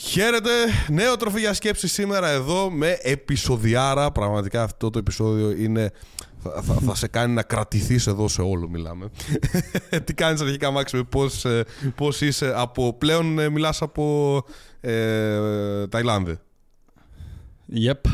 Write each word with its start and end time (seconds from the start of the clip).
Χαίρετε, 0.00 0.50
νέο 0.88 1.16
τροφή 1.16 1.40
για 1.40 1.54
σκέψη 1.54 1.88
σήμερα 1.88 2.28
εδώ 2.28 2.70
με 2.70 2.98
επεισοδιάρα. 3.02 4.10
Πραγματικά 4.12 4.62
αυτό 4.62 4.90
το 4.90 4.98
επεισόδιο 4.98 5.50
είναι. 5.50 5.90
Θα, 6.42 6.62
θα, 6.62 6.74
θα 6.74 6.94
σε 6.94 7.06
κάνει 7.08 7.34
να 7.34 7.42
κρατηθείς 7.42 8.06
εδώ 8.06 8.28
σε 8.28 8.42
όλο 8.42 8.68
μιλάμε. 8.68 9.10
Τι 10.04 10.14
κάνεις 10.14 10.40
αρχικά 10.40 10.70
Μάξι, 10.70 11.04
πώς, 11.04 11.44
ε, 11.44 11.64
πώς 11.94 12.20
είσαι 12.20 12.52
από... 12.56 12.92
Πλέον 12.92 13.38
ε, 13.38 13.48
μιλάς 13.48 13.82
από 13.82 14.44
ε, 14.80 15.86
Ταϊλάνδη. 15.86 16.38
Yep. 17.74 18.10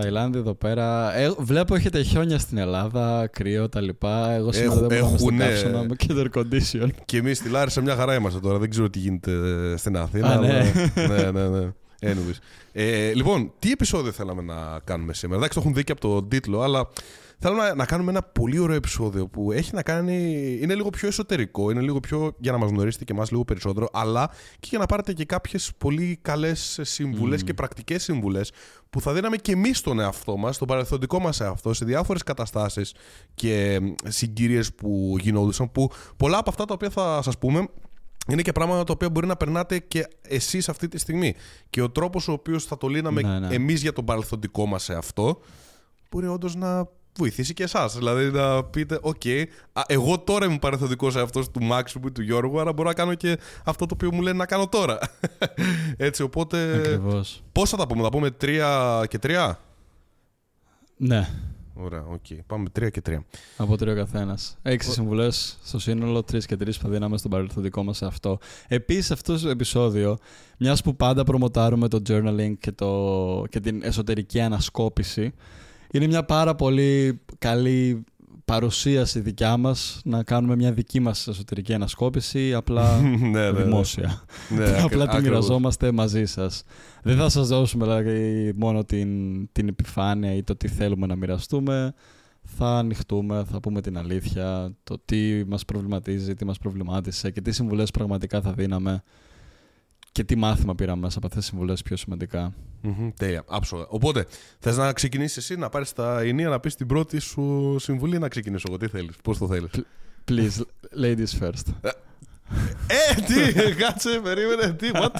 Ταϊλάνδη 0.00 0.38
εδώ 0.38 0.54
πέρα. 0.54 1.16
Ε, 1.16 1.34
βλέπω 1.38 1.74
έχετε 1.74 2.02
χιόνια 2.02 2.38
στην 2.38 2.58
Ελλάδα, 2.58 3.26
κρύο 3.26 3.68
τα 3.68 3.80
λοιπά. 3.80 4.30
Εγώ 4.30 4.52
σήμερα 4.52 4.74
δεν 4.80 4.98
μπορώ 5.00 5.10
να 5.10 5.18
στο 5.18 5.34
καύσωνα 5.36 5.82
με 5.82 5.94
και 5.96 6.06
air 6.10 6.38
condition. 6.38 6.88
Και 7.04 7.16
εμείς 7.16 7.38
στη 7.38 7.48
Λάρισα 7.48 7.80
μια 7.80 7.94
χαρά 7.94 8.14
είμαστε 8.14 8.40
τώρα. 8.40 8.58
Δεν 8.58 8.70
ξέρω 8.70 8.90
τι 8.90 8.98
γίνεται 8.98 9.32
στην 9.76 9.96
Αθήνα. 9.96 10.28
Α, 10.28 10.38
ναι. 10.38 10.72
ναι, 11.08 11.30
ναι, 11.30 11.48
ναι. 11.48 11.72
Anyways. 12.00 12.38
Ε, 12.72 13.12
λοιπόν, 13.14 13.52
τι 13.58 13.70
επεισόδιο 13.70 14.12
θέλαμε 14.12 14.42
να 14.42 14.80
κάνουμε 14.84 15.14
σήμερα; 15.14 15.38
Εντάξει, 15.38 15.54
το 15.54 15.60
έχουν 15.64 15.74
δει 15.74 15.84
και 15.84 15.92
από 15.92 16.00
τον 16.00 16.28
τίτλο, 16.28 16.60
αλλά 16.60 16.88
Θέλω 17.38 17.56
να, 17.56 17.74
να 17.74 17.84
κάνουμε 17.84 18.10
ένα 18.10 18.22
πολύ 18.22 18.58
ωραίο 18.58 18.76
επεισόδιο 18.76 19.26
που 19.26 19.52
έχει 19.52 19.74
να 19.74 19.82
κάνει. 19.82 20.48
είναι 20.60 20.74
λίγο 20.74 20.90
πιο 20.90 21.08
εσωτερικό, 21.08 21.70
είναι 21.70 21.80
λίγο 21.80 22.00
πιο 22.00 22.34
για 22.38 22.52
να 22.52 22.58
μας 22.58 22.70
γνωρίσετε 22.70 23.04
και 23.04 23.12
εμάς 23.12 23.30
λίγο 23.30 23.44
περισσότερο, 23.44 23.88
αλλά 23.92 24.30
και 24.60 24.68
για 24.70 24.78
να 24.78 24.86
πάρετε 24.86 25.12
και 25.12 25.24
κάποιες 25.24 25.72
πολύ 25.78 26.18
καλές 26.22 26.78
συμβουλές 26.82 27.44
και 27.44 27.54
πρακτικές 27.54 28.02
συμβουλές 28.02 28.52
που 28.90 29.00
θα 29.00 29.12
δίναμε 29.12 29.36
και 29.36 29.52
εμείς 29.52 29.78
στον 29.78 30.00
εαυτό 30.00 30.36
μας, 30.36 30.54
στον 30.54 30.68
παρελθοντικό 30.68 31.18
μας 31.18 31.40
εαυτό, 31.40 31.72
σε 31.74 31.84
διάφορες 31.84 32.22
καταστάσεις 32.22 32.94
και 33.34 33.80
συγκυρίες 34.04 34.74
που 34.74 35.16
γινόντουσαν. 35.20 35.72
Που 35.72 35.90
πολλά 36.16 36.38
από 36.38 36.50
αυτά 36.50 36.64
τα 36.64 36.74
οποία 36.74 36.90
θα 36.90 37.22
σας 37.22 37.38
πούμε 37.38 37.68
είναι 38.28 38.42
και 38.42 38.52
πράγματα 38.52 38.84
τα 38.84 38.92
οποία 38.92 39.10
μπορεί 39.10 39.26
να 39.26 39.36
περνάτε 39.36 39.78
και 39.78 40.08
εσείς 40.22 40.68
αυτή 40.68 40.88
τη 40.88 40.98
στιγμή. 40.98 41.34
Και 41.70 41.82
ο 41.82 41.90
τρόπος 41.90 42.28
ο 42.28 42.32
οποίος 42.32 42.64
θα 42.64 42.76
το 42.76 42.86
λύναμε 42.86 43.22
ναι, 43.22 43.38
ναι. 43.38 43.54
εμείς 43.54 43.82
για 43.82 43.92
τον 43.92 44.04
παρελθοντικό 44.04 44.66
μας 44.66 44.88
εαυτό 44.88 45.40
μπορεί 46.10 46.26
όντως 46.26 46.54
να 46.54 46.88
βοηθήσει 47.16 47.54
και 47.54 47.62
εσάς. 47.62 47.94
Δηλαδή 47.94 48.30
να 48.30 48.64
πείτε, 48.64 48.98
οκ, 49.02 49.22
εγώ 49.86 50.18
τώρα 50.18 50.46
είμαι 50.46 50.58
παρελθοντικός 50.58 51.20
εαυτός 51.20 51.50
του 51.50 51.62
Μάξου 51.62 52.00
ή 52.06 52.12
του 52.12 52.22
Γιώργου, 52.22 52.60
άρα 52.60 52.72
μπορώ 52.72 52.88
να 52.88 52.94
κάνω 52.94 53.14
και 53.14 53.38
αυτό 53.64 53.86
το 53.86 53.94
οποίο 53.94 54.12
μου 54.12 54.20
λένε 54.22 54.36
να 54.36 54.46
κάνω 54.46 54.68
τώρα. 54.68 54.98
Έτσι, 55.96 56.22
οπότε. 56.22 56.74
Ακριβώς. 56.76 57.42
Πώς 57.52 57.70
θα 57.70 57.76
τα 57.76 57.86
πούμε, 57.86 58.02
θα 58.02 58.08
πούμε 58.08 58.30
τρία 58.30 59.02
και 59.08 59.18
τρία; 59.18 59.60
Ναι. 60.96 61.28
Ωραία, 61.76 62.04
οκ. 62.08 62.24
Okay. 62.28 62.38
Πάμε 62.46 62.68
τρία 62.68 62.90
και 62.90 63.00
τρία. 63.00 63.24
Από 63.56 63.76
τρία 63.76 63.92
ο 63.92 63.96
καθένας. 63.96 64.58
Έξι 64.62 64.90
συμβουλές 64.90 65.58
στο 65.64 65.78
σύνολο, 65.78 66.22
τρεις 66.22 66.46
και 66.46 66.56
τρεις 66.56 66.76
που 66.76 66.82
θα 66.84 66.88
δίναμε 66.88 67.18
στον 67.18 67.30
παρελθοντικό 67.30 67.82
μας 67.82 68.02
εαυτό. 68.02 68.38
Επίσης, 68.68 69.10
αυτός 69.10 69.42
το 69.42 69.48
επεισόδιο, 69.48 70.18
μιας 70.58 70.82
που 70.82 70.96
πάντα 70.96 71.24
προμοτάρουμε 71.24 71.88
το 71.88 72.02
journaling 72.08 72.52
και, 72.58 72.72
το, 72.72 73.44
και 73.48 73.60
την 73.60 73.82
εσωτερική 73.82 74.40
ανασκόπηση, 74.40 75.34
είναι 75.94 76.06
μια 76.06 76.24
πάρα 76.24 76.54
πολύ 76.54 77.20
καλή 77.38 78.04
παρουσίαση 78.44 79.20
δικιά 79.20 79.56
μας 79.56 80.00
να 80.04 80.22
κάνουμε 80.22 80.56
μια 80.56 80.72
δική 80.72 81.00
μας 81.00 81.26
εσωτερική 81.26 81.74
ανασκόπηση 81.74 82.54
απλά 82.54 83.00
ναι, 83.00 83.28
ναι, 83.28 83.50
ναι. 83.50 83.62
δημόσια. 83.62 84.24
Ναι, 84.56 84.78
απλά 84.84 85.06
τη 85.06 85.22
μοιραζόμαστε 85.22 85.92
μαζί 85.92 86.24
σας. 86.24 86.62
Δεν 87.02 87.16
θα 87.16 87.28
σας 87.28 87.48
δώσουμε 87.48 87.84
δηλαδή, 87.84 88.52
μόνο 88.56 88.84
την, 88.84 89.08
την 89.52 89.68
επιφάνεια 89.68 90.34
ή 90.34 90.42
το 90.42 90.56
τι 90.56 90.68
θέλουμε 90.68 91.06
να 91.06 91.16
μοιραστούμε. 91.16 91.94
Θα 92.42 92.78
ανοιχτούμε, 92.78 93.44
θα 93.50 93.60
πούμε 93.60 93.80
την 93.80 93.98
αλήθεια, 93.98 94.74
το 94.84 94.98
τι 95.04 95.44
μας 95.46 95.64
προβληματίζει, 95.64 96.34
τι 96.34 96.44
μας 96.44 96.58
προβλημάτισε 96.58 97.30
και 97.30 97.40
τι 97.40 97.52
συμβουλές 97.52 97.90
πραγματικά 97.90 98.40
θα 98.40 98.52
δίναμε 98.52 99.02
και 100.14 100.24
τι 100.24 100.36
μάθημα 100.36 100.74
πήραμε 100.74 101.00
μέσα 101.00 101.18
από 101.18 101.26
αυτές 101.26 101.42
τις 101.42 101.50
συμβουλές 101.50 101.82
πιο 101.82 101.96
σημαντικά. 101.96 102.54
Mm-hmm, 102.84 103.12
τέλεια. 103.16 103.44
Άψογα. 103.46 103.86
Οπότε, 103.88 104.26
θες 104.58 104.76
να 104.76 104.92
ξεκινήσεις 104.92 105.36
εσύ 105.36 105.56
να 105.56 105.68
πάρεις 105.68 105.92
τα 105.92 106.20
ενία 106.20 106.48
να 106.48 106.60
πεις 106.60 106.74
την 106.74 106.86
πρώτη 106.86 107.18
σου 107.18 107.76
συμβουλή 107.78 108.16
ή 108.16 108.18
να 108.18 108.28
ξεκινήσω 108.28 108.64
εγώ. 108.68 108.76
Τι 108.76 108.88
θέλεις, 108.88 109.16
πώς 109.22 109.38
το 109.38 109.46
θέλεις; 109.46 109.70
Please, 110.28 110.60
ladies 111.02 111.40
first. 111.40 111.90
Ε, 112.86 113.14
τι, 113.14 113.52
κάτσε, 113.82 114.20
περίμενε, 114.22 114.72
τι, 114.72 114.90
what; 114.92 115.14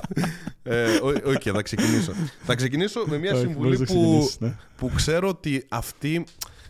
Ε, 0.62 0.98
οκ, 1.24 1.42
θα 1.42 1.62
ξεκινήσω. 1.62 2.12
Θα 2.42 2.54
ξεκινήσω 2.54 3.04
με 3.06 3.19
μια 3.19 3.34
συμβουλή 3.34 3.84
που, 3.84 4.30
ναι. 4.38 4.56
που 4.76 4.90
ξέρω 4.94 5.28
ότι 5.28 5.64
αυτή 5.69 6.24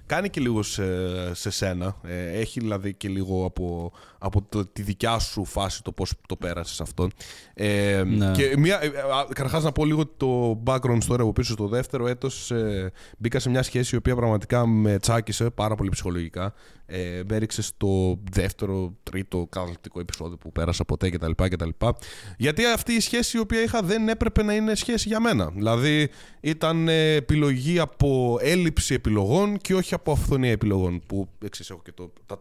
κάνει 0.06 0.31
και 0.31 0.41
λίγο 0.41 0.62
σε, 0.62 0.84
σε 1.34 1.50
σένα. 1.50 1.97
Ε, 2.03 2.38
έχει 2.38 2.60
δηλαδή 2.60 2.94
και 2.94 3.09
λίγο 3.09 3.44
από, 3.44 3.92
από 4.19 4.42
το, 4.48 4.66
τη 4.66 4.82
δικιά 4.82 5.19
σου 5.19 5.44
φάση 5.44 5.82
το 5.82 5.92
πώς 5.92 6.12
το 6.28 6.37
πέρασες 6.37 6.81
αυτό. 6.81 7.09
Ε, 7.54 8.03
ναι. 8.06 8.31
Και 8.31 8.54
μια, 8.59 8.82
ε, 8.82 8.91
καταρχάς 9.32 9.62
να 9.62 9.72
πω 9.72 9.84
λίγο 9.84 10.06
το 10.06 10.62
background 10.66 10.98
story 11.09 11.20
από 11.20 11.32
πίσω 11.32 11.53
στο 11.53 11.69
δεύτερο 11.69 12.06
έτος. 12.09 12.50
Ε, 12.50 12.93
μπήκα 13.19 13.38
σε 13.38 13.50
μια 13.50 13.62
σχέση 13.62 13.94
η 13.94 13.98
οποία 13.98 14.16
πραγματικά 14.16 14.66
με 14.66 14.98
τσάκισε 14.98 15.50
πάρα 15.50 15.75
πολύ 15.75 15.91
ψυχολογικά. 15.91 16.54
Ε, 16.87 17.22
με 17.28 17.37
έριξε 17.37 17.62
στο 17.62 18.19
δεύτερο, 18.31 18.94
τρίτο 19.03 19.47
καταπληκτικό 19.50 20.00
επεισόδιο 20.00 20.37
που 20.37 20.53
πέρασα 20.53 20.84
ποτέ 20.84 21.10
κτλ. 21.10 21.31
κτλ. 21.34 21.69
Γιατί 22.37 22.64
αυτή 22.64 22.93
η 22.93 23.00
σχέση 23.00 23.37
η 23.37 23.41
οποία 23.41 23.62
είχα 23.62 23.82
δεν 23.82 24.09
έπρεπε 24.09 24.43
να 24.43 24.54
είναι 24.54 24.75
σχέση 24.75 25.09
για 25.09 25.20
μένα. 25.20 25.50
Δηλαδή 25.54 26.09
ήταν 26.41 26.88
επιλογή 26.88 27.78
από 27.78 28.38
έλλειψη 28.41 28.94
επιλογών 28.94 29.56
και 29.56 29.75
όχι 29.75 29.94
από 29.94 30.12
αυθονία 30.12 30.50
επιλογών. 30.50 31.03
Που 31.06 31.28
εξή 31.44 31.65
έχω 31.71 31.81
και 31.84 31.93
το, 31.93 32.12
το, 32.27 32.41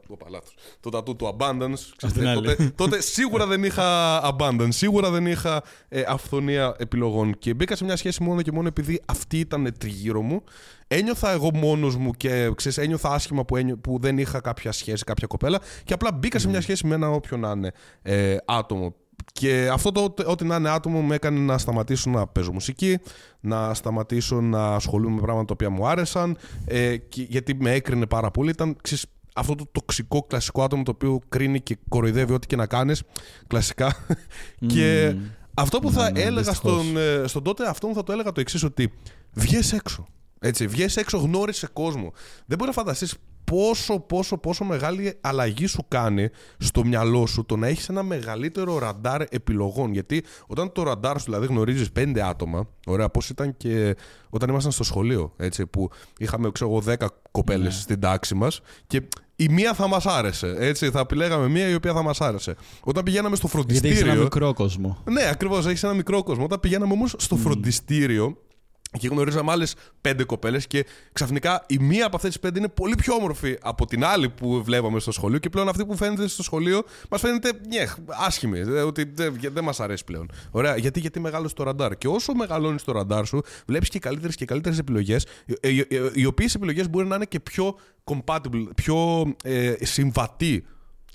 το 0.80 0.90
τατού 0.90 1.16
του 1.16 1.38
abundance. 1.38 2.08
τότε, 2.34 2.74
τότε 2.76 3.02
σίγουρα 3.02 3.48
δεν 3.48 3.64
είχα 3.64 4.20
abundance, 4.36 4.68
σίγουρα 4.70 5.10
δεν 5.10 5.26
είχα 5.26 5.64
ε, 5.90 6.04
αυθονία 6.08 6.76
επιλογών. 6.78 7.38
Και 7.38 7.54
μπήκα 7.54 7.76
σε 7.76 7.84
μια 7.84 7.96
σχέση 7.96 8.24
μόνο 8.24 8.42
και 8.42 8.52
μόνο 8.52 8.68
επειδή 8.68 9.02
αυτή 9.06 9.40
ήταν 9.40 9.74
τριγύρω 9.78 10.22
μου 10.22 10.44
ένιωθα 10.88 11.32
εγώ 11.32 11.50
μόνος 11.54 11.96
μου 11.96 12.12
και 12.12 12.52
ξέρεις, 12.56 12.78
ένιωθα 12.78 13.10
άσχημα 13.10 13.46
που, 13.46 13.80
που 13.82 13.98
δεν 14.00 14.18
είχα 14.18 14.40
κάποια 14.42 14.72
σχέση, 14.72 15.04
κάποια 15.04 15.28
κοπέλα 15.28 15.60
και 15.84 15.94
απλά 15.94 16.12
μπήκα 16.12 16.40
σε 16.40 16.48
μια 16.48 16.62
σχέση 16.62 16.88
με 16.88 16.96
ένα 16.96 17.10
όποιο 17.10 17.38
να 17.38 17.52
είναι 17.52 17.72
ε, 18.02 18.36
άτομο. 18.46 18.96
Και 19.40 19.70
αυτό 19.72 19.92
το 19.92 20.14
ό,τι 20.26 20.46
να 20.46 20.56
είναι 20.56 20.70
άτομο 20.70 21.02
με 21.02 21.16
έκανε 21.16 21.40
να 21.40 21.58
σταματήσω 21.58 22.10
να 22.10 22.28
παίζω 22.28 22.52
μουσική, 22.52 23.00
να 23.40 23.74
σταματήσω 23.74 24.42
να 24.42 24.76
ασχολούμαι 24.76 25.16
με 25.16 25.22
πράγματα 25.22 25.46
τα 25.46 25.54
οποία 25.54 25.70
μου 25.70 25.88
άρεσαν, 25.88 26.38
ε, 26.66 26.98
και, 26.98 27.26
γιατί 27.30 27.56
με 27.56 27.72
έκρινε 27.72 28.06
πάρα 28.06 28.32
πολύ. 28.32 28.50
Ήταν 28.50 28.78
ξέρεις, 28.82 29.06
αυτό 29.36 29.56
το 29.56 29.66
τοξικό 29.72 30.24
κλασικό 30.24 30.64
άτομο 30.64 30.84
το 30.84 30.92
οποίο 30.92 31.20
κρίνει 31.30 31.62
και 31.62 31.78
κοροϊδεύει 31.90 32.34
ό,τι 32.34 32.48
και 32.48 32.56
να 32.56 32.66
κάνεις, 32.66 33.04
κλασικά. 33.48 33.96
και 34.74 35.16
αυτό 35.54 35.80
που 35.80 35.92
θα 35.92 36.04
ναι, 36.04 36.20
ναι, 36.20 36.26
έλεγα 36.26 36.54
στον, 36.54 36.98
ε, 36.98 37.24
στον 37.28 37.44
τότε 37.44 37.68
αυτό 37.70 37.88
μου 37.88 37.94
θα 37.94 38.04
το 38.04 38.12
έλεγα 38.12 38.32
το 38.32 38.42
εξής 38.42 38.64
ότι 38.64 38.94
βγες 39.34 39.74
έξω. 39.74 40.06
Έτσι, 40.46 40.68
βγες 40.68 40.98
έξω, 40.98 41.18
γνώρισες 41.18 41.70
κόσμο. 41.74 42.14
Δεν 42.46 42.58
μπορεί 42.58 42.70
να 42.76 42.82
φανταστείς 42.82 43.16
πόσο, 43.44 44.00
πόσο, 44.00 44.38
πόσο 44.38 44.64
μεγάλη 44.64 45.18
αλλαγή 45.22 45.66
σου 45.66 45.86
κάνει 45.88 46.30
στο 46.58 46.86
μυαλό 46.86 47.26
σου 47.26 47.46
το 47.46 47.56
να 47.56 47.68
έχεις 47.68 47.90
ένα 47.90 48.04
μεγαλύτερο 48.04 48.78
ραντάρ 48.78 49.22
επιλογών. 49.30 49.94
Γιατί 49.94 50.24
όταν 50.48 50.72
το 50.72 50.84
ραντάρ 50.84 51.18
σου 51.20 51.26
δηλαδή 51.26 51.46
γνωρίζεις 51.46 51.92
πέντε 51.92 52.24
άτομα, 52.24 52.68
ωραία, 52.86 53.10
πώς 53.10 53.30
ήταν 53.30 53.58
και 53.58 53.96
όταν 54.30 54.50
ήμασταν 54.50 54.72
στο 54.72 54.84
σχολείο, 54.84 55.34
έτσι, 55.38 55.66
που 55.66 55.90
είχαμε, 56.18 56.52
ξέρω 56.52 56.70
εγώ, 56.70 56.80
δέκα 56.80 57.10
κοπέλες 57.32 57.74
ναι. 57.74 57.82
στην 57.82 58.00
τάξη 58.00 58.36
μας 58.36 58.62
και 58.88 59.02
η 59.36 59.50
μία 59.50 59.74
θα 59.74 59.88
μας 59.88 60.06
άρεσε. 60.06 60.56
Έτσι, 60.58 60.90
θα 60.90 61.00
επιλέγαμε 61.00 61.48
μία 61.48 61.68
η 61.68 61.74
οποία 61.74 61.94
θα 61.94 62.02
μας 62.02 62.22
άρεσε. 62.22 62.56
Όταν 62.84 63.04
πηγαίναμε 63.04 63.36
στο 63.36 63.48
φροντιστήριο. 63.48 63.90
Γιατί 63.90 64.06
έχεις 64.06 64.16
ένα 64.16 64.24
μικρό 64.24 64.54
κόσμο. 64.54 64.98
Ναι, 65.12 65.30
ακριβώς, 65.32 65.66
έχεις 65.66 65.84
ένα 65.84 65.94
μικρό 65.94 66.24
κόσμο. 66.24 66.44
Όταν 66.44 66.60
πηγαίναμε 66.60 66.94
όμως 66.94 67.16
στο 67.18 67.36
φροντιστήριο, 67.36 68.38
και 69.00 69.08
γνωρίζαμε 69.08 69.52
άλλες 69.52 69.76
πέντε 70.02 70.24
κοπέλες 70.24 70.68
και 70.68 70.86
ξαφνικά 71.14 71.64
η 71.68 71.78
μία 71.80 72.06
από 72.06 72.16
αυτές 72.16 72.32
τις 72.32 72.40
πέντε 72.40 72.60
είναι 72.60 72.68
πολύ 72.70 72.96
πιο 72.96 73.14
όμορφη 73.14 73.58
από 73.62 73.86
την 73.86 74.06
άλλη 74.06 74.30
που 74.30 74.64
βλέπαμε 74.64 75.00
στο 75.00 75.12
σχολείο 75.12 75.40
και 75.40 75.50
πλέον 75.50 75.70
αυτή 75.70 75.86
που 75.86 75.98
φαίνεται 75.98 76.28
στο 76.28 76.44
σχολείο 76.44 76.84
μας 77.10 77.22
φαίνεται 77.22 77.52
ναι, 77.70 77.84
άσχημη. 78.08 78.60
Ότι 78.60 79.04
δεν, 79.14 79.40
δεν 79.54 79.64
μας 79.64 79.80
αρέσει 79.80 80.04
πλέον. 80.04 80.32
Ωραία, 80.52 80.78
γιατί, 80.78 81.00
γιατί 81.00 81.20
μεγάλωσε 81.20 81.56
το 81.56 81.64
ραντάρ. 81.64 81.98
Και 81.98 82.08
όσο 82.08 82.34
μεγαλώνεις 82.34 82.84
το 82.84 82.92
ραντάρ 82.92 83.26
σου, 83.26 83.42
βλέπεις 83.66 83.90
και 83.90 84.00
καλύτερες 84.00 84.36
και 84.36 84.46
καλύτερες 84.46 84.78
επιλογές, 84.78 85.26
οι 86.14 86.26
οποίες 86.26 86.56
επιλογές 86.56 86.90
μπορεί 86.90 87.08
να 87.08 87.16
είναι 87.16 87.26
και 87.26 87.40
πιο 87.40 87.76
compatible, 88.04 88.68
πιο 88.76 89.26
ε, 89.44 89.74
συμβατή 89.82 90.66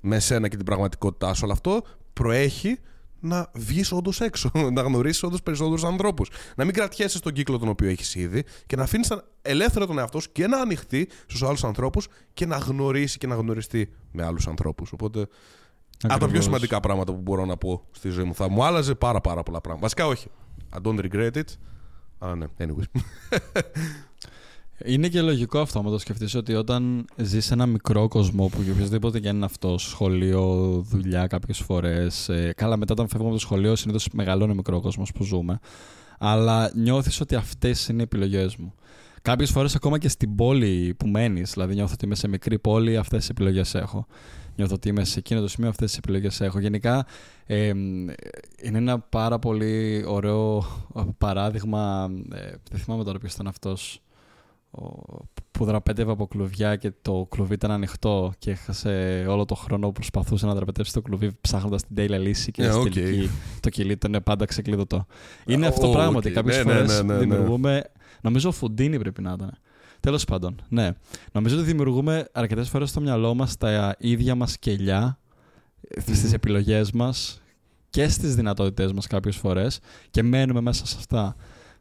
με 0.03 0.19
σένα 0.19 0.49
και 0.49 0.57
την 0.57 0.65
πραγματικότητά 0.65 1.35
σου. 1.35 1.45
Αλλά 1.45 1.53
αυτό 1.53 1.83
προέχει 2.13 2.79
να 3.21 3.51
βγεις 3.55 3.93
όντως 3.93 4.21
έξω, 4.21 4.51
να 4.73 4.83
γνωρίσεις 4.83 5.23
όντως 5.23 5.43
περισσότερους 5.43 5.85
ανθρώπους. 5.85 6.31
Να 6.57 6.65
μην 6.65 6.75
κρατιέσαι 6.75 7.19
στον 7.19 7.33
κύκλο 7.33 7.59
τον 7.59 7.69
οποίο 7.69 7.89
έχεις 7.89 8.15
ήδη 8.15 8.45
και 8.67 8.77
να 8.77 8.83
αφήνεις 8.83 9.13
ελεύθερο 9.43 9.87
τον 9.87 9.99
εαυτό 9.99 10.21
σου 10.21 10.33
και 10.33 10.47
να 10.47 10.61
ανοιχτεί 10.61 11.09
στους 11.27 11.43
άλλους 11.43 11.65
ανθρώπους 11.65 12.09
και 12.35 12.47
να 12.47 12.57
γνωρίσει 12.57 13.19
και 13.19 13.27
να 13.27 13.35
γνωριστεί 13.35 13.93
με 14.13 14.25
άλλους 14.25 14.47
ανθρώπους. 14.47 14.93
Οπότε. 14.93 15.27
Από 16.03 16.21
τα 16.21 16.29
πιο 16.29 16.41
σημαντικά 16.41 16.81
πράγματα 16.81 17.13
που 17.13 17.21
μπορώ 17.21 17.45
να 17.45 17.57
πω 17.57 17.87
στη 17.91 18.09
ζωή 18.09 18.25
μου. 18.25 18.35
Θα 18.35 18.49
μου 18.49 18.65
άλλαζε 18.65 18.95
πάρα 18.95 19.21
πάρα 19.21 19.43
πολλά 19.43 19.61
πράγματα. 19.61 19.87
Βασικά 19.87 20.07
όχι. 20.07 20.29
I 20.73 20.87
don't 20.87 21.11
regret 21.11 21.37
it. 21.37 21.45
Αλλά 22.19 22.37
ναι, 22.37 22.47
anyway. 22.59 23.01
Είναι 24.85 25.09
και 25.09 25.21
λογικό 25.21 25.59
αυτό, 25.59 25.79
άμα 25.79 25.91
το 25.91 25.99
σκεφτείς 25.99 26.35
ότι 26.35 26.55
όταν 26.55 27.07
ζεις 27.17 27.45
σε 27.45 27.55
ένα 27.55 27.67
μικρό 27.67 28.09
κόσμο 28.09 28.47
που 28.47 28.63
για 28.63 28.73
οποιοδήποτε 28.73 29.21
και 29.21 29.29
είναι 29.29 29.45
αυτό, 29.45 29.79
σχολείο, 29.79 30.45
δουλειά 30.89 31.27
κάποιες 31.27 31.59
φορές. 31.59 32.29
Ε, 32.29 32.53
καλά, 32.57 32.77
μετά 32.77 32.93
όταν 32.93 33.09
φεύγουμε 33.09 33.31
από 33.31 33.39
το 33.39 33.45
σχολείο, 33.47 33.77
συνήθως 33.77 34.09
μεγαλώνει 34.13 34.53
ο 34.53 34.55
μικρό 34.55 34.81
κόσμος 34.81 35.13
που 35.13 35.25
ζούμε. 35.25 35.59
Αλλά 36.19 36.71
νιώθεις 36.75 37.21
ότι 37.21 37.35
αυτές 37.35 37.89
είναι 37.89 38.01
οι 38.01 38.05
επιλογές 38.05 38.57
μου. 38.57 38.75
Κάποιες 39.23 39.51
φορές 39.51 39.75
ακόμα 39.75 39.99
και 39.99 40.09
στην 40.09 40.35
πόλη 40.35 40.95
που 40.99 41.07
μένεις, 41.07 41.53
δηλαδή 41.53 41.75
νιώθω 41.75 41.93
ότι 41.93 42.05
είμαι 42.05 42.15
σε 42.15 42.29
μικρή 42.29 42.59
πόλη, 42.59 42.97
αυτές 42.97 43.19
τις 43.19 43.29
επιλογές 43.29 43.75
έχω. 43.75 44.07
Νιώθω 44.57 44.75
ότι 44.75 44.89
είμαι 44.89 45.05
σε 45.05 45.19
εκείνο 45.19 45.41
το 45.41 45.49
σημείο, 45.49 45.69
αυτές 45.69 45.89
τις 45.89 45.99
επιλογές 45.99 46.41
έχω. 46.41 46.59
Γενικά 46.61 47.07
ε, 47.47 47.67
είναι 47.67 48.79
ένα 48.79 48.99
πάρα 48.99 49.39
πολύ 49.39 50.05
ωραίο 50.07 50.65
παράδειγμα. 51.19 52.11
Ε, 52.33 52.51
δεν 52.71 52.81
θυμάμαι 52.81 53.05
τώρα 53.05 53.19
ποιος 53.19 53.33
ήταν 53.33 53.47
αυτός 53.47 54.03
που 55.51 55.65
δραπέτευε 55.65 56.13
από 56.13 56.27
κλουβιά 56.27 56.77
και 56.77 56.93
το 57.03 57.27
κλουβί 57.31 57.55
ήταν 57.55 57.71
ανοιχτό 57.71 58.33
και 58.39 58.51
έχασε 58.51 59.25
όλο 59.29 59.45
το 59.45 59.55
χρόνο 59.55 59.87
που 59.87 59.93
προσπαθούσε 59.93 60.47
να 60.47 60.55
δραπετεύσει 60.55 60.93
το 60.93 61.03
κλουβί 61.03 61.37
ψάχνοντας 61.41 61.83
την 61.87 61.97
τέλεια 61.97 62.19
λύση 62.19 62.51
και 62.51 62.69
yeah, 62.69 62.73
στην 62.73 62.93
τελική 62.93 63.31
το 63.61 63.69
κελί 63.69 63.93
ήταν 63.93 64.21
πάντα 64.25 64.45
ξεκλείδωτο. 64.45 65.07
Είναι 65.47 65.67
uh, 65.67 65.69
αυτό 65.69 65.87
το 65.87 65.93
πράγμα 65.93 66.17
ότι 66.17 66.31
κάποιες 66.31 66.57
ναι, 66.57 66.63
ναι, 66.63 66.73
φορές 66.73 67.03
ναι, 67.03 67.13
ναι, 67.13 67.19
δημιουργούμε... 67.19 67.83
Νομίζω 68.21 68.51
Χουντίνι 68.51 68.99
πρέπει 68.99 69.23
να 69.23 69.33
ήταν. 69.33 69.59
Τέλος 70.01 70.25
πάντων, 70.25 70.61
ναι. 70.69 70.91
Νομίζω 71.33 71.57
ότι 71.57 71.65
δημιουργούμε 71.65 72.29
αρκετές 72.33 72.69
φορές 72.69 72.89
στο 72.89 73.01
μυαλό 73.01 73.35
μας 73.35 73.57
τα 73.57 73.97
ίδια 73.99 74.35
μας 74.35 74.59
κελιά 74.59 75.19
στις 75.97 76.33
επιλογές 76.33 76.93
μας 76.93 77.43
και 77.91 78.09
στις 78.09 78.35
δυνατότητές 78.35 78.93
μας 78.93 79.07
κάποιες 79.07 79.37
φορές 79.37 79.81
και 80.11 80.23
μένουμε 80.23 80.61
μέσα 80.61 80.87
σε 80.87 80.97
αυτά 80.99 81.37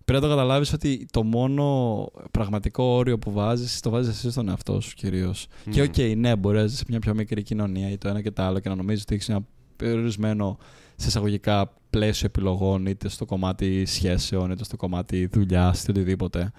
πρέπει 0.07 0.23
να 0.23 0.29
το 0.29 0.35
καταλάβεις 0.35 0.73
ότι 0.73 1.05
το 1.11 1.23
μόνο 1.23 2.07
πραγματικό 2.31 2.83
όριο 2.83 3.19
που 3.19 3.31
βάζεις, 3.31 3.79
το 3.79 3.89
βάζεις 3.89 4.15
εσύ 4.15 4.31
στον 4.31 4.49
εαυτό 4.49 4.81
σου 4.81 4.95
κυρίως. 4.95 5.47
Mm. 5.47 5.69
Και 5.71 5.81
οκ, 5.81 5.93
okay, 5.95 6.13
ναι, 6.17 6.35
μπορεί 6.35 6.57
να 6.57 6.65
ζεις 6.65 6.77
σε 6.77 6.85
μια 6.87 6.99
πιο 6.99 7.13
μικρή 7.13 7.43
κοινωνία 7.43 7.89
ή 7.89 7.97
το 7.97 8.07
ένα 8.07 8.21
και 8.21 8.31
το 8.31 8.43
άλλο 8.43 8.59
και 8.59 8.69
να 8.69 8.75
νομίζεις 8.75 9.01
ότι 9.03 9.15
έχεις 9.15 9.29
ένα 9.29 9.39
περιορισμένο 9.75 10.57
σε 10.95 11.07
εισαγωγικά 11.07 11.73
πλαίσιο 11.89 12.27
επιλογών, 12.27 12.85
είτε 12.85 13.09
στο 13.09 13.25
κομμάτι 13.25 13.85
σχέσεων, 13.85 14.51
είτε 14.51 14.63
στο 14.63 14.77
κομμάτι 14.77 15.29
δουλειάς, 15.31 15.81
είτε 15.81 15.91
οτιδήποτε. 15.91 16.51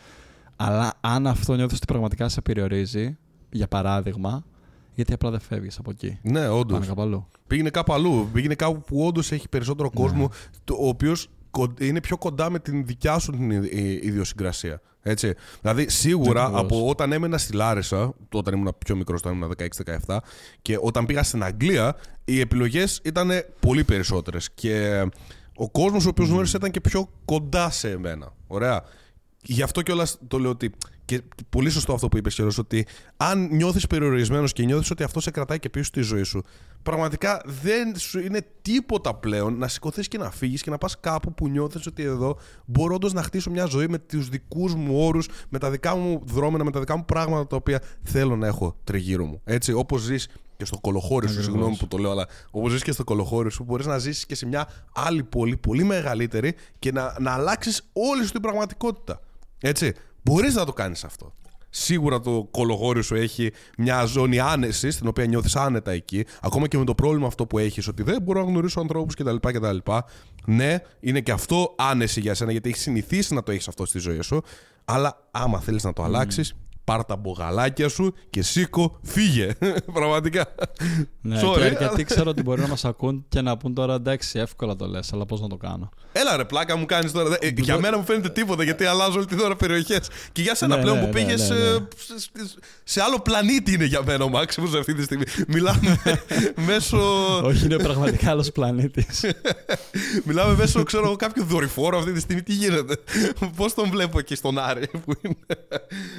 Αλλά 0.57 0.93
αν 1.01 1.27
αυτό 1.27 1.55
νιώθεις 1.55 1.77
ότι 1.77 1.87
πραγματικά 1.87 2.29
σε 2.29 2.41
περιορίζει, 2.41 3.17
για 3.51 3.69
παράδειγμα, 3.69 4.45
γιατί 4.95 5.13
απλά 5.13 5.31
δεν 5.31 5.41
φεύγεις 5.41 5.79
από 5.79 5.91
εκεί. 5.91 6.19
Ναι, 6.23 6.49
όντως. 6.49 6.91
Πήγαινε 7.47 7.71
κάπου 7.71 7.93
αλλού. 7.93 8.29
Πήγαινε 8.33 8.55
κάπου 8.55 8.81
που 8.81 9.07
όντως 9.07 9.33
έχει 9.33 9.49
περισσότερο 9.49 9.91
ναι. 9.95 10.01
κόσμο, 10.01 10.31
ο 10.79 10.89
οποίος 10.89 11.29
είναι 11.81 12.01
πιο 12.01 12.17
κοντά 12.19 12.51
με 12.51 12.59
την 12.59 12.87
δικιά 12.87 13.19
σου 13.19 13.31
την 13.31 13.51
ιδιοσυγκρασία. 14.03 14.81
Έτσι. 15.03 15.35
Δηλαδή, 15.61 15.89
σίγουρα 15.89 16.51
από 16.55 16.89
όταν 16.89 17.13
έμενα 17.13 17.39
στη 17.39 17.53
Λάρισα, 17.53 18.15
όταν 18.33 18.55
ήμουν 18.55 18.77
πιο 18.79 18.97
μικρός, 18.97 19.21
όταν 19.21 19.33
ήμουν 19.33 19.55
16-17, 20.07 20.19
και 20.63 20.79
όταν 20.81 21.07
πήγα 21.07 21.23
στην 21.23 21.45
Αγγλία, 21.45 21.97
οι 22.25 22.41
επιλογές 22.41 23.01
ήταν 23.05 23.31
πολύ 23.61 23.85
περισσότερες. 23.85 24.51
Και 24.55 25.07
ο 25.55 25.71
κόσμος 25.71 26.07
ο 26.07 26.09
οποίος 26.09 26.29
mm. 26.29 26.33
γνώρισε 26.33 26.57
ήταν 26.57 26.71
και 26.71 26.81
πιο 26.81 27.09
κοντά 27.25 27.71
σε 27.71 27.91
εμένα. 27.91 28.33
Ωραία. 28.47 28.83
Γι' 29.43 29.63
αυτό 29.63 29.83
κιόλας 29.83 30.19
το 30.29 30.39
λέω 30.39 30.51
ότι. 30.51 30.71
Και 31.09 31.23
πολύ 31.49 31.71
σωστό 31.71 31.93
αυτό 31.93 32.09
που 32.09 32.17
είπες, 32.17 32.35
Χέρο, 32.35 32.51
ότι 32.59 32.87
αν 33.17 33.49
νιώθεις 33.53 33.87
περιορισμένος 33.87 34.53
και 34.53 34.65
νιώθεις 34.65 34.91
ότι 34.91 35.03
αυτό 35.03 35.21
σε 35.21 35.31
κρατάει 35.31 35.59
και 35.59 35.69
πίσω 35.69 35.85
στη 35.85 36.01
ζωή 36.01 36.23
σου, 36.23 36.43
πραγματικά 36.83 37.41
δεν 37.63 37.99
σου 37.99 38.19
είναι 38.19 38.47
τίποτα 38.63 39.15
πλέον 39.15 39.59
να 39.59 39.69
σηκωθείς 39.69 40.09
και 40.09 40.19
να 40.19 40.31
φύγεις 40.31 40.63
και 40.63 40.71
να 40.71 40.79
πας 40.79 41.01
κάπου 41.01 41.35
που 41.35 41.49
νιώθεις 41.49 41.87
ότι 41.87 42.03
εδώ 42.03 42.39
μπορώ 42.65 42.95
όντως 42.95 43.13
να 43.13 43.23
χτίσω 43.23 43.51
μια 43.51 43.65
ζωή 43.65 43.89
με 43.89 43.99
τους 43.99 44.29
δικούς 44.29 44.75
μου 44.75 45.07
όρους, 45.07 45.29
με 45.49 45.59
τα 45.59 45.71
δικά 45.71 45.97
μου 45.97 46.23
δρόμενα, 46.25 46.65
με 46.65 46.71
τα 46.71 46.79
δικά 46.79 46.97
μου 46.97 47.05
πράγματα 47.05 47.47
τα 47.47 47.57
οποία 47.57 47.83
θέλω 48.03 48.37
να 48.37 48.47
έχω 48.47 48.77
τριγύρω 48.85 49.25
μου. 49.25 49.41
Έτσι, 49.45 49.73
όπως 49.73 50.01
ζεις 50.01 50.29
και 50.57 50.65
στο 50.65 50.79
κολοχώρι 50.81 51.29
σου, 51.29 51.43
συγγνώμη 51.43 51.77
που 51.77 51.89
το 51.89 51.97
λέω, 51.97 52.11
αλλά 52.11 52.29
όπως 52.51 52.71
ζεις 52.71 52.83
και 52.83 52.93
στο 52.93 53.05
κολοχώρι 53.05 53.51
σου, 53.51 53.65
μπορείς 53.65 53.87
να 53.87 53.99
ζήσεις 53.99 54.27
και 54.27 54.35
σε 54.35 54.47
μια 54.47 54.69
άλλη 54.95 55.23
πόλη 55.23 55.57
πολύ 55.57 55.85
μεγαλύτερη 55.85 56.55
και 56.79 56.93
να, 56.93 57.17
να 57.21 57.33
αλλάξεις 57.33 57.83
όλη 57.93 58.25
σου 58.25 58.33
την 58.33 58.41
πραγματικότητα. 58.41 59.21
Έτσι. 59.61 59.95
Μπορείς 60.29 60.55
να 60.55 60.65
το 60.65 60.73
κάνεις 60.73 61.05
αυτό. 61.05 61.33
Σίγουρα 61.71 62.21
το 62.21 62.49
κολογόριο 62.51 63.03
σου 63.03 63.15
έχει 63.15 63.53
μια 63.79 64.05
ζώνη 64.05 64.39
άνεσης, 64.39 64.95
στην 64.95 65.07
οποία 65.09 65.25
νιώθεις 65.25 65.57
άνετα 65.57 65.91
εκεί. 65.91 66.25
Ακόμα 66.41 66.69
και 66.69 66.79
με 66.79 66.85
το 66.85 66.95
πρόβλημα 66.95 67.27
αυτό 67.27 67.47
που 67.47 67.59
έχεις, 67.59 67.89
ότι 67.89 68.03
δεν 68.03 68.23
μπορώ 68.23 68.41
να 68.45 68.51
γνωρίσω 68.51 68.81
ανθρώπους 68.81 69.15
κτλ, 69.15 69.37
κτλ. 69.41 69.77
Ναι, 70.45 70.79
είναι 71.01 71.21
και 71.21 71.33
αυτό 71.33 71.75
άνεση 71.79 72.21
για 72.21 72.35
σένα, 72.35 72.53
γιατί 72.53 72.69
έχεις 72.69 72.83
συνηθίσει 72.83 73.35
να 73.35 73.43
το 73.43 73.53
έχεις 73.53 73.69
αυτό 73.69 73.87
στη 73.87 73.99
ζωή 73.99 74.21
σου. 74.21 74.43
Αλλά 74.85 75.29
άμα 75.31 75.61
θέλεις 75.61 75.85
να 75.85 75.93
το 75.93 76.03
mm. 76.03 76.07
αλλάξεις, 76.07 76.55
πάρ 76.89 77.05
τα 77.05 77.17
μπογαλάκια 77.17 77.89
σου 77.89 78.15
και 78.31 78.43
σήκω, 78.43 78.99
φύγε. 79.03 79.55
Πραγματικά. 79.93 80.47
Ναι, 81.21 81.41
Sorry, 81.43 81.77
γιατί 81.79 82.05
ξέρω 82.11 82.31
ότι 82.31 82.43
μπορεί 82.43 82.61
να 82.61 82.69
μας 82.69 82.85
ακούν 82.85 83.25
και 83.29 83.41
να 83.41 83.57
πούν 83.57 83.75
τώρα 83.75 83.95
εντάξει, 83.95 84.39
εύκολα 84.39 84.77
το 84.77 84.87
λες, 84.87 85.13
αλλά 85.13 85.27
πώς 85.27 85.41
να 85.41 85.49
το 85.49 85.57
κάνω. 85.57 85.89
Έλα 86.13 86.37
ρε, 86.37 86.45
πλάκα 86.45 86.77
μου 86.77 86.87
κάνεις 86.87 87.13
τώρα. 87.13 87.37
Ε, 87.41 87.53
για 87.57 87.79
μένα 87.79 87.97
μου 87.97 88.05
φαίνεται 88.05 88.29
τίποτα 88.29 88.63
γιατί 88.65 88.85
αλλάζω 88.85 89.17
όλη 89.17 89.27
τη 89.27 89.43
ώρα 89.43 89.57
περιοχές. 89.57 90.09
Και 90.33 90.43
για 90.43 90.55
σένα 90.55 90.77
ναι, 90.77 90.83
πλέον 90.83 90.97
ναι, 90.97 91.03
που 91.03 91.13
ναι, 91.13 91.13
πήγες 91.13 91.49
ναι, 91.51 91.57
ναι. 91.57 92.45
σε 92.85 93.03
άλλο 93.03 93.21
πλανήτη 93.21 93.73
είναι 93.73 93.85
για 93.85 94.03
μένα 94.07 94.25
ο 94.25 94.29
Μάξιμος 94.29 94.75
αυτή 94.75 94.95
τη 94.95 95.03
στιγμή. 95.03 95.25
Μιλάμε 95.49 96.01
μέσω. 96.69 96.99
Όχι, 97.43 97.65
είναι 97.65 97.77
πραγματικά 97.77 98.31
άλλος 98.31 98.53
πλανήτης. 98.53 99.25
Μιλάμε 100.25 100.55
μέσω, 100.55 100.83
ξέρω 100.83 101.17
κάποιο 101.17 101.45
δορυφόρο 101.45 101.99
αυτή 101.99 102.13
τη 102.13 102.21
στιγμή. 102.21 102.43
Τι 102.43 102.53
γίνεται; 102.53 102.97
Πώς 103.57 103.75
τον 103.75 103.91
βλέπω 103.91 104.19
εκεί 104.19 104.35
στον 104.35 104.59
Άρη 104.59 104.89
που 105.05 105.13
είναι; 105.23 105.37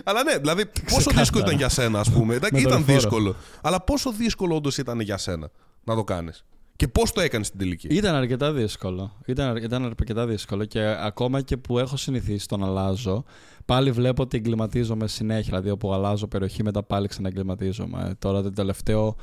Αλλά 0.03 0.23
ναι, 0.23 0.37
δηλαδή 0.37 0.58
πόσο 0.65 1.11
δύσκολο 1.11 1.43
ήταν 1.43 1.57
για 1.57 1.69
σένα, 1.69 1.99
ας 1.99 2.11
πούμε. 2.11 2.39
ήταν 2.53 2.85
δύσκολο. 2.85 3.35
Αλλά 3.61 3.81
πόσο 3.81 4.11
δύσκολο 4.11 4.55
όντως 4.55 4.77
ήταν 4.77 4.99
για 4.99 5.17
σένα 5.17 5.49
να 5.83 5.95
το 5.95 6.03
κάνεις; 6.03 6.45
Και 6.75 6.87
πώς 6.87 7.11
το 7.11 7.21
έκανες 7.21 7.47
στην 7.47 7.59
τελική; 7.59 7.87
Ήταν 7.87 8.15
αρκετά 8.15 8.51
δύσκολο. 8.51 9.11
Ήταν, 9.25 9.55
ήταν 9.55 9.85
αρκετά 9.85 10.25
δύσκολο 10.25 10.65
και 10.65 10.95
ακόμα 10.99 11.41
και 11.41 11.57
που 11.57 11.79
έχω 11.79 11.97
συνηθίσει 11.97 12.47
το 12.47 12.57
να 12.57 12.65
αλλάζω, 12.65 13.23
πάλι 13.65 13.91
βλέπω 13.91 14.21
ότι 14.21 14.37
εγκληματίζομαι 14.37 15.07
συνέχεια. 15.07 15.43
Δηλαδή, 15.43 15.69
όπου 15.69 15.93
αλλάζω 15.93 16.27
περιοχή, 16.27 16.63
μετά 16.63 16.83
πάλι 16.83 17.07
ξαναεγκληματίζομαι. 17.07 18.15
Τώρα 18.19 18.41
το 18.41 18.51
τελευταίο. 18.51 19.15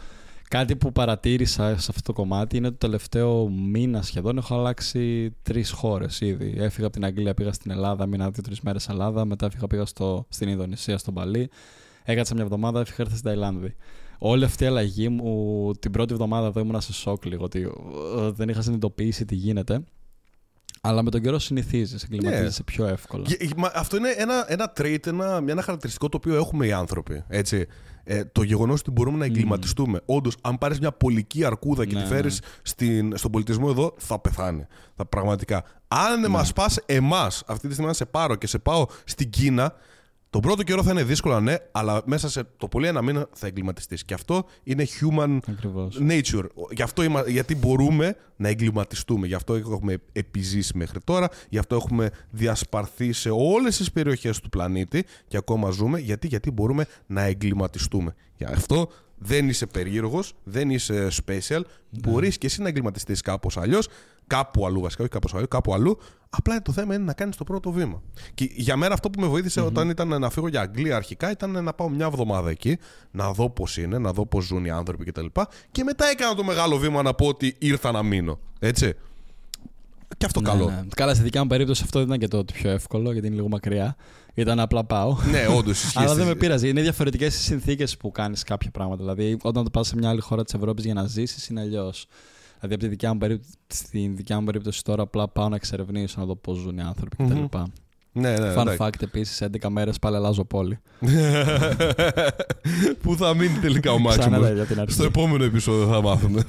Κάτι 0.49 0.77
που 0.77 0.93
παρατήρησα 0.93 1.69
σε 1.79 1.91
αυτό 1.91 2.03
το 2.03 2.13
κομμάτι 2.13 2.57
είναι 2.57 2.71
το 2.71 2.77
τελευταίο 2.77 3.49
μήνα 3.49 4.03
σχεδόν 4.03 4.37
έχω 4.37 4.55
αλλάξει 4.55 5.35
τρεις 5.43 5.71
χώρες 5.71 6.21
ήδη. 6.21 6.55
Έφυγα 6.59 6.87
από 6.87 6.95
την 6.95 7.05
Αγγλία, 7.05 7.35
πήγα 7.35 7.53
στην 7.53 7.71
Ελλάδα, 7.71 8.07
μήνα 8.07 8.31
δύο-τρεις 8.31 8.61
μέρες 8.61 8.89
Ελλάδα, 8.89 9.25
μετά 9.25 9.47
έφυγα, 9.47 9.67
πήγα 9.67 9.85
στο, 9.85 10.27
στην 10.29 10.49
Ινδονησία, 10.49 10.99
στον 10.99 11.15
Παλί. 11.15 11.51
Έκατσα 12.05 12.35
μια 12.35 12.43
εβδομάδα, 12.43 12.81
έφυγα 12.81 12.97
ήρθα 12.99 13.17
στην 13.17 13.25
Ταϊλάνδη 13.25 13.77
όλη 14.19 14.45
αυτή 14.45 14.65
η 14.65 14.67
αλλαγή 14.67 15.09
μου 15.09 15.73
την 15.79 15.91
πρώτη 15.91 16.13
εβδομάδα 16.13 16.47
εδώ 16.47 16.61
ήμουν 16.61 16.81
σε 16.81 16.93
σοκ 16.93 17.25
λίγο 17.25 17.45
ότι 17.45 17.61
ε, 18.19 18.31
δεν 18.31 18.49
είχα 18.49 18.63
συνειδητοποιήσει 18.63 19.25
τι 19.25 19.35
γίνεται. 19.35 19.85
Αλλά 20.81 21.03
με 21.03 21.11
τον 21.11 21.21
καιρό 21.21 21.39
συνηθίζεις, 21.39 22.03
εγκληματίζει 22.03 22.59
yeah. 22.61 22.65
πιο 22.65 22.87
εύκολα. 22.87 23.25
αυτό 23.75 23.97
είναι 23.97 24.09
ένα, 24.17 24.45
ένα 24.49 24.73
trait, 24.77 25.07
ένα, 25.07 25.43
ένα 25.47 25.63
χαρακτηριστικό 25.63 26.09
το 26.09 26.17
οποίο 26.17 26.37
έχουμε 26.37 26.67
οι 26.67 26.73
άνθρωποι. 26.73 27.25
Έτσι. 27.29 27.67
Ε, 28.09 28.25
το 28.25 28.43
γεγονός 28.43 28.81
ότι 28.81 28.91
μπορούμε 28.91 29.19
να 29.19 29.25
εγκληματιστούμε. 29.25 29.99
Mm. 29.99 30.15
Όντως, 30.15 30.37
αν 30.41 30.59
πάρεις 30.59 30.81
μια 30.81 30.93
πολική 30.93 31.45
αρκούδα 31.45 31.87
και 31.87 31.95
ναι, 31.95 32.03
τη 32.03 32.07
φέρεις 32.07 32.41
ναι. 32.81 33.17
στον 33.17 33.31
πολιτισμό 33.31 33.67
εδώ, 33.71 33.95
θα 33.97 34.19
πεθάνει. 34.19 34.67
Θα, 34.95 35.07
πραγματικά. 35.07 35.65
Αν 35.89 36.21
ναι. 36.21 36.29
μας 36.29 36.53
πας 36.53 36.79
εμάς 36.87 37.43
αυτή 37.47 37.67
τη 37.67 37.73
στιγμή 37.73 37.91
να 37.91 37.97
σε 37.97 38.05
πάρω 38.05 38.35
και 38.35 38.47
σε 38.47 38.59
πάω 38.59 38.87
στην 39.05 39.31
Κίνα, 39.31 39.75
τον 40.31 40.41
πρώτο 40.41 40.63
καιρό 40.63 40.83
θα 40.83 40.91
είναι 40.91 41.05
δύσκολο, 41.05 41.41
ναι, 41.41 41.57
αλλά 41.73 42.03
μέσα 42.05 42.29
σε 42.29 42.45
το 42.57 42.69
πολύ 42.69 42.87
ένα 42.87 43.03
μήνα 43.03 43.29
θα 43.33 43.47
εγκληματιστείς. 43.47 44.05
Και 44.05 44.15
αυτό 44.15 44.45
είναι 44.63 44.87
human 45.01 45.39
nature. 46.09 46.47
Γι 46.71 46.83
αυτό 46.83 47.03
γιατί 47.27 47.55
μπορούμε 47.55 48.17
να 48.37 48.49
εγκληματιστούμε. 48.49 49.27
Γι' 49.27 49.35
αυτό 49.35 49.55
έχουμε 49.55 49.97
επιζήσει 50.13 50.77
μέχρι 50.77 51.01
τώρα. 51.05 51.29
Γι' 51.49 51.59
αυτό 51.59 51.75
έχουμε 51.75 52.11
διασπαρθεί 52.31 53.13
σε 53.13 53.31
όλες 53.33 53.77
τις 53.77 53.93
περιοχές 53.93 54.41
του 54.41 54.49
πλανήτη 54.49 55.05
και 55.29 55.37
ακόμα 55.37 55.71
ζούμε. 55.71 55.99
Γιατί, 55.99 56.27
γιατί 56.27 56.51
μπορούμε 56.51 56.87
να 57.07 57.23
εγκληματιστούμε. 57.23 58.15
Γι' 58.37 58.45
αυτό 58.45 58.89
δεν 59.19 59.49
είσαι 59.49 59.67
περίεργος, 59.67 60.35
δεν 60.45 60.71
είσαι 60.71 61.09
special. 61.27 61.61
Ναι. 61.91 62.01
Μπορείς 62.01 62.39
και 62.39 62.47
εσύ 62.47 62.63
να 62.63 62.69
εγκληματιστείς 62.69 63.21
κάπως 63.21 63.57
αλλιώς 63.57 63.89
κάπου 64.27 64.67
αλλού, 64.67 64.81
βασικά, 64.81 65.03
όχι 65.03 65.13
κάπου 65.13 65.29
αλλού, 65.37 65.49
κάπου 65.49 65.75
αλλού. 65.75 65.99
Απλά 66.31 66.63
το 66.63 66.73
θέμα 66.73 66.95
είναι 66.95 67.05
να 67.05 67.13
κάνεις 67.13 67.37
το 67.37 67.45
πρώτο 67.45 67.71
βήμα. 67.71 68.03
Και 68.35 68.51
για 68.55 68.77
μένα 68.77 68.95
αυτό 68.95 69.11
που 69.11 69.21
με 69.21 69.27
βοηθησε 69.27 69.61
όταν 69.61 69.89
ήταν 69.89 70.21
να 70.21 70.31
φύγω 70.31 70.49
για 70.49 70.61
Αγγλία 70.61 70.97
αρχικά 70.97 71.31
ήταν 71.31 71.65
να 71.65 71.73
πάω 71.73 71.89
μια 71.89 72.07
εβδομάδα 72.07 72.51
εκεί, 72.51 72.79
να 73.11 73.33
δω 73.33 73.51
πώς 73.51 73.77
είναι, 73.77 73.99
να 73.99 74.13
δω 74.13 74.27
πώς 74.27 74.45
ζουν 74.45 74.65
οι 74.65 74.71
άνθρωποι 74.71 75.05
κτλ. 75.05 75.25
Και, 75.33 75.43
και 75.73 75.85
μετά 75.85 76.07
έκανα 76.11 76.35
το 76.35 76.45
μεγάλο 76.45 76.77
βήμα 76.77 77.03
να 77.03 77.15
πω 77.15 77.27
ότι 77.27 77.57
ήρθα 77.59 77.93
να 77.93 78.03
μείνω. 78.03 78.39
Έτσι. 78.59 78.95
Και 80.19 80.27
αυτό 80.27 80.41
ναι, 80.41 80.49
καλό. 80.49 80.65
Ναι. 80.65 80.83
Καλά, 80.97 81.15
στη 81.15 81.23
δικιά 81.23 81.43
μου 81.43 81.49
περίπτωση 81.49 81.83
αυτό 81.85 82.01
ήταν 82.01 82.19
και 82.19 82.29
το 82.29 82.45
πιο 82.45 82.71
εύκολο 82.71 83.13
γιατί 83.13 83.27
είναι 83.27 83.37
λίγο 83.37 83.49
μακριά. 83.49 83.97
Ήταν 84.35 84.61
απλά 84.61 84.85
πάω. 84.85 85.17
Ναι, 85.31 85.47
όντως. 85.57 85.97
Αλλά 85.97 86.15
δεν 86.15 86.27
με 86.27 86.35
πείραζε. 86.35 86.69
Είναι 86.69 86.81
διαφορετικές 86.81 87.35
οι 87.35 87.43
συνθήκες 87.43 87.97
που 87.97 88.13
κάνεις 88.13 88.43
κάποια 88.43 88.71
πράγματα. 88.71 89.03
Δηλαδή, 89.03 89.39
όταν 89.43 89.65
το 89.65 89.71
πας 89.71 89.87
σε 89.87 89.97
μια 89.97 90.09
άλλη 90.09 90.21
χώρα 90.21 90.45
της 90.45 90.55
Ευρώπης 90.55 90.85
για 90.85 90.95
να 90.95 91.07
ζήσεις, 91.07 91.47
είναι 91.47 91.61
αλλιώς. 91.61 92.07
Δηλαδή, 92.61 92.75
από 92.75 92.79
τη 92.79 92.89
δικιά 92.89 93.13
μου 93.13 93.19
περίπτωση, 93.19 93.53
στην 93.67 94.17
δικιά 94.17 94.39
μου 94.39 94.45
περίπτωση 94.45 94.85
τώρα, 94.85 95.03
απλά 95.03 95.29
πάω 95.29 95.49
να 95.49 95.57
εξερευνήσω 95.57 96.21
να 96.21 96.27
δω 96.27 96.37
πώς 96.37 96.59
ζουν 96.59 96.77
οι 96.79 96.83
άνθρωποι 96.83 97.17
κτλ. 97.17 97.35
Ναι, 98.19 98.31
ναι, 98.31 98.37
Fun 98.55 98.61
εντάξει. 98.61 98.77
fact 98.81 99.03
επίσης, 99.03 99.43
11 99.43 99.69
μέρες 99.69 99.99
πάλι 99.99 100.17
αλλάζω 100.17 100.45
πόλη. 100.45 100.79
Πού 103.03 103.17
θα 103.17 103.35
μείνει 103.35 103.59
τελικά 103.59 103.93
ο 103.93 103.97
Ξανά 103.97 104.09
Μάξιμο. 104.17 104.39
λέει 104.39 104.55
για 104.55 104.65
την 104.65 104.81
αρχή. 104.81 104.93
Στο 104.93 105.05
επόμενο 105.05 105.45
επεισόδιο 105.45 105.87
θα 105.87 106.01
μάθουμε. 106.03 106.43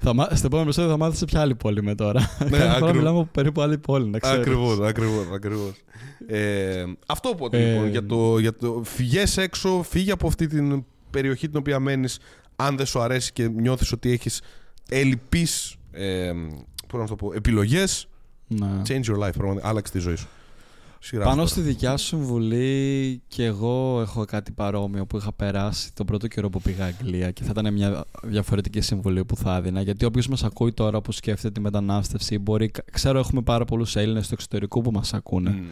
Θα 0.00 0.14
μά- 0.14 0.28
Στο 0.36 0.46
επόμενο 0.46 0.62
επεισόδιο 0.68 0.90
θα 0.90 0.96
μάθει 0.96 1.16
σε 1.16 1.24
ποια 1.24 1.40
άλλη 1.40 1.54
πόλη 1.54 1.78
είμαι 1.78 1.94
τώρα. 1.94 2.20
Ναι, 2.20 2.48
Κάθε 2.50 2.62
φορά 2.62 2.72
ακριβώς. 2.72 2.92
μιλάμε 2.96 3.18
από 3.18 3.28
περίπου 3.32 3.60
άλλη 3.62 3.78
πόλη, 3.78 4.08
να 4.08 4.18
ξέρεις. 4.18 4.40
Ακριβώς, 4.40 4.80
ακριβώς, 4.80 5.26
ακριβώς. 5.34 5.72
Ε, 6.26 6.84
αυτό 7.06 7.28
οπότε 7.28 7.62
Ε, 7.62 7.72
λοιπόν 7.72 7.88
για 7.90 8.06
το, 8.06 8.38
για 8.38 8.54
το 8.56 8.82
φυγές 8.84 9.36
έξω, 9.36 9.82
φύγε 9.88 10.12
από 10.12 10.26
αυτή 10.26 10.46
την 10.46 10.84
περιοχή 11.10 11.48
την 11.48 11.58
οποία 11.58 11.78
μένεις 11.80 12.18
αν 12.56 12.76
δεν 12.76 12.86
σου 12.86 13.00
αρέσει 13.00 13.32
και 13.32 13.48
νιώθεις 13.48 13.92
ότι 13.92 14.10
έχεις 14.10 14.40
ελλειπείς 14.98 15.76
ε, 15.90 16.32
πώς 16.88 17.00
να 17.00 17.06
το 17.06 17.16
πω, 17.16 17.32
επιλογές 17.34 18.06
Ναι. 18.48 18.82
change 18.88 19.04
your 19.04 19.18
life, 19.26 19.32
πραγματικά, 19.32 19.68
άλλαξε 19.68 19.92
τη 19.92 19.98
ζωή 19.98 20.16
σου. 20.16 20.28
Σειρά 21.04 21.22
Πάνω 21.24 21.36
τώρα. 21.36 21.48
στη 21.48 21.60
δικιά 21.60 21.96
σου 21.96 22.06
συμβουλή 22.06 23.22
και 23.28 23.44
εγώ 23.44 24.00
έχω 24.00 24.24
κάτι 24.24 24.52
παρόμοιο 24.52 25.06
που 25.06 25.16
είχα 25.16 25.32
περάσει 25.32 25.94
τον 25.94 26.06
πρώτο 26.06 26.28
καιρό 26.28 26.50
που 26.50 26.60
πήγα 26.60 26.84
Αγγλία 26.84 27.30
και 27.30 27.42
θα 27.44 27.50
ήταν 27.58 27.72
μια 27.72 28.04
διαφορετική 28.22 28.80
συμβουλή 28.80 29.24
που 29.24 29.36
θα 29.36 29.56
έδινα 29.56 29.82
γιατί 29.82 30.04
όποιος 30.04 30.28
μας 30.28 30.44
ακούει 30.44 30.72
τώρα 30.72 31.00
που 31.00 31.12
σκέφτεται 31.12 31.52
τη 31.52 31.60
μετανάστευση 31.60 32.38
μπορεί, 32.38 32.70
ξέρω 32.92 33.18
έχουμε 33.18 33.42
πάρα 33.42 33.64
πολλούς 33.64 33.96
Έλληνες 33.96 34.24
στο 34.24 34.34
εξωτερικό 34.34 34.80
που 34.80 34.90
μας 34.90 35.14
ακούνε 35.14 35.50
Μμ. 35.50 35.64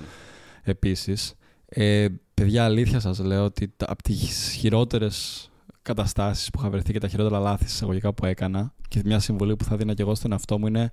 επίσης. 0.62 1.34
Ε, 1.68 2.06
παιδιά, 2.34 2.64
αλήθεια 2.64 3.00
σας 3.00 3.18
λέω 3.18 3.44
ότι 3.44 3.72
τα- 3.76 3.86
από 3.88 4.02
τις 4.02 4.54
χειρότερες 4.58 5.49
καταστάσεις 5.82 6.50
που 6.50 6.58
είχα 6.60 6.70
βρεθεί 6.70 6.92
και 6.92 6.98
τα 6.98 7.08
χειρότερα 7.08 7.38
λάθη 7.38 7.64
εισαγωγικά 7.64 8.12
που 8.14 8.26
έκανα 8.26 8.74
και 8.88 9.00
μια 9.04 9.18
συμβουλή 9.18 9.56
που 9.56 9.64
θα 9.64 9.76
δίνα 9.76 9.94
και 9.94 10.02
εγώ 10.02 10.14
στον 10.14 10.32
εαυτό 10.32 10.58
μου 10.58 10.66
είναι 10.66 10.90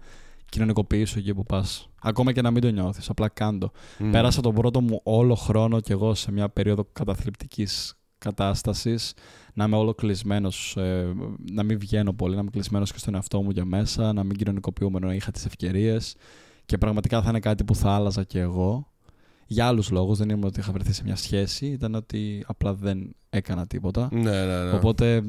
κοινωνικοποιήσου 0.50 1.20
εκεί 1.20 1.34
που 1.34 1.44
πας. 1.44 1.90
Ακόμα 2.02 2.32
και 2.32 2.42
να 2.42 2.52
μην 2.52 2.62
το 2.62 2.70
νιώθεις, 2.70 3.10
απλά 3.10 3.30
κάντο. 3.30 3.72
Μμ. 4.00 4.12
Πέρασα 4.12 4.42
τον 4.42 4.54
πρώτο 4.54 4.82
μου 4.82 5.00
όλο 5.04 5.36
χρόνο 5.36 5.80
κι 5.80 5.92
εγώ 5.92 6.14
σε 6.14 6.32
μια 6.32 6.50
περίοδο 6.50 6.88
καταθλιπτικής 6.94 7.98
κατάστασης 8.18 9.14
να 9.54 9.64
είμαι 9.64 9.76
όλο 9.76 9.94
κλεισμένος, 9.94 10.78
ε, 10.78 11.14
να 11.52 11.64
μην 11.64 11.80
βγαίνω 11.80 12.14
πολύ, 12.14 12.36
να 12.36 12.42
είμαι 12.42 12.50
κλεισμένος 12.50 12.92
και 12.92 12.98
στον 12.98 13.16
εαυτό 13.16 13.42
μου 13.42 13.50
για 13.50 13.66
μέσα, 13.66 14.14
να 14.14 14.24
μην 14.24 14.36
κοινωνικοποιούμε 14.36 14.98
ενώ 15.02 15.14
είχα 15.14 15.32
τις 15.32 15.46
ευκαιρίες 15.46 16.16
και 16.66 16.78
πραγματικά 16.78 17.22
θα 17.22 17.30
είναι 17.30 17.40
κάτι 17.40 17.64
που 17.64 17.76
θα 17.76 17.92
άλλαζα 17.92 18.24
κι 18.24 18.38
εγώ. 18.38 18.92
Για 19.48 19.68
άλλους 19.68 19.90
λόγους, 19.90 20.18
δεν 20.18 20.30
ήμουν 20.30 20.44
ότι 20.44 20.60
είχα 20.60 20.72
βρεθεί 20.72 20.94
σε 20.94 21.04
μια 21.04 21.16
σχέση, 21.16 21.66
ήταν 21.66 21.96
ότι 21.96 22.44
απλά 22.48 22.74
δεν 22.74 23.16
έκανα 23.30 23.68
τίποτα. 23.68 24.10
Ναι, 24.12 24.46
ναι, 24.46 24.64
ναι. 24.64 24.72
Οπότε 24.72 25.24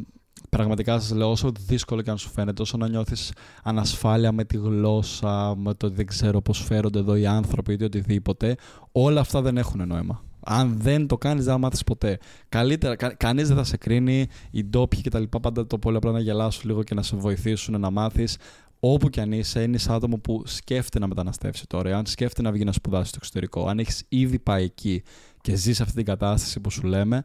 πραγματικά 0.49 1.01
σας 1.01 1.17
λέω 1.17 1.31
όσο 1.31 1.53
δύσκολο 1.67 2.03
και 2.03 2.11
αν 2.11 2.19
σου 2.19 2.29
φαίνεται, 2.29 2.63
όσο 2.63 2.77
να 2.77 2.89
νιώθεις 2.89 3.33
ανασφάλεια 3.63 4.33
με 4.33 4.45
τη 4.45 4.57
γλώσσα, 4.57 5.55
με 5.57 5.75
το 5.75 5.87
ότι 5.87 5.95
δεν 5.95 6.07
ξέρω 6.07 6.41
πώς 6.41 6.63
φέρονται 6.63 6.99
εδώ 6.99 7.17
οι 7.17 7.27
άνθρωποι 7.27 7.77
ή 7.81 7.85
οτιδήποτε, 7.85 8.57
όλα 8.93 9.21
αυτά 9.21 9.41
δεν 9.41 9.57
έχουν 9.57 9.87
νόημα. 9.87 10.23
Αν 10.41 10.77
δεν 10.81 11.07
το 11.07 11.19
κάνεις 11.19 11.45
δεν 11.45 11.53
θα 11.53 11.59
μάθεις 11.59 11.85
ποτέ. 11.85 12.19
Καλύτερα, 12.49 12.97
κα, 12.97 13.15
κανείς 13.15 13.49
δεν 13.49 13.57
θα 13.57 13.65
σε 13.65 13.77
κρίνει, 13.77 14.27
οι 14.51 14.65
ντόπιοι 14.65 15.01
και 15.01 15.11
τα 15.11 15.19
λοιπά 15.19 15.41
πάντα 15.41 15.67
το 15.67 15.79
πολύ 15.79 15.97
απλά 15.97 16.13
να 16.13 16.21
γελάσουν 16.21 16.63
λίγο 16.65 16.83
και 16.83 16.95
να 16.95 17.03
σε 17.03 17.17
βοηθήσουν 17.17 17.81
να 17.81 17.91
μάθεις. 17.91 18.37
Όπου 18.81 19.09
κι 19.09 19.21
αν 19.21 19.33
είσαι, 19.33 19.63
είναι 19.63 19.77
είσαι 19.77 19.93
άτομο 19.93 20.19
που 20.19 20.43
σκέφτεται 20.47 20.99
να 20.99 21.07
μεταναστεύσει 21.07 21.67
τώρα. 21.67 21.97
Αν 21.97 22.07
σκέφτεται 22.07 22.43
να 22.43 22.53
βγει 22.53 22.65
να 22.65 22.73
σπουδάσει 22.73 23.09
στο 23.09 23.19
εξωτερικό, 23.21 23.67
αν 23.67 23.79
έχεις 23.79 24.05
ήδη 24.09 24.39
πάει 24.39 24.65
εκεί 24.65 25.03
και 25.41 25.55
ζεις 25.55 25.81
αυτή 25.81 25.95
την 25.95 26.05
κατάσταση 26.05 26.61
που 26.61 26.71
σου 26.71 26.87
λέμε, 26.87 27.25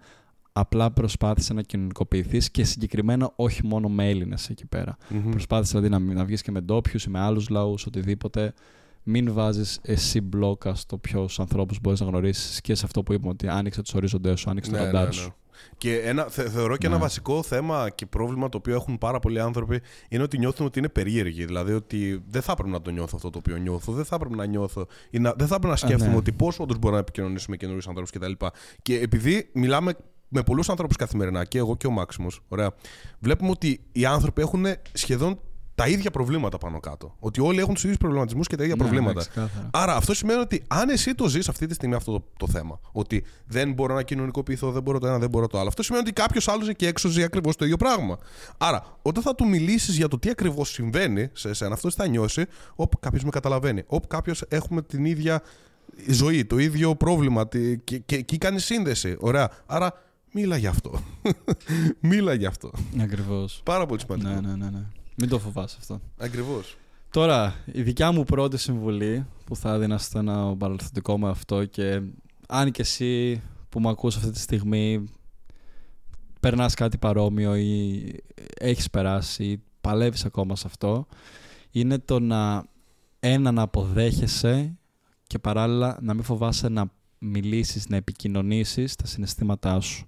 απλά 0.53 0.91
προσπάθησε 0.91 1.53
να 1.53 1.61
κοινωνικοποιηθείς 1.61 2.51
και 2.51 2.63
συγκεκριμένα 2.63 3.31
όχι 3.35 3.65
μόνο 3.65 3.89
με 3.89 4.09
Έλληνες 4.09 4.49
εκεί 4.49 4.65
πέρα. 4.65 4.97
Μμμ. 5.09 5.29
Προσπάθησε 5.29 5.79
δηλαδή 5.79 6.05
να, 6.05 6.13
να 6.13 6.25
βγεις 6.25 6.41
και 6.41 6.51
με 6.51 6.61
ντόπιους 6.61 7.03
ή 7.05 7.09
με 7.09 7.19
άλλους 7.19 7.49
λαούς, 7.49 7.85
οτιδήποτε. 7.85 8.53
Μην 9.03 9.33
βάζεις 9.33 9.79
εσύ 9.81 10.21
μπλόκα 10.21 10.75
στο 10.75 10.97
ποιου 10.97 11.25
ανθρώπους 11.37 11.79
μπορείς 11.81 11.99
να 11.99 12.05
γνωρίσεις 12.05 12.61
και 12.61 12.75
σε 12.75 12.85
αυτό 12.85 13.03
που 13.03 13.13
είπαμε 13.13 13.29
ότι 13.29 13.47
άνοιξε 13.47 13.81
τους 13.81 13.93
ορίζοντές 13.93 14.39
σου, 14.39 14.49
άνοιξε 14.49 14.71
το 14.71 14.77
Ναι, 14.77 14.83
ραντάρ 14.83 15.05
ναι, 15.05 15.11
σου. 15.11 15.35
Ναι. 15.53 15.73
Και 15.77 15.99
ένα, 15.99 16.23
θε- 16.29 16.49
θεωρώ 16.49 16.77
και 16.77 16.85
ένα 16.87 16.95
Ναι. 16.95 17.01
βασικό 17.01 17.43
θέμα 17.43 17.89
και 17.89 18.05
πρόβλημα 18.05 18.49
το 18.49 18.57
οποίο 18.57 18.75
έχουν 18.75 18.97
πάρα 18.97 19.19
πολλοί 19.19 19.39
άνθρωποι 19.39 19.81
είναι 20.09 20.23
ότι 20.23 20.37
νιώθουν 20.37 20.65
ότι 20.65 20.79
είναι 20.79 20.89
περίεργοι. 20.89 21.45
Δηλαδή 21.45 21.73
ότι 21.73 22.23
δεν 22.27 22.41
θα 22.41 22.51
έπρεπε 22.51 22.69
να 22.69 22.81
το 22.81 22.89
νιώθω 22.91 23.13
αυτό 23.15 23.29
το 23.29 23.37
οποίο 23.37 23.57
νιώθω, 23.57 23.91
δεν 23.93 24.05
θα 24.05 24.15
έπρεπε 24.15 24.35
να 24.35 24.45
νιώθω 24.45 24.87
ή 25.09 25.19
να, 25.19 25.33
δεν 25.37 25.47
θα 25.47 25.55
έπρεπε 25.55 25.67
να 25.73 25.75
σκέφτομαι 25.75 26.11
ναι. 26.11 26.17
ότι 26.17 26.31
πώ 26.31 26.51
όντως 26.57 26.77
μπορώ 26.77 26.93
να 26.93 26.99
επικοινωνήσω 26.99 27.45
με 27.49 27.57
καινούριους 27.57 27.87
ανθρώπους 27.87 28.11
κτλ. 28.11 28.31
Και 28.81 28.99
επειδή 28.99 29.49
μιλάμε 29.53 29.93
με 30.27 30.43
πολλούς 30.43 30.69
ανθρώπους 30.69 30.95
καθημερινά, 30.95 31.45
και 31.45 31.57
εγώ 31.57 31.77
και 31.77 31.87
ο 31.87 31.91
Μάξιμος, 31.91 32.41
ωραία, 32.47 32.71
βλέπουμε 33.19 33.49
ότι 33.49 33.79
οι 33.91 34.05
άνθρωποι 34.05 34.41
έχουν 34.41 34.65
σχεδόν 34.93 35.39
τα 35.75 35.87
ίδια 35.87 36.11
προβλήματα 36.11 36.57
πάνω 36.57 36.79
κάτω. 36.79 37.15
Ότι 37.19 37.41
όλοι 37.41 37.59
έχουν 37.59 37.73
τους 37.73 37.83
ίδιους 37.83 37.97
προβληματισμούς 37.97 38.47
και 38.47 38.55
τα 38.55 38.63
ίδια 38.63 38.75
Ναι, 38.75 38.81
προβλήματα. 38.81 39.13
ναι, 39.19 39.25
ξεκάθαρα. 39.27 39.69
Άρα 39.73 39.95
αυτό 39.95 40.13
σημαίνει 40.13 40.39
ότι 40.39 40.63
αν 40.67 40.89
εσύ 40.89 41.15
το 41.15 41.27
ζεις 41.27 41.49
αυτή 41.49 41.67
τη 41.67 41.73
στιγμή 41.73 41.95
αυτό 41.95 42.11
το, 42.11 42.23
το 42.37 42.47
θέμα, 42.47 42.79
ότι 42.91 43.23
δεν 43.45 43.73
μπορώ 43.73 43.93
να 43.95 44.03
κοινωνικοποιηθώ, 44.03 44.71
δεν 44.71 44.81
μπορώ 44.81 44.99
το 44.99 45.07
ένα, 45.07 45.17
δεν 45.19 45.29
μπορώ 45.29 45.47
το 45.47 45.59
άλλο, 45.59 45.67
αυτό 45.67 45.83
σημαίνει 45.83 46.03
ότι 46.03 46.13
κάποιος 46.21 46.47
άλλος 46.47 46.67
εκεί 46.69 46.85
έξω 46.85 47.09
ζει 47.09 47.23
ακριβώς 47.23 47.55
το 47.55 47.63
ίδιο 47.65 47.77
πράγμα. 47.77 48.17
Άρα, 48.57 48.83
όταν 49.01 49.23
θα 49.23 49.35
του 49.35 49.47
μιλήσεις 49.47 49.95
για 49.95 50.07
το 50.07 50.19
τι 50.19 50.29
ακριβώς 50.29 50.69
συμβαίνει 50.69 51.29
σε 51.33 51.49
εσένα, 51.49 51.73
αυτό 51.73 51.91
θα 51.91 52.07
νιώσει, 52.07 52.45
όπου 52.75 52.99
κάποιος 52.99 53.23
με 53.23 53.29
καταλαβαίνει, 53.29 53.83
όπου 53.87 54.07
κάποιος 54.07 54.43
έχουμε 54.47 54.81
την 54.81 55.05
ίδια 55.05 55.41
ζωή, 56.09 56.45
το 56.45 56.57
ίδιο 56.57 56.95
πρόβλημα 56.95 57.47
τι- 57.47 57.77
και, 57.77 57.97
και 57.97 58.15
εκεί 58.15 58.37
κάνει 58.37 58.59
σύνδεση. 58.59 59.15
Ωραία. 59.19 59.49
Άρα, 59.65 59.93
μίλα 60.31 60.57
γι' 60.57 60.67
αυτό. 60.67 60.99
μίλα 61.99 62.33
γι' 62.33 62.45
αυτό. 62.45 62.71
Ακριβώς. 63.01 63.61
Πάρα 63.63 63.85
πολύ 63.85 63.99
σημαντικό. 63.99 64.29
Ναι, 64.29 64.39
ναι, 64.39 64.55
ναι, 64.55 64.69
ναι. 64.69 64.83
Μην 65.17 65.29
το 65.29 65.39
φοβάσαι 65.39 65.77
αυτό. 65.79 66.01
Ακριβώς. 66.17 66.77
Τώρα, 67.09 67.55
η 67.65 67.81
δικιά 67.81 68.11
μου 68.11 68.23
πρώτη 68.23 68.57
συμβουλή 68.57 69.25
που 69.45 69.55
θα 69.55 69.73
έδινα 69.73 69.97
στο 69.97 70.19
ένα 70.19 70.55
παρελθοντικό 70.57 71.19
με 71.19 71.29
αυτό 71.29 71.65
και 71.65 72.01
αν 72.47 72.71
και 72.71 72.81
εσύ 72.81 73.41
που 73.69 73.79
με 73.79 73.89
ακούς 73.89 74.15
αυτή 74.15 74.31
τη 74.31 74.39
στιγμή 74.39 75.03
περνάς 76.39 76.73
κάτι 76.73 76.97
παρόμοιο 76.97 77.55
ή 77.55 78.03
έχεις 78.59 78.89
περάσει 78.89 79.43
ή 79.43 79.63
παλεύεις 79.81 80.25
ακόμα 80.25 80.55
σε 80.55 80.67
αυτό 80.67 81.07
είναι 81.71 81.99
το 81.99 82.19
να 82.19 82.65
ένα 83.19 83.51
να 83.51 83.61
αποδέχεσαι 83.61 84.77
και 85.27 85.39
παράλληλα 85.39 85.97
να 86.01 86.13
μην 86.13 86.23
φοβάσαι 86.23 86.69
να 86.69 86.91
μιλήσεις, 87.19 87.87
να 87.89 87.95
επικοινωνήσεις 87.95 88.95
τα 88.95 89.05
συναισθήματά 89.05 89.79
σου. 89.79 90.07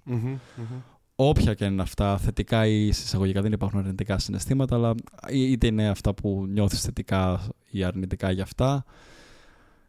Όποια 1.18 1.54
και 1.54 1.64
είναι 1.64 1.82
αυτά, 1.82 2.18
θετικά 2.18 2.66
ή 2.66 2.92
συσσαγωγικά 2.92 3.42
δεν 3.42 3.52
υπάρχουν 3.52 3.78
αρνητικά 3.78 4.18
συναισθήματα, 4.18 4.74
αλλά 4.74 4.94
είτε 5.30 5.66
είναι 5.66 5.88
αυτά 5.88 6.14
που 6.14 6.46
νιώθεις 6.48 6.80
θετικά 6.80 7.48
ή 7.70 7.84
αρνητικά 7.84 8.30
για 8.30 8.42
αυτά, 8.42 8.84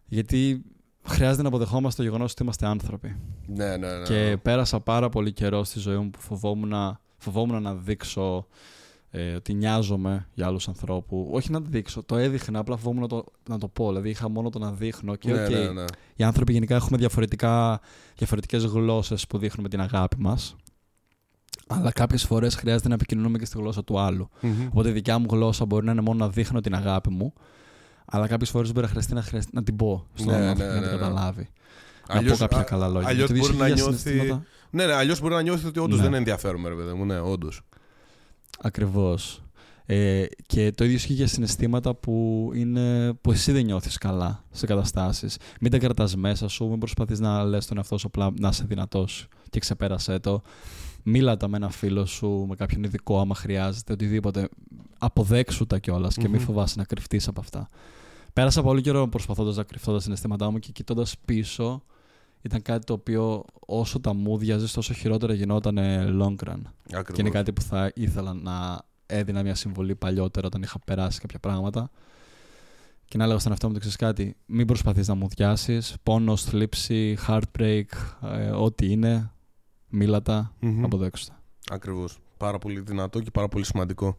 γιατί 0.05 0.63
χρειάζεται 1.03 1.41
να 1.41 1.47
αποδεχόμαστε 1.47 2.01
το 2.01 2.07
γεγονός 2.07 2.31
ότι 2.31 2.43
είμαστε 2.43 2.65
άνθρωποι. 2.65 3.15
Ναι, 3.47 3.77
ναι, 3.77 3.97
ναι. 3.97 4.03
Και 4.03 4.37
πέρασα 4.41 4.79
πάρα 4.79 5.09
πολύ 5.09 5.33
καιρό 5.33 5.63
στη 5.63 5.79
ζωή 5.79 5.97
μου 5.97 6.09
που 6.09 6.19
φοβόμουν, 6.19 6.99
φοβόμουν 7.17 7.61
να 7.61 7.75
δείξω 7.75 8.47
ε, 9.09 9.33
ότι 9.33 9.53
νοιάζομαι 9.53 10.27
για 10.33 10.45
άλλους 10.45 10.67
ανθρώπους. 10.67 11.27
Όχι 11.31 11.51
να 11.51 11.61
το 11.61 11.67
δείξω, 11.69 12.03
το 12.03 12.15
έδειχνα, 12.15 12.59
απλά 12.59 12.77
φοβόμουν 12.77 13.01
να 13.01 13.07
το, 13.07 13.25
να 13.49 13.57
το 13.57 13.67
πω. 13.67 13.87
Δηλαδή 13.87 14.09
είχα 14.09 14.29
μόνο 14.29 14.49
το 14.49 14.59
να 14.59 14.71
δείχνω 14.71 15.15
και 15.15 15.31
ναι, 15.31 15.43
οκ, 15.43 15.49
ναι, 15.49 15.71
ναι. 15.71 15.85
οι 16.15 16.23
άνθρωποι 16.23 16.53
γενικά 16.53 16.75
έχουμε 16.75 16.97
διαφορετικά, 16.97 17.79
διαφορετικές 18.15 18.63
γλώσσες 18.63 19.27
που 19.27 19.37
δείχνουμε 19.37 19.69
την 19.69 19.81
αγάπη 19.81 20.15
μας. 20.19 20.55
Αλλά 21.67 21.91
κάποιες 21.91 22.23
φορές 22.23 22.55
χρειάζεται 22.55 22.87
να 22.87 22.93
επικοινωνούμε 22.93 23.37
και 23.37 23.45
στη 23.45 23.57
γλώσσα 23.57 23.83
του 23.83 23.99
άλλου. 23.99 24.29
Μμμ. 24.41 24.51
Οπότε 24.69 24.89
η 24.89 24.91
δικιά 24.91 25.19
μου 25.19 25.25
γλώσσα 25.29 25.65
μπορεί 25.65 25.85
να 25.85 25.91
είναι 25.91 26.01
μόνο 26.01 26.17
να 26.25 26.29
δείχνω 26.29 26.61
την 26.61 26.75
αγάπη 26.75 27.09
μου, 27.09 27.33
αλλά 28.05 28.27
κάποιες 28.27 28.49
φορές 28.49 28.71
μπορεί 28.71 28.85
να 28.85 28.91
χρειαστεί 28.91 29.13
να, 29.13 29.21
χρειαστεί 29.21 29.51
να 29.55 29.63
την 29.63 29.75
πω 29.75 30.05
στον 30.13 30.27
Ναι, 30.39 30.45
άνθρωπο 30.45 30.59
ναι, 30.59 30.65
να 30.67 30.71
την 30.73 30.81
ναι, 30.81 30.85
ναι. 30.95 30.97
καταλάβει. 30.97 31.49
Αλλιώς- 32.07 32.39
να 32.39 32.47
πω 32.47 32.55
κάποια 32.55 32.57
α- 32.65 32.69
καλά 32.69 32.87
λόγια. 32.87 33.09
αλλιώς 33.09 33.27
Το 33.27 33.35
ίδιο 33.35 33.47
μπορεί 33.47 33.57
να 33.57 33.65
ισχύει 33.67 33.75
για 33.79 33.89
νιώθει- 33.89 34.07
συναισθήματα. 34.07 34.45
Ναι, 34.69 34.85
ναι, 34.85 34.93
αλλιώς 34.93 35.19
μπορεί 35.19 35.33
να 35.33 35.41
νιώθεις 35.41 35.65
ότι 35.65 35.79
όντως 35.79 35.97
Ναι. 35.97 36.03
δεν 36.03 36.13
ενδιαφέρομαι, 36.13 36.69
ρε 36.69 36.75
παιδί 36.75 36.93
μου. 36.93 37.05
Ναι, 37.05 37.19
όντως. 37.19 37.61
Ακριβώς. 38.59 39.41
Ε, 39.85 40.25
και 40.45 40.71
το 40.71 40.83
ίδιο 40.83 40.95
ισχύει 40.95 41.13
για 41.13 41.27
συναισθήματα 41.27 41.95
που, 41.95 42.49
είναι, 42.55 43.13
που 43.13 43.31
εσύ 43.31 43.51
δεν 43.51 43.65
νιώθεις 43.65 43.97
καλά 43.97 44.43
σε 44.51 44.65
καταστάσεις. 44.65 45.37
Μην 45.61 45.71
τα 45.71 45.77
κρατάς 45.77 46.15
μέσα 46.15 46.47
σου, 46.47 46.67
μην 46.67 46.79
προσπαθείς 46.79 47.19
να 47.19 47.43
λες 47.43 47.65
τον 47.65 47.77
εαυτό 47.77 47.97
σου 47.97 48.07
απλά 48.07 48.31
να 48.39 48.47
είσαι 48.49 48.63
δυνατός 48.67 49.27
και 49.49 49.59
ξεπέρασέ 49.59 50.19
το. 50.19 50.41
Μίλα 51.09 51.37
τα 51.37 51.47
με 51.47 51.57
ένα 51.57 51.69
φίλο 51.69 52.05
σου, 52.05 52.45
με 52.49 52.55
κάποιον 52.55 52.83
ειδικό 52.83 53.19
άμα 53.19 53.35
χρειάζεται, 53.35 53.93
οτιδήποτε. 53.93 54.49
Αποδέξου 54.97 55.65
τα 55.65 55.79
κιόλας 55.79 56.15
και 56.15 56.27
μην 56.27 56.39
Μμμ. 56.39 56.45
φοβάσαι 56.45 56.75
να 56.77 56.83
κρυφτείς 56.83 57.27
από 57.27 57.39
αυτά. 57.39 57.67
Πέρασα 58.33 58.61
πολύ 58.61 58.81
καιρό 58.81 59.07
προσπαθώντας 59.07 59.55
να 59.55 59.63
κρυφτώ 59.63 59.93
τα 59.93 59.99
συναισθήματά 59.99 60.51
μου 60.51 60.59
και 60.59 60.71
κοιτώντας 60.71 61.15
πίσω 61.25 61.83
ήταν 62.41 62.61
κάτι 62.61 62.85
το 62.85 62.93
οποίο 62.93 63.43
όσο 63.65 63.99
τα 63.99 64.13
μούδιαζες 64.13 64.71
τόσο 64.71 64.93
χειρότερα 64.93 65.33
γινόταν 65.33 65.77
long 66.21 66.47
run. 66.49 66.61
Και 66.83 66.89
είναι 66.89 66.99
Ακριβώς. 66.99 67.31
κάτι 67.31 67.53
που 67.53 67.61
θα 67.61 67.91
ήθελα 67.95 68.33
να 68.33 68.81
έδινα 69.05 69.43
μια 69.43 69.55
συμβολή 69.55 69.95
παλιότερα 69.95 70.47
όταν 70.47 70.61
είχα 70.61 70.79
περάσει 70.85 71.19
κάποια 71.19 71.39
πράγματα. 71.39 71.89
Και 73.05 73.17
να 73.17 73.23
έλεγα 73.23 73.39
στον 73.39 73.51
εαυτό 73.51 73.67
μου 73.67 73.73
το 73.73 73.79
ξέρεις 73.79 73.97
κάτι, 73.97 74.35
μην 74.45 74.67
προσπαθείς 74.67 75.07
να 75.07 75.13
μου 75.15 75.27
διάσεις, 75.27 75.95
πόνος, 76.03 76.43
θλίψη, 76.43 77.17
heartbreak, 77.27 77.83
ε, 78.23 78.49
ό,τι 78.49 78.91
είναι, 78.91 79.31
μίλα 79.89 80.21
τα, 80.21 80.53
Μμμ. 80.59 80.83
αποδέξου 80.83 81.25
τα. 81.25 81.41
Ακριβώς. 81.71 82.17
Πάρα 82.37 82.57
πολύ 82.57 82.79
δυνατό 82.79 83.19
και 83.19 83.31
πάρα 83.31 83.47
πολύ 83.47 83.65
σημαντικό. 83.65 84.17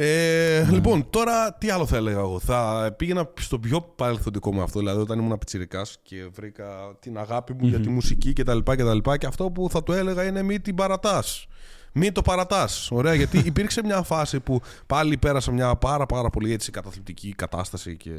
Ε, 0.00 0.64
ναι. 0.66 0.72
Λοιπόν, 0.74 1.10
τώρα 1.10 1.54
τι 1.54 1.70
άλλο 1.70 1.86
θα 1.86 1.96
έλεγα 1.96 2.18
εγώ. 2.18 2.38
Θα 2.38 2.90
πήγαινα 2.96 3.30
στο 3.40 3.58
πιο 3.58 3.80
παρελθοντικό 3.80 4.52
μου 4.52 4.62
αυτό, 4.62 4.78
δηλαδή 4.78 5.00
όταν 5.00 5.18
ήμουν 5.18 5.38
πιτσυρικά 5.38 5.86
και 6.02 6.28
βρήκα 6.32 6.96
την 7.00 7.18
αγάπη 7.18 7.54
μου 7.54 7.66
για 7.66 7.80
τη 7.80 7.88
μουσική 7.88 8.32
κτλ. 8.32 8.58
Και, 8.58 8.74
και, 8.76 9.16
και 9.18 9.26
αυτό 9.26 9.50
που 9.50 9.70
θα 9.70 9.82
του 9.82 9.92
έλεγα 9.92 10.24
είναι 10.24 10.42
μη 10.42 10.60
την 10.60 10.74
παρατάς. 10.74 11.46
Μην 11.92 12.12
το 12.12 12.22
παρατάς. 12.22 12.90
Ωραία, 12.90 13.14
γιατί 13.14 13.38
υπήρξε 13.52 13.82
μια 13.84 14.02
φάση 14.02 14.40
που 14.40 14.60
πάλι 14.86 15.16
πέρασα 15.16 15.52
μια 15.52 15.76
πάρα, 15.76 16.06
πάρα 16.06 16.30
πολύ 16.30 16.52
έτσι 16.52 16.70
καταθλιπτική 16.70 17.32
κατάσταση 17.32 17.96
και 17.96 18.14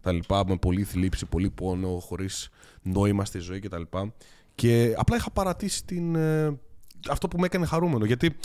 τα 0.00 0.12
λοιπά. 0.12 0.44
Με 0.46 0.56
πολύ 0.56 0.84
θλίψη, 0.84 1.26
πολύ 1.26 1.50
πόνο, 1.50 1.88
χωρίς 1.88 2.48
νόημα 2.82 3.24
στη 3.24 3.38
ζωή 3.38 3.58
κτλ. 3.58 3.82
Και, 3.90 4.12
και 4.56 4.94
απλά 4.96 5.16
είχα 5.16 5.30
παρατήσει 5.30 5.84
την, 5.84 6.14
ε, 6.14 6.58
αυτό 7.08 7.28
που 7.28 7.38
με 7.38 7.46
έκανε 7.46 7.66
χαρούμενο. 7.66 8.04
Γιατί 8.04 8.36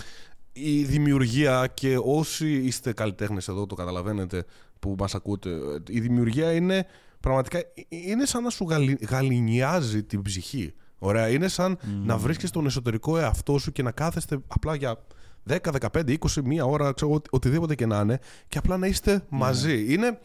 η 0.53 0.83
δημιουργία 0.83 1.67
και 1.73 1.97
όσοι 2.03 2.53
είστε 2.53 2.93
καλλιτέχνες 2.93 3.47
εδώ 3.47 3.65
το 3.65 3.75
καταλαβαίνετε 3.75 4.43
που 4.79 4.95
μας 4.99 5.15
ακούτε, 5.15 5.49
η 5.87 5.99
δημιουργία 5.99 6.51
είναι 6.51 6.85
πραγματικά 7.19 7.59
είναι 7.89 8.25
σαν 8.25 8.43
να 8.43 8.49
σου 8.49 8.67
γαλινιάζει 9.09 10.03
την 10.03 10.21
ψυχή. 10.21 10.73
Ωραία. 10.97 11.29
Είναι 11.29 11.47
σαν 11.47 11.77
να 12.03 12.17
βρίσκεις 12.17 12.49
τον 12.49 12.65
εσωτερικό 12.65 13.17
εαυτό 13.17 13.57
σου 13.57 13.71
και 13.71 13.83
να 13.83 13.91
κάθεστε 13.91 14.39
απλά 14.47 14.75
για 14.75 15.03
10, 15.49 15.57
15, 15.91 16.17
20, 16.17 16.41
μία 16.43 16.65
ώρα, 16.65 16.93
ξέρω, 16.93 17.21
οτιδήποτε 17.29 17.75
και 17.75 17.85
να 17.85 17.99
είναι, 17.99 18.19
και 18.47 18.57
απλά 18.57 18.77
να 18.77 18.87
είστε 18.87 19.25
μαζί. 19.29 19.93
Είναι. 19.93 20.19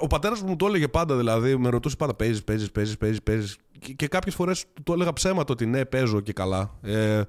Ο 0.00 0.06
πατέρας 0.06 0.42
μου 0.42 0.56
το 0.56 0.66
έλεγε 0.66 0.88
πάντα, 0.88 1.16
δηλαδή, 1.16 1.56
με 1.56 1.68
ρωτούσε 1.68 1.96
πάντα: 1.96 2.14
Παίζεις, 2.14 2.44
παίζεις, 2.44 2.70
παίζεις, 2.70 2.96
παίζεις. 2.96 3.22
Παίζεις. 3.22 3.56
Και, 3.78 3.92
και 3.92 4.08
κάποιες 4.08 4.34
φορές 4.34 4.64
του 4.82 4.92
έλεγα 4.92 5.12
ψέματα 5.12 5.52
ότι 5.52 5.66
ναι, 5.66 5.84
παίζω 5.84 6.20
και 6.20 6.32
καλά. 6.32 6.74
Ε, 6.82 7.22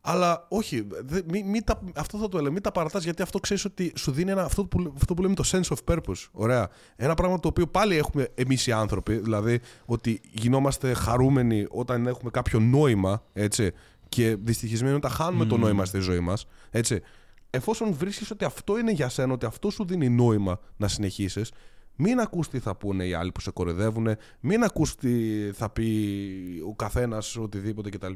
αλλά 0.00 0.46
όχι, 0.48 0.86
μη, 1.26 1.42
μη 1.42 1.62
τα, 1.62 1.80
αυτό 1.94 2.18
θα 2.18 2.28
το 2.28 2.38
έλεγα. 2.38 2.52
Μην 2.52 2.62
τα 2.62 2.72
παρατάς 2.72 3.04
γιατί 3.04 3.22
αυτό 3.22 3.38
ξέρεις 3.38 3.64
ότι 3.64 3.92
σου 3.96 4.10
δίνει 4.10 4.30
ένα, 4.30 4.42
αυτό, 4.42 4.64
που, 4.64 4.92
αυτό 4.96 5.14
που 5.14 5.22
λέμε 5.22 5.34
το 5.34 5.44
sense 5.46 5.74
of 5.74 5.94
purpose. 5.94 6.28
Ωραία. 6.32 6.68
Ένα 6.96 7.14
πράγμα 7.14 7.40
το 7.40 7.48
οποίο 7.48 7.66
πάλι 7.66 7.96
έχουμε 7.96 8.28
εμείς 8.34 8.66
οι 8.66 8.72
άνθρωποι. 8.72 9.16
Δηλαδή 9.16 9.60
ότι 9.84 10.20
γινόμαστε 10.32 10.94
χαρούμενοι 10.94 11.66
όταν 11.70 12.06
έχουμε 12.06 12.30
κάποιο 12.30 12.60
νόημα. 12.60 13.22
Έτσι, 13.32 13.72
και 14.08 14.36
δυστυχισμένοι 14.40 14.94
όταν 14.94 15.10
χάνουμε 15.10 15.44
το 15.44 15.56
νόημα 15.56 15.84
στη 15.84 15.98
ζωή 15.98 16.20
μας. 16.20 16.46
Εφόσον 17.50 17.94
βρίσκεις 17.94 18.30
ότι 18.30 18.44
αυτό 18.44 18.78
είναι 18.78 18.90
για 18.90 19.08
σένα, 19.08 19.32
ότι 19.32 19.46
αυτό 19.46 19.70
σου 19.70 19.84
δίνει 19.84 20.08
νόημα 20.08 20.60
να 20.76 20.88
συνεχίσεις, 20.88 21.52
μην 22.00 22.20
ακούς 22.20 22.48
τι 22.48 22.58
θα 22.58 22.74
πούνε 22.74 23.06
οι 23.06 23.14
άλλοι 23.14 23.32
που 23.32 23.40
σε 23.40 23.50
κοροϊδεύουν, 23.50 24.16
μην 24.40 24.62
ακούς 24.62 24.94
τι 24.94 25.10
θα 25.52 25.70
πει 25.70 26.62
ο 26.68 26.74
καθένας 26.74 27.36
οτιδήποτε 27.36 27.90
κτλ. 27.90 28.12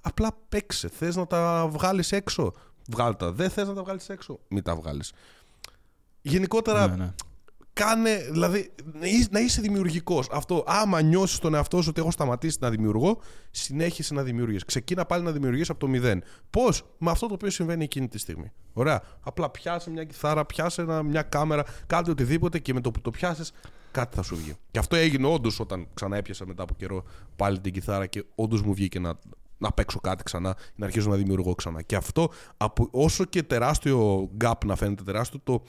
Απλά 0.00 0.38
παίξε. 0.48 0.88
Θες 0.88 1.16
να 1.16 1.26
τα 1.26 1.68
βγάλεις 1.70 2.12
έξω, 2.12 2.52
βγάλτα. 2.88 3.32
Δεν 3.32 3.50
θες 3.50 3.68
να 3.68 3.74
τα 3.74 3.82
βγάλεις 3.82 4.08
έξω, 4.08 4.38
μην 4.48 4.62
τα 4.62 4.76
βγάλεις. 4.76 5.12
Γενικότερα, 6.22 6.86
ναι, 6.88 6.96
ναι. 6.96 7.14
Κάνε, 7.76 8.28
δηλαδή, 8.30 8.72
να 9.30 9.40
είσαι 9.40 9.60
δημιουργικός. 9.60 10.28
Αυτό, 10.32 10.64
άμα 10.66 11.02
νιώσεις 11.02 11.38
τον 11.38 11.54
εαυτό 11.54 11.82
σου 11.82 11.86
ότι 11.90 12.00
έχω 12.00 12.10
σταματήσει 12.10 12.58
να 12.60 12.70
δημιουργώ, 12.70 13.20
συνέχισε 13.50 14.14
να 14.14 14.22
δημιουργείς. 14.22 14.64
Ξεκίνα 14.64 15.04
πάλι 15.06 15.24
να 15.24 15.30
δημιουργείς 15.30 15.70
από 15.70 15.78
το 15.78 15.88
μηδέν. 15.88 16.22
Πώς, 16.50 16.84
με 16.98 17.10
αυτό 17.10 17.26
το 17.26 17.34
οποίο 17.34 17.50
συμβαίνει 17.50 17.84
εκείνη 17.84 18.08
τη 18.08 18.18
στιγμή. 18.18 18.52
Ωραία. 18.72 19.02
Απλά 19.20 19.50
πιάσε 19.50 19.90
μια 19.90 20.04
κιθάρα, 20.04 20.44
πιάσε 20.44 21.02
μια 21.02 21.22
κάμερα, 21.22 21.64
κάτι 21.86 22.10
οτιδήποτε 22.10 22.58
και 22.58 22.74
με 22.74 22.80
το 22.80 22.90
που 22.90 23.00
το 23.00 23.10
πιάσει, 23.10 23.42
κάτι 23.90 24.16
θα 24.16 24.22
σου 24.22 24.36
βγει. 24.36 24.54
Και 24.70 24.78
αυτό 24.78 24.96
έγινε 24.96 25.26
όντως 25.26 25.60
όταν 25.60 25.86
ξανά 25.94 26.16
έπιασα 26.16 26.46
μετά 26.46 26.62
από 26.62 26.74
καιρό 26.74 27.04
πάλι 27.36 27.60
την 27.60 27.72
κιθάρα 27.72 28.06
και 28.06 28.24
όντως 28.34 28.62
μου 28.62 28.74
βγήκε 28.74 28.98
να, 28.98 29.18
να 29.58 29.72
παίξω 29.72 30.00
κάτι 30.00 30.22
ξανά, 30.22 30.56
να 30.74 30.86
αρχίσω 30.86 31.10
να 31.10 31.16
δημιουργώ 31.16 31.54
ξανά. 31.54 31.82
Και 31.82 31.96
αυτό, 31.96 32.30
από, 32.56 32.88
όσο 32.90 33.24
και 33.24 33.42
τεράστιο 33.42 34.30
gap 34.44 34.64
να 34.64 34.76
φαίνεται, 34.76 35.02
τεράστιο 35.02 35.40
το, 35.44 35.62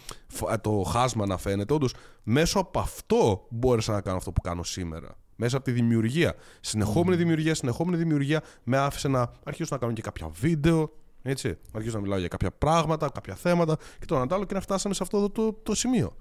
το 0.61 0.71
χάσμα 0.71 1.25
να 1.25 1.37
φαίνεται, 1.37 1.73
όντως 1.73 1.93
μέσω 2.23 2.59
από 2.59 2.79
αυτό 2.79 3.47
μπόρεσα 3.49 3.91
να 3.91 4.01
κάνω 4.01 4.17
αυτό 4.17 4.31
που 4.31 4.41
κάνω 4.41 4.63
σήμερα. 4.63 5.17
Μέσα 5.35 5.55
από 5.57 5.65
τη 5.65 5.71
δημιουργία. 5.71 6.35
Συνεχόμενη 6.59 7.15
mm. 7.15 7.19
δημιουργία, 7.19 7.55
συνεχόμενη 7.55 7.97
δημιουργία 7.97 8.43
με 8.63 8.77
άφησε 8.77 9.07
να 9.07 9.31
αρχίσω 9.43 9.69
να 9.71 9.77
κάνω 9.77 9.93
και 9.93 10.01
κάποια 10.01 10.29
βίντεο. 10.29 10.91
Έτσι, 11.21 11.47
να 11.47 11.77
αρχίσω 11.79 11.95
να 11.95 12.01
μιλάω 12.01 12.19
για 12.19 12.27
κάποια 12.27 12.51
πράγματα, 12.51 13.09
κάποια 13.09 13.35
θέματα 13.35 13.77
και 13.99 14.05
το 14.05 14.25
άλλο 14.29 14.45
και 14.45 14.53
να 14.53 14.61
φτάσαμε 14.61 14.93
σε 14.93 15.03
αυτό 15.03 15.29
το, 15.29 15.53
το 15.63 15.75
σημείο. 15.75 16.15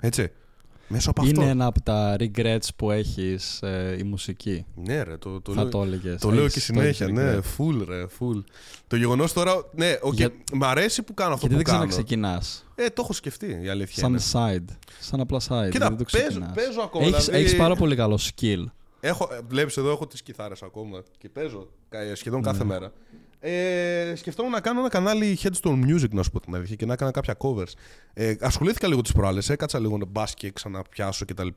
Έτσι. 0.00 0.30
Μέσω 0.88 1.10
από 1.10 1.24
είναι 1.24 1.48
ένα 1.48 1.66
από 1.66 1.82
τα 1.82 2.16
regrets 2.18 2.68
που 2.76 2.90
έχεις 2.90 3.62
ε, 3.62 3.96
η 3.98 4.02
μουσική. 4.02 4.66
Ναι, 4.74 5.02
ρε, 5.02 5.16
το, 5.16 5.40
το, 5.40 5.54
λέω, 5.54 5.68
το, 5.68 5.86
το 6.20 6.30
λέω 6.30 6.48
και 6.48 6.60
συνέχεια. 6.60 7.08
Ναι, 7.08 7.38
full, 7.38 7.84
ρε, 7.88 8.04
full. 8.18 8.44
Το 8.86 8.96
γεγονός 8.96 9.32
τώρα. 9.32 9.64
Ναι, 9.74 9.94
okay, 10.02 10.12
Για... 10.12 10.32
μ' 10.52 10.64
αρέσει 10.64 11.02
που 11.02 11.14
κάνω 11.14 11.34
αυτό 11.34 11.46
που 11.46 11.54
δεν 11.54 11.64
κάνω. 11.64 11.78
δεν 11.78 11.88
ξαναξεκινάς. 11.88 12.66
Ε, 12.74 12.86
το 12.86 13.02
έχω 13.04 13.12
σκεφτεί 13.12 13.60
η 13.62 13.68
αλήθεια. 13.68 14.02
Σαν 14.02 14.10
είναι. 14.10 14.20
side. 14.32 14.74
Σαν 15.00 15.20
απλά 15.20 15.40
side. 15.48 15.70
Κοίτα, 15.70 15.90
δεν 15.90 16.06
παίζω, 16.12 16.50
παίζω 16.54 16.80
ακόμα. 16.82 17.06
Έχεις, 17.06 17.24
δηλαδή... 17.24 17.44
έχεις 17.44 17.56
πάρα 17.56 17.74
πολύ 17.74 17.96
καλό 17.96 18.18
skill. 18.18 18.64
Έχω, 19.00 19.28
ε, 19.32 19.38
βλέπεις 19.48 19.76
εδώ 19.76 19.90
έχω 19.90 20.06
τις 20.06 20.22
κιθάρες 20.22 20.62
ακόμα 20.62 21.02
και 21.18 21.28
παίζω 21.28 21.68
σχεδόν 22.14 22.42
κάθε 22.42 22.58
ναι. 22.58 22.64
μέρα. 22.64 22.92
Ε, 23.40 24.12
σκεφτόμουν 24.16 24.52
να 24.52 24.60
κάνω 24.60 24.80
ένα 24.80 24.88
κανάλι 24.88 25.38
Headstone 25.42 25.84
Music, 25.84 26.10
να 26.10 26.22
σου 26.22 26.30
πω 26.30 26.40
την 26.40 26.54
αλήθεια, 26.54 26.76
και 26.76 26.86
να 26.86 26.92
έκανα 26.92 27.10
κάποια 27.10 27.36
covers. 27.38 27.72
Ε, 28.12 28.34
ασχολήθηκα 28.40 28.88
λίγο 28.88 29.00
τις 29.00 29.12
προάλλες, 29.12 29.48
έκατσα 29.48 29.78
λίγο 29.78 29.98
να 29.98 30.04
μπας 30.04 30.34
και 30.34 30.50
ξαναπιάσω 30.50 31.24
κτλ. 31.24 31.48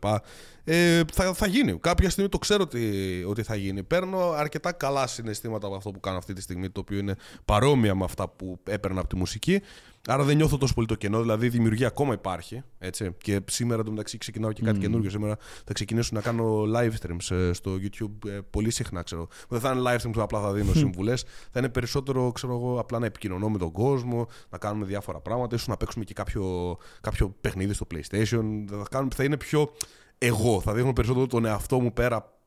Ε, 0.64 1.02
θα, 1.14 1.34
θα 1.34 1.48
γίνει. 1.48 1.80
Κάποια 1.80 2.10
στιγμή 2.10 2.30
το 2.30 2.38
ξέρω 2.38 2.64
ότι, 2.64 3.24
ότι 3.28 3.44
θα 3.44 3.56
γίνει. 3.56 3.84
Παίρνω 3.84 4.32
αρκετά 4.32 4.72
καλά 4.72 5.08
συναισθήματα 5.08 5.68
από 5.68 5.76
αυτό 5.76 5.92
που 5.92 6.00
κάνω 6.00 6.18
αυτή 6.18 6.34
τη 6.34 6.42
στιγμή, 6.42 6.70
το 6.70 6.80
οποίο 6.80 6.98
είναι 6.98 7.16
παρόμοια 7.46 7.96
με 7.96 8.04
αυτά 8.04 8.30
που 8.30 8.60
έπαιρνα 8.64 9.00
από 9.00 9.10
τη 9.10 9.16
μουσική. 9.16 9.62
Άρα 10.08 10.24
δεν 10.24 10.36
νιώθω 10.36 10.58
τόσο 10.58 10.74
πολύ 10.74 10.88
το 10.88 10.96
κενό. 10.96 11.22
Δηλαδή 11.22 11.46
η 11.46 11.50
δημιουργία 11.50 11.88
ακόμα 11.88 12.14
υπάρχει. 12.14 12.64
Έτσι. 12.80 13.16
Και 13.18 13.42
σήμερα 13.50 13.84
μεταξύ 13.90 14.18
ξεκινάω 14.18 14.52
και 14.52 14.62
κάτι 14.62 14.78
mm. 14.78 14.82
καινούργιο. 14.82 15.10
Σήμερα 15.10 15.38
θα 15.66 15.74
ξεκινήσω 15.74 16.10
να 16.14 16.22
κάνω 16.22 16.64
live 16.76 16.92
streams 17.02 17.36
ε, 17.36 17.54
στο 17.54 17.72
YouTube 17.82 18.30
ε, 18.30 18.40
πολύ 18.50 18.72
συχνά. 18.72 19.02
Ξέρω. 19.04 19.28
Δεν 19.50 19.60
θα 19.60 19.72
είναι 19.72 19.82
live 19.86 20.02
streams 20.02 20.12
που 20.14 20.22
απλά 20.22 20.42
θα 20.42 20.54
δίνω 20.54 20.74
συμβουλές. 20.74 21.24
θα 21.52 21.60
είναι 21.60 21.70
περισσότερο 21.70 22.32
ξέρω 22.32 22.54
εγώ, 22.54 22.80
απλά 22.80 23.00
να 23.00 23.06
επικοινωνώ 23.06 23.50
με 23.50 23.58
τον 23.58 23.72
κόσμο, 23.72 24.28
να 24.50 24.58
κάνουμε 24.58 24.86
διάφορα 24.86 25.20
πράγματα. 25.20 25.56
ίσως 25.56 25.68
να 25.68 25.78
παίξουμε 25.78 26.04
και 26.04 26.14
κάποιο, 26.14 26.78
κάποιο 27.02 27.36
παιχνίδι 27.42 27.74
στο 27.74 27.86
PlayStation. 27.94 28.44
Θα, 28.70 28.86
κάνουμε, 28.90 29.12
θα 29.16 29.24
είναι 29.24 29.38
πιο 29.38 29.72
εγώ. 30.18 30.62
Θα 30.62 30.74
δείχνω 30.74 30.94
περισσότερο 30.94 31.28
τον 31.28 31.46
εαυτό 31.46 31.80
μου 31.80 31.94
πέρα 31.94 32.16
από 32.16 32.41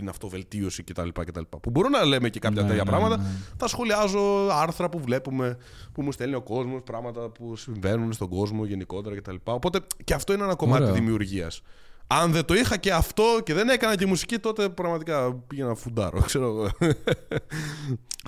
την 0.00 0.08
αυτοβελτίωση 0.08 0.82
κτλ. 0.82 1.08
κτλ. 1.12 1.40
Που 1.60 1.70
μπορούμε 1.70 1.98
να 1.98 2.04
λέμε 2.04 2.28
και 2.28 2.38
κάποια 2.38 2.62
ναι, 2.62 2.68
τέτοια 2.68 2.84
ναι, 2.84 2.90
πράγματα. 2.90 3.16
Ναι. 3.16 3.28
Θα 3.56 3.68
σχολιάζω 3.68 4.48
άρθρα 4.50 4.88
που 4.88 5.00
βλέπουμε, 5.00 5.56
που 5.92 6.02
μου 6.02 6.12
στέλνει 6.12 6.34
ο 6.34 6.42
κόσμος, 6.42 6.82
πράγματα 6.82 7.28
που 7.28 7.56
συμβαίνουν 7.56 8.12
στον 8.12 8.28
κόσμο 8.28 8.64
γενικότερα 8.64 9.16
κτλ. 9.16 9.34
Οπότε 9.44 9.78
και 10.04 10.14
αυτό 10.14 10.32
είναι 10.32 10.44
ένα 10.44 10.54
κομμάτι 10.54 10.90
δημιουργίας. 10.90 11.62
Αν 12.06 12.32
δεν 12.32 12.44
το 12.44 12.54
είχα 12.54 12.76
και 12.76 12.92
αυτό 12.92 13.22
και 13.44 13.54
δεν 13.54 13.68
έκανα 13.68 13.96
και 13.96 14.06
μουσική, 14.06 14.38
τότε 14.38 14.68
πραγματικά 14.68 15.34
πήγαινα 15.34 15.74
φουντάρω. 15.74 16.20
Ξέρω. 16.30 16.70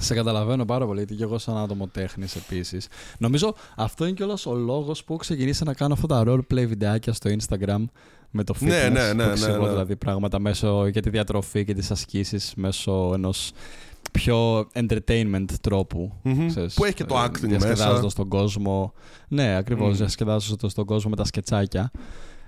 Σε 0.01 0.15
καταλαβαίνω 0.15 0.65
πάρα 0.65 0.87
πολύ, 0.87 0.99
γιατί 0.99 1.15
και 1.15 1.23
εγώ 1.23 1.39
σαν 1.39 1.57
άτομο 1.57 1.89
τέχνης 1.89 2.37
επίσης. 2.37 2.89
Νομίζω 3.19 3.55
αυτό 3.77 4.05
είναι 4.05 4.15
κιόλας 4.15 4.47
ο 4.47 4.55
λόγος 4.55 5.05
που 5.05 5.17
ξεκινήσα 5.17 5.65
να 5.65 5.75
κάνω 5.75 5.95
αυτά 5.95 6.07
τα 6.07 6.25
roleplay 6.27 6.67
βιντεάκια 6.67 7.13
στο 7.13 7.31
Instagram 7.31 7.85
με 8.31 8.45
το 8.45 8.55
ναι, 8.59 8.87
fitness. 8.87 8.93
Ναι, 8.93 9.01
ναι, 9.01 9.13
ναι, 9.13 9.35
ναι, 9.35 9.57
ναι. 9.57 9.69
δηλαδή 9.69 9.97
πράγματα 9.97 10.39
μέσω 10.39 10.87
για 10.87 11.03
τη 11.03 11.11
διατροφή 11.11 11.65
και 11.65 11.75
τις 11.75 11.91
ασκήσεις 11.91 12.53
μέσω 12.57 13.11
ενός 13.15 13.53
πιο 14.13 14.69
entertainment 14.73 15.45
τρόπου. 15.61 16.13
Ξέρεις, 16.49 16.75
που 16.75 16.85
έχει 16.85 16.95
και 16.95 17.05
το 17.05 17.15
ε, 17.19 17.25
acting 17.25 17.59
μέσα. 17.61 18.01
τον 18.15 18.29
κόσμο. 18.29 18.93
Ναι, 19.29 19.57
ακριβώς, 19.57 19.95
mm. 19.95 19.97
διασκεδάζοντας 19.97 20.75
τον 20.75 20.85
κόσμο 20.85 21.11
με 21.11 21.17
τα 21.17 21.25
σκετσάκια. 21.25 21.91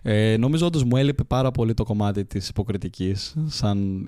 Ε, 0.02 0.36
νομίζω 0.36 0.66
όντως 0.66 0.84
μου 0.84 0.96
έλειπε 0.96 1.24
πάρα 1.24 1.50
πολύ 1.50 1.74
το 1.74 1.84
κομμάτι 1.84 2.24
της 2.24 2.48
υποκριτικής. 2.48 3.34
Σαν... 3.46 4.06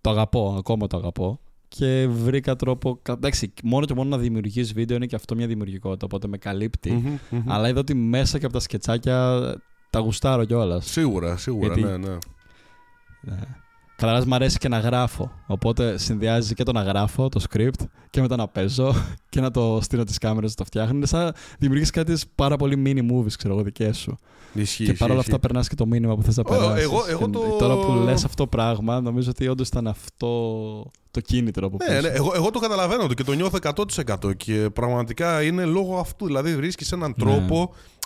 Το 0.00 0.10
αγαπώ, 0.10 0.54
ακόμα 0.58 0.86
το 0.86 0.96
αγαπώ. 0.96 1.40
Και 1.68 2.06
βρήκα 2.10 2.56
τρόπο. 2.56 3.02
Εντάξει, 3.08 3.52
μόνο 3.62 3.84
και 3.84 3.94
μόνο 3.94 4.08
να 4.08 4.18
δημιουργείς 4.18 4.72
βίντεο 4.72 4.96
είναι 4.96 5.06
και 5.06 5.14
αυτό 5.14 5.34
μια 5.34 5.46
δημιουργικότητα, 5.46 6.06
οπότε 6.06 6.28
με 6.28 6.38
καλυπτει 6.38 7.20
Αλλά 7.46 7.68
είδα 7.68 7.80
ότι 7.80 7.94
μέσα 7.94 8.38
και 8.38 8.44
από 8.44 8.54
τα 8.54 8.60
σκετσάκια 8.60 9.38
τα 9.90 9.98
γουστάρω 9.98 10.44
κιόλας. 10.44 10.86
Σίγουρα, 10.90 11.36
σίγουρα, 11.36 11.74
Γιατί... 11.74 11.82
ναι, 11.82 11.96
ναι. 11.96 12.18
ναι. 13.20 13.38
Καταρχά 13.96 14.26
μου 14.26 14.34
αρέσει 14.34 14.58
και 14.58 14.68
να 14.68 14.78
γράφω. 14.78 15.32
Οπότε 15.46 15.98
συνδυάζει 15.98 16.54
και 16.54 16.62
το 16.62 16.72
να 16.72 16.82
γράφω, 16.82 17.28
το 17.28 17.40
script, 17.50 17.84
και 18.10 18.20
μετά 18.20 18.36
να 18.36 18.48
παίζω 18.48 18.94
και 19.30 19.40
να 19.40 19.50
το 19.50 19.78
στείλω 19.82 20.04
τις 20.04 20.18
κάμερες, 20.18 20.50
να 20.50 20.56
το 20.56 20.64
φτιάχνω. 20.64 20.96
Είναι 20.96 21.06
σαν 21.06 21.24
να 21.24 21.34
δημιουργήσει 21.58 21.90
κάτι 21.90 22.16
πάρα 22.34 22.56
πολύ 22.56 22.82
mini 22.86 23.12
movies, 23.12 23.32
ξέρω 23.36 23.54
εγώ, 23.54 23.62
δικές 23.62 23.98
σου. 23.98 24.18
Ισχύει, 24.52 24.84
και 24.84 24.92
παρόλα 24.92 25.20
αυτά 25.20 25.38
περνάς 25.38 25.68
και 25.68 25.74
το 25.74 25.86
μήνυμα 25.86 26.16
που 26.16 26.22
θες 26.22 26.36
να 26.36 26.42
περάσεις. 26.42 26.84
Εγώ, 26.84 27.04
εγώ 27.08 27.30
το... 27.30 27.40
Τώρα 27.58 27.76
που 27.76 27.92
λες 27.92 28.24
αυτό 28.24 28.42
το 28.42 28.48
πράγμα, 28.48 29.00
νομίζω 29.00 29.30
ότι 29.30 29.48
όντως 29.48 29.68
ήταν 29.68 29.86
αυτό 29.86 30.28
το 31.10 31.20
κίνητρο 31.20 31.70
που 31.70 31.76
ναι, 31.88 32.00
ναι, 32.00 32.08
εγώ, 32.08 32.32
εγώ 32.34 32.50
το 32.50 32.58
καταλαβαίνω 32.58 33.06
και 33.06 33.24
το 33.24 33.32
νιώθω 33.32 33.58
100% 34.18 34.36
και 34.36 34.70
πραγματικά 34.72 35.42
είναι 35.42 35.64
λόγω 35.64 35.98
αυτού. 35.98 36.26
Δηλαδή 36.26 36.56
βρίσκεις 36.56 36.92
έναν 36.92 37.14
ναι. 37.16 37.24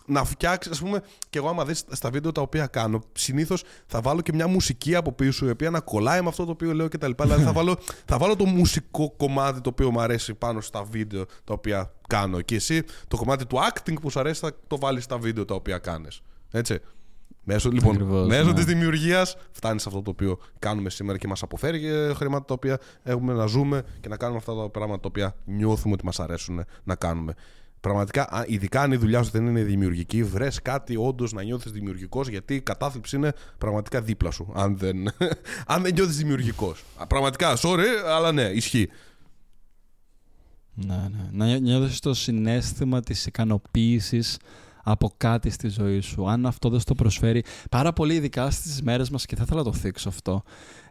Τρόπο 0.06 0.20
να 0.20 0.24
φτιάξεις, 0.24 0.72
ας 0.72 0.80
πούμε, 0.80 1.02
και 1.30 1.38
εγώ 1.38 1.48
άμα 1.48 1.64
δεις 1.64 1.84
στα 1.90 2.10
βίντεο 2.10 2.32
τα 2.32 2.40
οποία 2.40 2.66
κάνω, 2.66 3.02
συνήθως 3.12 3.62
θα 3.86 4.00
βάλω 4.00 4.20
και 4.20 4.32
μια 4.34 4.46
μουσική 4.46 4.94
από 4.94 5.12
πίσω 5.12 5.46
η 5.46 5.50
οποία 5.50 5.70
να 5.70 5.80
κολλάει 5.80 6.22
με 6.22 6.28
αυτό 6.28 6.44
το 6.44 6.50
οποίο 6.50 6.72
λέω 6.72 6.88
κτλ. 6.88 7.10
δηλαδή 7.18 7.42
θα 7.42 7.52
βάλω, 7.52 7.76
θα 8.04 8.18
βάλω 8.18 8.36
το 8.36 8.44
μουσικό 8.44 9.10
κομμάτι 9.16 9.60
το 9.60 9.68
οποίο 9.68 9.90
μου 9.90 10.00
αρέσει 10.00 10.34
πάνω 10.34 10.60
στα 10.60 10.82
βίντεο 10.82 11.24
τα 11.44 11.52
οποία 11.52 11.92
κάνω. 12.08 12.40
Και 12.40 12.54
εσύ 12.54 12.82
το 13.08 13.16
κομμάτι 13.16 13.46
του 13.46 13.56
acting 13.56 13.94
που 14.00 14.10
σου 14.10 14.20
αρέσει 14.20 14.40
θα 14.40 14.52
το 14.66 14.78
βάλεις 14.78 15.04
στα 15.04 15.18
βίντεο 15.18 15.44
τα 15.44 15.54
οποία 15.54 15.78
κάνεις. 15.78 16.20
Έτσι. 16.50 16.80
Μέσω, 17.44 17.70
λοιπόν, 17.70 17.94
Ακριβώς, 17.94 18.26
μέσω 18.28 18.44
ναι. 18.44 18.52
της 18.52 18.64
δημιουργίας 18.64 19.36
φτάνεις 19.50 19.82
σε 19.82 19.88
αυτό 19.88 20.02
το 20.02 20.10
οποίο 20.10 20.38
κάνουμε 20.58 20.90
σήμερα 20.90 21.18
και 21.18 21.28
μας 21.28 21.42
αποφέρει 21.42 21.80
χρήματα 22.14 22.44
τα 22.44 22.54
οποία 22.54 22.78
έχουμε 23.02 23.32
να 23.32 23.46
ζούμε 23.46 23.82
και 24.00 24.08
να 24.08 24.16
κάνουμε 24.16 24.38
αυτά 24.38 24.54
τα 24.54 24.68
πράγματα 24.68 25.00
τα 25.00 25.08
οποία 25.08 25.36
νιώθουμε 25.44 25.94
ότι 25.94 26.04
μας 26.04 26.20
αρέσουν 26.20 26.64
να 26.84 26.94
κάνουμε. 26.94 27.34
Πραγματικά, 27.82 28.44
ειδικά 28.46 28.80
αν 28.80 28.92
η 28.92 28.96
δουλειά 28.96 29.22
σου 29.22 29.30
δεν 29.30 29.46
είναι 29.46 29.62
δημιουργική, 29.62 30.24
βρες 30.24 30.62
κάτι 30.62 30.96
όντως 30.96 31.32
να 31.32 31.42
νιώθεις 31.42 31.72
δημιουργικός, 31.72 32.28
γιατί 32.28 32.54
η 32.54 32.60
κατάθλιψη 32.60 33.16
είναι 33.16 33.32
πραγματικά 33.58 34.00
δίπλα 34.00 34.30
σου. 34.30 34.52
Αν 34.54 34.76
δεν, 34.78 34.96
αν 35.72 35.82
δεν 35.82 35.92
νιώθεις 35.94 36.16
δημιουργικός. 36.16 36.84
Πραγματικά, 37.08 37.56
sorry, 37.62 37.84
αλλά 38.06 38.32
ναι, 38.32 38.42
ισχύει. 38.42 38.88
Ναι, 40.74 41.08
ναι. 41.32 41.46
Να 41.46 41.58
νιώθεις 41.58 42.00
το 42.00 42.14
συνέστημα 42.14 43.00
της 43.00 43.26
ικανοποίησης 43.26 44.38
από 44.82 45.14
κάτι 45.16 45.50
στη 45.50 45.68
ζωή 45.68 46.00
σου. 46.00 46.28
Αν 46.28 46.46
αυτό 46.46 46.68
δεν 46.68 46.80
στο 46.80 46.94
προσφέρει. 46.94 47.44
Πάρα 47.70 47.92
πολύ 47.92 48.14
ειδικά 48.14 48.50
στις 48.50 48.82
μέρες 48.82 49.10
μας, 49.10 49.26
και 49.26 49.36
θα 49.36 49.42
ήθελα 49.42 49.58
να 49.58 49.64
το 49.64 49.72
θίξω 49.72 50.08
αυτό. 50.08 50.42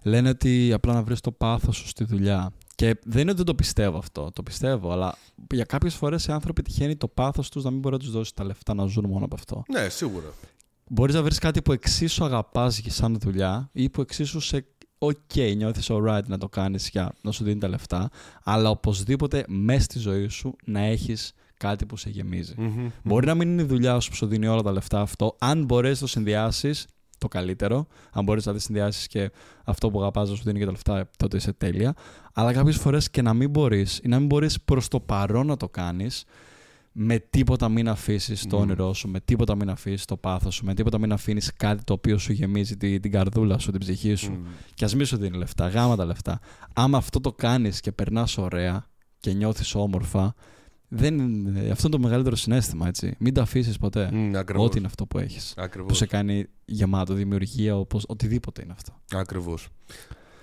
Λένε 0.04 0.30
ότι 0.30 0.74
απλά 0.74 0.94
να 0.94 1.04
βρεις 1.04 1.20
το 1.20 1.32
πάθος 1.32 1.76
σου 1.76 1.88
στη 1.88 2.04
δουλειά. 2.04 2.52
Και 2.76 3.00
δεν 3.04 3.22
είναι 3.22 3.32
ότι 3.32 3.44
το 3.44 3.56
πιστεύω 3.56 3.98
αυτό. 3.98 4.32
Το 4.34 4.44
πιστεύω, 4.44 4.92
αλλά 4.92 5.16
για 5.54 5.64
κάποιες 5.64 5.96
φορές 5.96 6.26
οι 6.26 6.32
άνθρωποι 6.32 6.62
τυχαίνει 6.62 6.96
το 6.96 7.08
πάθος 7.08 7.50
τους 7.50 7.64
να 7.64 7.72
μην 7.72 7.80
μπορεί 7.80 7.96
να 7.96 8.02
τους 8.02 8.12
δώσεις 8.12 8.34
τα 8.34 8.44
λεφτά 8.44 8.74
να 8.74 8.86
ζουν 8.86 9.06
μόνο 9.08 9.26
από 9.26 9.36
αυτό. 9.36 9.64
Ναι, 9.72 9.90
σίγουρα. 9.90 10.34
Μπορείς 10.88 11.16
να 11.16 11.24
βρεις 11.24 11.38
κάτι 11.38 11.62
που 11.62 11.72
εξίσου 11.72 12.26
αγαπάς 12.26 12.82
σαν 12.88 13.18
δουλειά 13.20 13.70
ή 13.72 13.90
που 13.90 14.02
εξίσου 14.02 14.40
σε 14.40 14.66
OK, 15.00 15.54
νιώθεις 15.56 15.88
alright 15.92 16.26
να 16.26 16.38
το 16.38 16.50
κάνεις 16.50 16.90
για 16.90 17.14
να 17.22 17.32
σου 17.32 17.44
δίνει 17.44 17.60
τα 17.60 17.68
λεφτά, 17.68 18.10
αλλά 18.44 18.70
οπωσδήποτε 18.70 19.46
μέσα 19.48 19.84
στη 19.84 20.00
ζωή 20.00 20.28
σου 20.28 20.56
να 20.66 20.80
έχεις 20.80 21.34
κάτι 21.62 21.86
που 21.86 21.98
σε 21.98 22.10
γεμιζει 22.10 22.54
Μπορεί 23.04 23.26
να 23.26 23.36
μην 23.36 23.52
είναι 23.52 23.62
η 23.62 23.66
δουλειά 23.66 24.00
σου 24.00 24.10
που 24.10 24.16
σου 24.16 24.26
δίνει 24.26 24.48
όλα 24.48 24.62
τα 24.62 24.72
λεφτά 24.72 25.02
αυτό, 25.02 25.36
αν 25.40 25.66
μπορέσει 25.66 25.94
να 25.94 26.00
το 26.00 26.08
συνδυάσεις 26.08 26.88
το 27.22 27.28
καλύτερο. 27.28 27.88
Αν 28.12 28.24
μπορείς 28.24 28.46
να 28.46 28.54
τη 28.54 28.60
συνδυάσεις 28.60 29.08
και 29.08 29.32
αυτό 29.66 29.92
που 29.92 30.00
αγαπάς 30.00 30.30
να 30.30 30.36
σου 30.36 30.44
δίνει 30.44 30.60
και 30.60 30.66
τα 30.66 30.72
λεφτά, 30.72 31.10
τότε 31.18 31.38
είσαι 31.38 31.54
τέλεια. 31.54 31.94
Αλλά 32.34 32.54
κάποιες 32.54 32.78
φορές 32.78 33.10
και 33.10 33.22
να 33.22 33.34
μην 33.34 33.50
μπορείς 33.50 34.00
ή 34.04 34.08
να 34.08 34.18
μην 34.18 34.28
μπορείς 34.28 34.62
προς 34.62 34.88
το 34.88 35.00
παρόν 35.00 35.48
να 35.48 35.58
το 35.58 35.70
κάνεις, 35.70 36.24
με 36.92 37.20
τίποτα 37.20 37.70
μην 37.70 37.90
αφήσεις 37.90 38.48
το 38.48 38.58
όνειρό 38.58 38.94
σου, 38.94 39.08
με 39.08 39.20
τίποτα 39.20 39.56
μην 39.56 39.70
αφήσεις 39.70 40.06
το 40.06 40.18
πάθος 40.18 40.56
σου, 40.56 40.66
με 40.66 40.74
τίποτα 40.74 41.00
μην 41.00 41.12
αφήνεις 41.12 41.54
κάτι 41.54 41.84
το 41.84 41.94
οποίο 41.94 42.18
σου 42.18 42.34
γεμίζει 42.34 42.78
την, 42.78 43.02
την 43.02 43.12
καρδούλα 43.12 43.58
σου, 43.58 43.72
την 43.72 43.80
ψυχή 43.80 44.16
σου. 44.16 44.32
Mm. 44.32 44.48
Και 44.74 44.86
ας 44.86 44.96
μην 44.96 45.06
σου 45.06 45.18
δίνει 45.18 45.38
λεφτά, 45.38 45.68
γάμα 45.68 45.96
τα 45.96 46.06
λεφτά. 46.06 46.40
Άμα 46.74 46.98
αυτό 46.98 47.20
το 47.22 47.32
κάνεις 47.32 47.80
και 47.80 47.92
περνάς 47.92 48.38
ωραία 48.38 48.86
και 49.20 49.34
νιώθεις 49.34 49.76
όμορφα, 49.76 50.36
δεν, 50.94 51.48
αυτό 51.72 51.88
είναι 51.88 51.96
το 51.96 52.00
μεγαλύτερο 52.00 52.36
συνέστημα, 52.36 52.88
έτσι. 52.88 53.16
Μην 53.20 53.34
τα 53.34 53.42
αφήσεις 53.42 53.78
ποτέ. 53.78 54.10
Mm, 54.14 54.56
Ό,τι 54.56 54.78
είναι 54.78 54.88
αυτό 54.88 55.06
που 55.06 55.20
έχεις. 55.20 55.56
Που 55.88 55.94
σε 55.94 56.06
κάνει 56.06 56.46
γεμάτο, 56.66 57.14
δημιουργία, 57.14 57.78
όπως, 57.78 58.04
οτιδήποτε 58.08 58.62
είναι 58.64 58.74
αυτό. 58.76 58.94
Ακριβώς. 59.12 59.68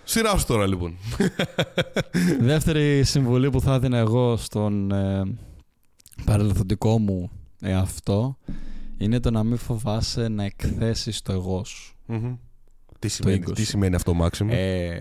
Σειράς 0.04 0.46
τώρα, 0.46 0.66
λοιπόν. 0.66 0.96
Δεύτερη 2.40 3.04
συμβουλή 3.04 3.50
που 3.50 3.60
θα 3.60 3.74
έδινα 3.74 3.98
εγώ 3.98 4.36
στον 4.36 4.90
ε, 4.90 5.22
παρελθοντικό 6.24 6.98
μου 6.98 7.30
εαυτό 7.60 8.38
είναι 8.98 9.20
το 9.20 9.30
να 9.30 9.44
μην 9.44 9.56
φοβάσαι 9.56 10.28
να 10.28 10.44
εκθέσεις 10.44 11.22
το 11.22 11.32
εγώ 11.32 11.64
σου. 11.64 11.96
Τι, 12.98 13.08
σημαίνει, 13.08 13.38
τι 13.38 13.64
σημαίνει 13.64 13.94
αυτό, 13.94 14.14
Μάξιμο; 14.14 14.50
Ε, 14.54 14.98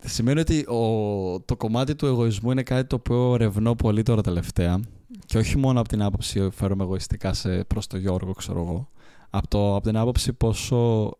Σημαίνει 0.00 0.40
ότι 0.40 0.58
ο, 0.58 1.40
το 1.40 1.56
κομμάτι 1.56 1.94
του 1.94 2.06
εγωισμού 2.06 2.50
είναι 2.50 2.62
κάτι 2.62 2.86
το 2.86 2.96
οποίο 2.96 3.36
ρευνώ 3.36 3.74
πολύ 3.74 4.02
τώρα 4.02 4.22
τελευταία 4.22 4.80
και 5.26 5.38
όχι 5.38 5.58
μόνο 5.58 5.80
από 5.80 5.88
την 5.88 6.02
άποψη 6.02 6.48
φέρομαι 6.50 6.82
εγωιστικά 6.82 7.32
σε, 7.32 7.64
προς 7.64 7.86
το 7.86 7.96
Γιώργο, 7.96 8.32
ξέρω 8.32 8.60
εγώ, 8.60 8.88
από, 9.30 9.48
το, 9.48 9.76
από 9.76 9.86
την 9.86 9.96
άποψη 9.96 10.32
πόσο 10.32 11.10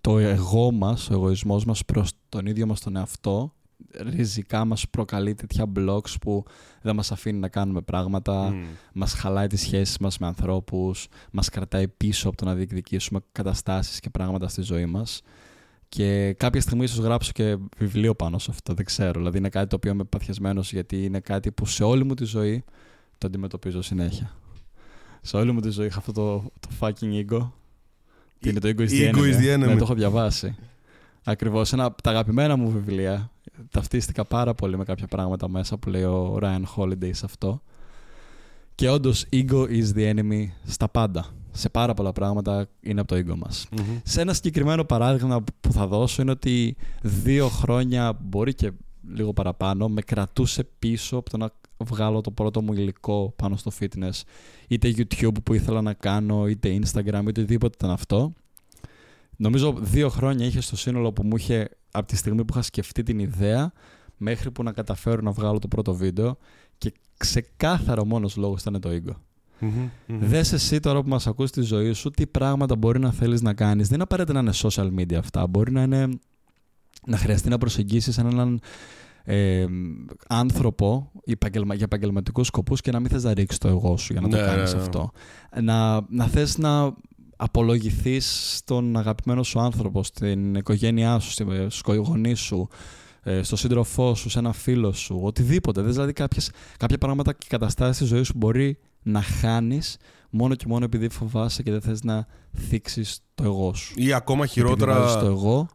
το 0.00 0.18
εγώ 0.18 0.72
μας, 0.72 1.10
ο 1.10 1.14
εγωισμός 1.14 1.64
μας 1.64 1.84
προς 1.84 2.10
τον 2.28 2.46
ίδιο 2.46 2.66
μας 2.66 2.80
τον 2.80 2.96
εαυτό 2.96 3.52
ριζικά 4.00 4.64
μας 4.64 4.88
προκαλεί 4.88 5.34
τέτοια 5.34 5.72
blocks 5.76 6.14
που 6.20 6.44
δεν 6.82 6.94
μας 6.94 7.12
αφήνει 7.12 7.38
να 7.38 7.48
κάνουμε 7.48 7.80
πράγματα, 7.80 8.50
mm. 8.52 8.64
μας 8.92 9.12
χαλάει 9.12 9.46
τις 9.46 9.60
σχέσεις 9.60 9.98
μας 9.98 10.18
με 10.18 10.26
ανθρώπους, 10.26 11.08
μας 11.32 11.48
κρατάει 11.48 11.88
πίσω 11.88 12.28
από 12.28 12.36
το 12.36 12.44
να 12.44 12.54
διεκδικήσουμε 12.54 13.20
καταστάσεις 13.32 14.00
και 14.00 14.10
πράγματα 14.10 14.48
στη 14.48 14.62
ζωή 14.62 14.86
μας. 14.86 15.22
Και 15.94 16.32
κάποια 16.32 16.60
στιγμή 16.60 16.84
ίσως 16.84 16.98
γράψω 16.98 17.32
και 17.32 17.56
βιβλίο 17.78 18.14
πάνω 18.14 18.38
σε 18.38 18.50
αυτό, 18.50 18.74
δεν 18.74 18.84
ξέρω. 18.84 19.12
Δηλαδή 19.12 19.38
είναι 19.38 19.48
κάτι 19.48 19.68
το 19.68 19.76
οποίο 19.76 19.90
είμαι 19.90 20.04
παθιασμένος 20.04 20.72
γιατί 20.72 21.04
είναι 21.04 21.20
κάτι 21.20 21.52
που 21.52 21.66
σε 21.66 21.84
όλη 21.84 22.04
μου 22.04 22.14
τη 22.14 22.24
ζωή 22.24 22.64
το 23.18 23.26
αντιμετωπίζω 23.26 23.82
συνέχεια. 23.82 24.36
Σε 25.20 25.36
όλη 25.36 25.52
μου 25.52 25.60
τη 25.60 25.70
ζωή 25.70 25.86
είχα 25.86 25.98
αυτό 25.98 26.12
το, 26.12 26.50
το 26.60 26.68
fucking 26.80 27.24
ego. 27.26 27.50
Τι 28.38 28.48
είναι 28.48 28.60
το 28.60 28.68
ego 28.68 28.80
is 28.80 28.90
the 28.90 29.54
enemy. 29.54 29.58
Ναι, 29.58 29.76
το 29.76 29.84
έχω 29.84 29.94
διαβάσει. 29.94 30.56
Ακριβώς. 31.24 31.72
Ένα 31.72 31.84
από 31.84 32.02
τα 32.02 32.10
αγαπημένα 32.10 32.56
μου 32.56 32.70
βιβλία. 32.70 33.30
Ταυτίστηκα 33.70 34.24
πάρα 34.24 34.54
πολύ 34.54 34.76
με 34.76 34.84
κάποια 34.84 35.06
πράγματα 35.06 35.48
μέσα 35.48 35.76
που 35.76 35.88
λέει 35.88 36.02
ο 36.02 36.38
Ryan 36.42 36.62
Holiday 36.76 37.10
σε 37.12 37.24
αυτό. 37.24 37.62
Και 38.74 38.88
όντως, 38.90 39.26
ego 39.32 39.66
is 39.68 39.94
the 39.94 40.14
enemy 40.14 40.46
στα 40.64 40.88
πάντα 40.88 41.26
σε 41.52 41.68
πάρα 41.68 41.94
πολλά 41.94 42.12
πράγματα 42.12 42.66
είναι 42.80 43.00
από 43.00 43.14
το 43.14 43.20
ego 43.20 43.36
μας. 43.36 43.68
Σε 44.02 44.20
ένα 44.20 44.32
συγκεκριμένο 44.32 44.84
παράδειγμα 44.84 45.44
που 45.60 45.72
θα 45.72 45.86
δώσω 45.86 46.22
είναι 46.22 46.30
ότι 46.30 46.76
δύο 47.02 47.48
χρόνια, 47.48 48.18
μπορεί 48.20 48.54
και 48.54 48.72
λίγο 49.14 49.32
παραπάνω, 49.32 49.88
με 49.88 50.00
κρατούσε 50.00 50.64
πίσω 50.78 51.16
από 51.16 51.30
το 51.30 51.36
να 51.36 51.50
βγάλω 51.84 52.20
το 52.20 52.30
πρώτο 52.30 52.62
μου 52.62 52.72
υλικό 52.72 53.32
πάνω 53.36 53.56
στο 53.56 53.70
fitness. 53.80 54.20
Είτε 54.68 54.94
YouTube 54.96 55.42
που 55.42 55.54
ήθελα 55.54 55.82
να 55.82 55.92
κάνω, 55.92 56.46
είτε 56.46 56.78
Instagram, 56.82 57.04
είτε 57.04 57.28
οτιδήποτε 57.28 57.74
ήταν 57.78 57.90
αυτό. 57.90 58.32
Νομίζω 59.36 59.74
δύο 59.80 60.08
χρόνια 60.08 60.46
είχε 60.46 60.60
στο 60.60 60.76
σύνολο 60.76 61.12
που 61.12 61.22
μου 61.22 61.36
είχε, 61.36 61.68
από 61.90 62.06
τη 62.06 62.16
στιγμή 62.16 62.44
που 62.44 62.52
είχα 62.52 62.62
σκεφτεί 62.62 63.02
την 63.02 63.18
ιδέα, 63.18 63.72
μέχρι 64.16 64.50
που 64.50 64.62
να 64.62 64.72
καταφέρω 64.72 65.22
να 65.22 65.30
βγάλω 65.30 65.58
το 65.58 65.68
πρώτο 65.68 65.94
βίντεο 65.94 66.36
και 66.78 66.92
ξεκάθαρο 67.16 68.04
μόνος 68.04 68.36
λόγος 68.36 68.60
ήταν 68.60 68.80
το 68.80 68.88
ego. 68.90 69.14
Mm-hmm, 69.62 69.88
Δες 70.06 70.52
εσύ 70.52 70.80
τώρα 70.80 71.02
που 71.02 71.08
μας 71.08 71.26
ακούς 71.26 71.50
τη 71.50 71.60
ζωή 71.60 71.92
σου 71.92 72.10
τι 72.10 72.26
πράγματα 72.26 72.76
μπορεί 72.76 72.98
να 72.98 73.12
θέλεις 73.12 73.42
να 73.42 73.54
κάνεις. 73.54 73.88
Δεν 73.88 74.00
απαραίτητα 74.00 74.32
να 74.32 74.40
είναι 74.40 74.52
social 74.54 75.00
media 75.00 75.14
αυτά. 75.14 75.46
Μπορεί 75.46 75.72
να 75.72 75.82
είναι 75.82 76.08
να 77.06 77.16
χρειαστεί 77.16 77.48
να 77.48 77.58
προσεγγίσεις 77.58 78.18
έναν 78.18 78.60
ε, 79.24 79.66
άνθρωπο 80.28 81.10
για 81.24 81.36
επαγγελματικούς 81.78 82.46
σκοπούς 82.46 82.80
και 82.80 82.90
να 82.90 83.00
μην 83.00 83.10
θες 83.10 83.24
να 83.24 83.34
ρίξεις 83.34 83.58
το 83.58 83.68
εγώ 83.68 83.96
σου 83.96 84.12
για 84.12 84.20
να 84.20 84.28
το 84.28 84.36
ναι, 84.36 84.42
κάνεις 84.42 84.72
ναι, 84.72 84.78
ναι. 84.78 84.84
αυτό. 84.84 85.10
Να, 85.60 86.00
να 86.08 86.26
θες 86.26 86.58
να 86.58 86.94
απολογηθείς 87.36 88.56
στον 88.56 88.96
αγαπημένο 88.96 89.42
σου 89.42 89.60
άνθρωπο, 89.60 90.02
στην 90.02 90.54
οικογένειά 90.54 91.18
σου, 91.18 91.30
στους 91.68 91.96
γονείς 91.96 92.40
σου, 92.40 92.68
ε, 93.22 93.42
στο 93.42 93.56
σύντροφό 93.56 94.14
σου, 94.14 94.28
σε 94.28 94.38
ένα 94.38 94.52
φίλο 94.52 94.92
σου, 94.92 95.20
οτιδήποτε. 95.22 95.82
Δες 95.82 95.92
δηλαδή 95.92 96.12
κάποιες, 96.12 96.50
κάποια 96.76 96.98
πράγματα 96.98 97.32
και 97.32 97.46
καταστάσεις 97.48 97.96
στη 97.96 98.04
ζωής 98.04 98.26
σου 98.26 98.34
μπορεί 98.36 98.78
να 99.02 99.22
χάνεις 99.22 99.96
μόνο 100.30 100.54
και 100.54 100.64
μόνο 100.68 100.84
επειδή 100.84 101.08
φοβάσαι 101.08 101.62
και 101.62 101.70
δεν 101.70 101.80
θες 101.80 102.02
να 102.02 102.26
θίξεις 102.68 103.20
το 103.34 103.44
εγώ 103.44 103.74
σου. 103.74 103.94
Ή 103.96 104.12
ακόμα 104.12 104.46
χειρότερα... 104.46 105.18
το 105.20 105.26
εγώ 105.26 105.68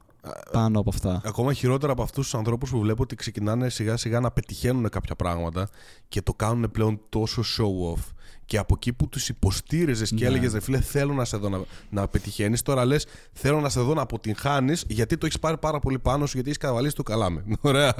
πάνω 0.51 0.79
από 0.79 0.89
αυτά. 0.89 1.21
Ακόμα 1.25 1.53
χειρότερα 1.53 1.91
από 1.91 2.01
αυτούς 2.01 2.23
τους 2.23 2.35
ανθρώπους 2.35 2.69
που 2.69 2.79
βλέπω 2.79 3.03
ότι 3.03 3.15
ξεκινάνε 3.15 3.69
σιγά 3.69 3.97
σιγά 3.97 4.19
να 4.19 4.31
πετυχαίνουν 4.31 4.89
κάποια 4.89 5.15
πράγματα 5.15 5.69
και 6.07 6.21
το 6.21 6.33
κάνουν 6.33 6.71
πλέον 6.71 6.99
τόσο 7.09 7.41
show 7.41 7.95
off 7.95 8.13
και 8.47 8.57
από 8.57 8.73
εκεί 8.75 8.93
που 8.93 9.09
τους 9.09 9.29
υποστήριζες 9.29 10.09
και 10.09 10.23
ναι. 10.23 10.25
έλεγες 10.25 10.53
Ρε 10.53 10.59
φίλε, 10.59 10.81
θέλω 10.81 11.13
να 11.13 11.25
σε 11.25 11.37
δω 11.37 11.49
να, 11.49 11.61
να 11.89 12.07
πετυχαίνεις. 12.07 12.61
Τώρα 12.61 12.85
λες, 12.85 13.05
θέλω 13.33 13.59
να 13.59 13.69
σε 13.69 13.79
δω 13.79 13.93
να 13.93 14.01
αποτυγχάνεις 14.01 14.83
γιατί 14.87 15.17
το 15.17 15.25
έχεις 15.25 15.39
πάρει 15.39 15.57
πάρα 15.57 15.79
πολύ 15.79 15.99
πάνω 15.99 16.25
σου, 16.25 16.31
γιατί 16.33 16.49
έχεις 16.49 16.61
καβαλήσει 16.61 16.95
το 16.95 17.03
καλά 17.03 17.29
με. 17.29 17.43
Ωραία. 17.61 17.93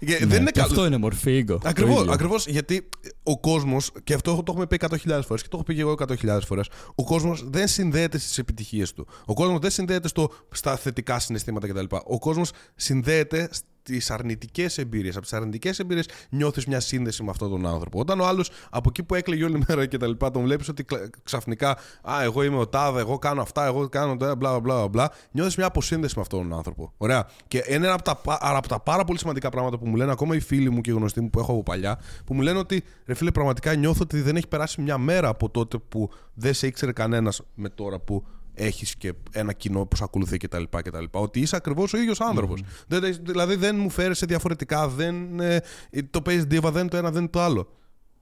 ναι, 0.00 0.26
δεν 0.26 0.40
είναι 0.40 0.50
και 0.50 0.60
αυτό 0.60 0.86
είναι 0.86 0.96
μορφή 0.96 1.44
ego. 1.48 1.58
Ακριβώς, 1.64 2.08
ακριβώς, 2.08 2.46
γιατί 2.46 2.88
ο 3.22 3.40
κόσμος, 3.40 3.90
και 4.04 4.14
αυτό 4.14 4.34
το 4.34 4.52
έχουμε 4.52 4.66
πει 4.66 4.78
100.000 4.80 5.20
φορές 5.26 5.42
και 5.42 5.48
το 5.48 5.56
έχω 5.56 5.62
πει 5.62 5.74
και 5.74 5.80
εγώ 5.80 5.94
100.000 5.98 6.38
φορές, 6.46 6.68
ο 6.94 7.04
κόσμος 7.04 7.44
δεν 7.50 7.68
συνδέεται 7.68 8.18
στις 8.18 8.38
επιτυχίες 8.38 8.92
του. 8.92 9.06
Ο 9.24 9.34
κόσμος 9.34 9.58
δεν 9.58 9.70
συνδέεται 9.70 10.08
στο, 10.08 10.30
στα 10.50 10.76
θετικά 10.76 11.18
συναισθήματα 11.18 11.68
κτλ. 11.68 11.96
Ο 12.04 12.18
κόσμος 12.18 12.50
συνδέεται 12.74 13.48
τις 13.84 14.10
αρνητικές 14.10 14.78
εμπειρίες. 14.78 15.14
Από 15.14 15.22
τις 15.22 15.32
αρνητικές 15.32 15.78
εμπειρίες 15.78 16.08
νιώθεις 16.28 16.66
μια 16.66 16.80
σύνδεση 16.80 17.22
με 17.22 17.30
αυτόν 17.30 17.50
τον 17.50 17.66
άνθρωπο. 17.66 17.98
Όταν 17.98 18.20
ο 18.20 18.26
άλλος 18.26 18.50
από 18.70 18.88
εκεί 18.88 19.02
που 19.02 19.14
έκλαιγε 19.14 19.44
όλη 19.44 19.64
μέρα 19.68 19.86
και 19.86 19.96
τα 19.96 20.06
λοιπά, 20.06 20.30
τον 20.30 20.42
βλέπεις 20.42 20.68
ότι 20.68 20.84
ξαφνικά, 21.22 21.78
Α, 22.02 22.22
εγώ 22.22 22.42
είμαι 22.42 22.56
ο 22.56 22.66
Τάδε, 22.66 23.00
εγώ 23.00 23.18
κάνω 23.18 23.42
αυτά, 23.42 23.66
εγώ 23.66 23.88
κάνω 23.88 24.16
τα 24.16 24.34
μπλα 24.34 24.60
μπλα 24.60 24.88
μπλα, 24.88 25.10
νιώθεις 25.30 25.56
μια 25.56 25.66
αποσύνδεση 25.66 26.14
με 26.16 26.22
αυτόν 26.22 26.48
τον 26.48 26.58
άνθρωπο. 26.58 26.92
Ωραία. 26.96 27.28
Και 27.48 27.64
είναι 27.68 27.86
ένα 27.86 27.94
από 27.94 28.02
τα, 28.02 28.38
από 28.40 28.68
τα 28.68 28.80
πάρα 28.80 29.04
πολύ 29.04 29.18
σημαντικά 29.18 29.48
πράγματα 29.48 29.78
που 29.78 29.88
μου 29.88 29.96
λένε 29.96 30.12
ακόμα 30.12 30.34
οι 30.34 30.40
φίλοι 30.40 30.70
μου 30.70 30.80
και 30.80 30.90
οι 30.90 30.94
γνωστοί 30.94 31.20
μου 31.20 31.30
που 31.30 31.38
έχω 31.38 31.52
από 31.52 31.62
παλιά, 31.62 31.98
που 32.24 32.34
μου 32.34 32.40
λένε 32.40 32.58
ότι 32.58 32.84
ρε 33.06 33.14
φίλε, 33.14 33.30
πραγματικά 33.30 33.74
νιώθω 33.74 34.00
ότι 34.02 34.20
δεν 34.20 34.36
έχει 34.36 34.48
περάσει 34.48 34.80
μια 34.80 34.98
μέρα 34.98 35.28
από 35.28 35.50
τότε 35.50 35.78
που 35.88 36.10
δεν 36.34 36.54
σε 36.54 36.66
ήξερε 36.66 36.92
κανένας 36.92 37.42
με 37.54 37.68
τώρα 37.68 37.98
που 37.98 38.24
έχεις 38.54 38.96
και 38.96 39.12
ένα 39.32 39.52
κοινό 39.52 39.86
που 39.86 39.96
σε 39.96 40.04
ακολουθεί 40.04 40.36
κτλ. 40.36 40.62
Ότι 41.10 41.40
είσαι 41.40 41.56
ακριβώς 41.56 41.92
ο 41.92 41.98
ίδιος 41.98 42.20
άνθρωπος. 42.20 42.62
Mm. 42.62 42.98
Δηλαδή 43.20 43.54
δεν 43.54 43.76
μου 43.76 43.90
φέρεσαι 43.90 44.26
διαφορετικά, 44.26 44.88
δεν, 44.88 45.40
ε, 45.40 45.60
το 46.10 46.22
παίζεις 46.22 46.44
δίβα, 46.44 46.70
δεν 46.70 46.88
το 46.88 46.96
ένα, 46.96 47.10
δεν 47.10 47.30
το 47.30 47.40
άλλο. 47.40 47.68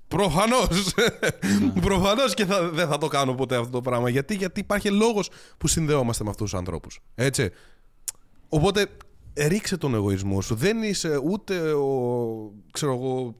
Προφανώς. 0.08 0.94
Mm. 0.94 1.80
Προφανώς 1.80 2.34
και 2.34 2.44
θα, 2.44 2.70
δεν 2.70 2.88
θα 2.88 2.98
το 2.98 3.06
κάνω 3.06 3.34
ποτέ 3.34 3.56
αυτό 3.56 3.70
το 3.70 3.80
πράγμα. 3.80 4.08
Γιατί, 4.08 4.34
γιατί 4.34 4.60
υπάρχει 4.60 4.90
λόγος 4.90 5.30
που 5.58 5.68
συνδεόμαστε 5.68 6.24
με 6.24 6.30
αυτούς 6.30 6.50
τους 6.50 6.58
ανθρώπους. 6.58 7.00
Έτσι. 7.14 7.50
Οπότε 8.48 8.86
ρίξε 9.36 9.76
τον 9.76 9.94
εγωισμό 9.94 10.40
σου. 10.40 10.54
Δεν 10.54 10.82
είσαι 10.82 11.20
ούτε 11.24 11.72
ο, 11.72 12.52
ξέρω 12.70 12.92
εγώ, 12.92 13.36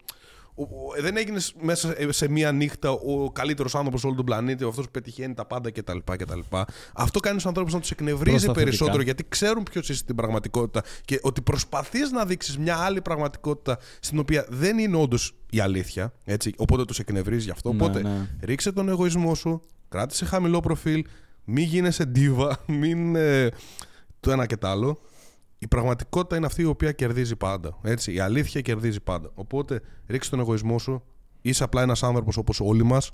δεν 1.01 1.17
έγινες 1.17 1.55
μέσα 1.61 1.95
σε 2.09 2.29
μία 2.29 2.53
νύχτα 2.53 2.91
ο 2.91 3.31
καλύτερος 3.33 3.75
άνθρωπος 3.75 4.01
σε 4.01 4.07
όλο 4.07 4.17
τον 4.17 4.25
πλανήτη, 4.25 4.65
αυτός 4.65 4.85
που 4.85 4.91
πετυχαίνει 4.91 5.35
τα 5.35 5.45
πάντα 5.45 5.71
κτλ. 5.71 5.99
κτλ. 6.05 6.41
Αυτό 6.93 7.21
κάνει 7.21 7.41
του 7.41 7.49
ανθρώπους 7.49 7.73
να 7.73 7.81
τους 7.81 7.91
εκνευρίζει 7.91 8.51
περισσότερο 8.53 9.03
γιατί 9.03 9.25
ξέρουν 9.29 9.63
ποιος 9.63 9.89
είσαι 9.89 9.99
στην 9.99 10.15
πραγματικότητα 10.15 10.83
και 11.05 11.19
ότι 11.23 11.43
προσπαθείς 11.43 12.11
να 12.11 12.25
δείξεις 12.25 12.59
μια 12.59 12.77
άλλη 12.77 13.01
πραγματικότητα 13.01 13.79
στην 14.01 14.19
οποία 14.19 14.47
δεν 14.49 14.79
είναι 14.79 14.97
όντως 14.97 15.35
η 15.51 15.61
αλήθεια. 15.61 16.13
Έτσι, 16.25 16.55
οπότε 16.57 16.85
τους 16.85 16.99
εκνευρίζει 16.99 17.45
γι' 17.45 17.51
αυτό. 17.51 17.73
Ναι, 17.73 17.83
οπότε 17.83 18.03
ναι. 18.03 18.29
ρίξε 18.41 18.73
τον 18.73 18.89
εγωισμό 18.89 19.35
σου, 19.35 19.63
κράτησε 19.89 20.25
χαμηλό 20.25 20.61
προφίλ, 20.61 21.05
μην 21.45 21.65
γίνεσαι 21.65 22.05
ντίβα, 22.05 22.59
μην. 22.81 23.17
Ε, 23.17 23.49
το 24.21 24.31
ένα 24.31 24.47
και 24.47 24.57
το 24.57 24.69
άλλο 24.69 25.01
η 25.63 25.69
πραγματικότητα 25.69 26.37
είναι 26.37 26.47
αυτή 26.47 26.63
η 26.63 26.65
οποία 26.65 26.93
κερδίζει 26.93 27.37
πάντα. 27.37 27.79
Έτσι, 27.83 28.13
η 28.15 28.19
αλήθεια 28.19 28.61
κερδίζει 28.61 29.01
πάντα. 29.01 29.31
Οπότε 29.35 29.81
ρίξει 30.07 30.31
τον 30.31 30.41
εγωισμό 30.41 30.79
σου. 30.79 31.03
Είσαι 31.43 31.65
απλά 31.65 31.83
ένας 31.83 32.03
άνθρωπος 32.03 32.37
όπως 32.37 32.61
όλοι 32.61 32.83
μας 32.83 33.11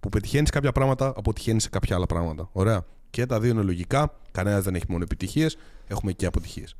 που 0.00 0.08
πετυχαίνεις 0.08 0.50
κάποια 0.50 0.72
πράγματα, 0.72 1.12
αποτυχαίνεις 1.16 1.62
σε 1.62 1.68
κάποια 1.68 1.96
άλλα 1.96 2.06
πράγματα. 2.06 2.48
Ωραία. 2.52 2.84
Και 3.10 3.26
τα 3.26 3.40
δύο 3.40 3.50
είναι 3.50 3.62
λογικά. 3.62 4.14
Κανένας 4.30 4.64
δεν 4.64 4.74
έχει 4.74 4.84
μόνο 4.88 5.02
επιτυχίες. 5.02 5.56
Έχουμε 5.86 6.12
και 6.12 6.26
αποτυχίες. 6.26 6.76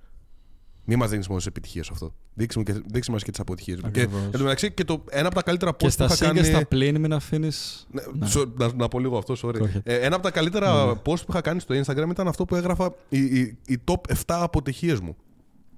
Μην 0.90 0.98
μας 0.98 1.10
δίνεις 1.10 1.26
μόνο 1.26 1.38
τις 1.38 1.46
επιτυχίες 1.46 1.90
αυτό. 1.90 2.14
Δείξε, 2.34 3.10
μας 3.10 3.22
και 3.22 3.30
τις 3.30 3.40
αποτυχίες. 3.40 3.80
Και, 3.90 4.00
εν 4.00 4.10
μεταξύ, 4.38 4.72
και 4.72 4.84
το, 4.84 5.04
ένα 5.10 5.26
από 5.26 5.34
τα 5.34 5.42
καλύτερα 5.42 5.70
post 5.70 5.96
που 5.96 6.04
είχα 6.04 6.16
κάνει. 6.16 6.40
Και 6.40 6.44
στα 6.44 6.66
πλήν, 6.66 7.00
μην 7.00 7.12
αφήνει. 7.12 7.48
Ναι, 7.90 8.02
ναι. 8.12 8.28
Να, 8.56 8.72
να, 8.74 8.88
πω 8.88 8.98
λίγο 8.98 9.18
αυτό, 9.18 9.34
sorry. 9.42 9.80
Ε, 9.82 9.94
ένα 9.98 10.14
από 10.14 10.24
τα 10.24 10.30
καλύτερα 10.30 10.86
ναι. 10.86 10.92
post 10.92 11.00
που 11.02 11.26
είχα 11.28 11.40
κάνει 11.40 11.60
στο 11.60 11.74
Instagram 11.74 12.08
ήταν 12.10 12.28
αυτό 12.28 12.44
που 12.44 12.54
έγραφα 12.54 12.94
οι, 13.08 13.18
οι, 13.18 13.58
οι 13.66 13.78
top 13.84 14.12
7 14.12 14.14
αποτυχίες 14.26 15.00
μου. 15.00 15.16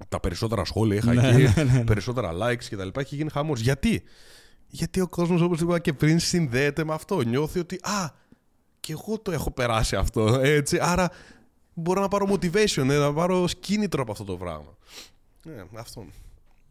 Τα 0.09 0.21
περισσότερα 0.21 0.65
σχόλια 0.65 0.97
είχα 0.97 1.13
ναι, 1.15 1.29
εκεί, 1.29 1.61
ναι, 1.61 1.65
ναι, 1.65 1.85
περισσότερα 1.85 2.33
likes 2.33 2.65
κτλ. 2.71 2.89
Έχει 3.01 3.15
γίνει 3.15 3.31
χαμός. 3.31 3.61
Γιατί; 3.61 4.03
Γιατί 4.69 5.01
ο 5.01 5.09
κόσμος, 5.09 5.41
όπως 5.41 5.61
είπα 5.61 5.79
και 5.79 5.93
πριν, 5.93 6.19
συνδέεται 6.19 6.85
με 6.85 6.95
αυτό. 6.95 7.21
Νιώθει 7.21 7.59
ότι, 7.59 7.75
Α, 7.75 8.11
και 8.81 8.93
εγώ 8.93 9.19
το 9.19 9.33
έχω 9.33 9.51
περάσει 9.51 9.97
αυτό. 9.97 10.41
Έτσι. 10.43 10.79
Άρα 10.81 11.11
μπορώ 11.81 12.01
να 12.01 12.09
πάρω 12.09 12.27
motivation, 12.31 12.89
ε, 12.89 12.99
να 12.99 13.13
πάρω 13.13 13.47
κίνητρο 13.61 14.03
από 14.03 14.13
αυτό 14.13 14.25
το 14.25 14.37
πράγμα. 14.37 14.77
Ναι, 15.45 15.65
αυτό. 15.79 16.05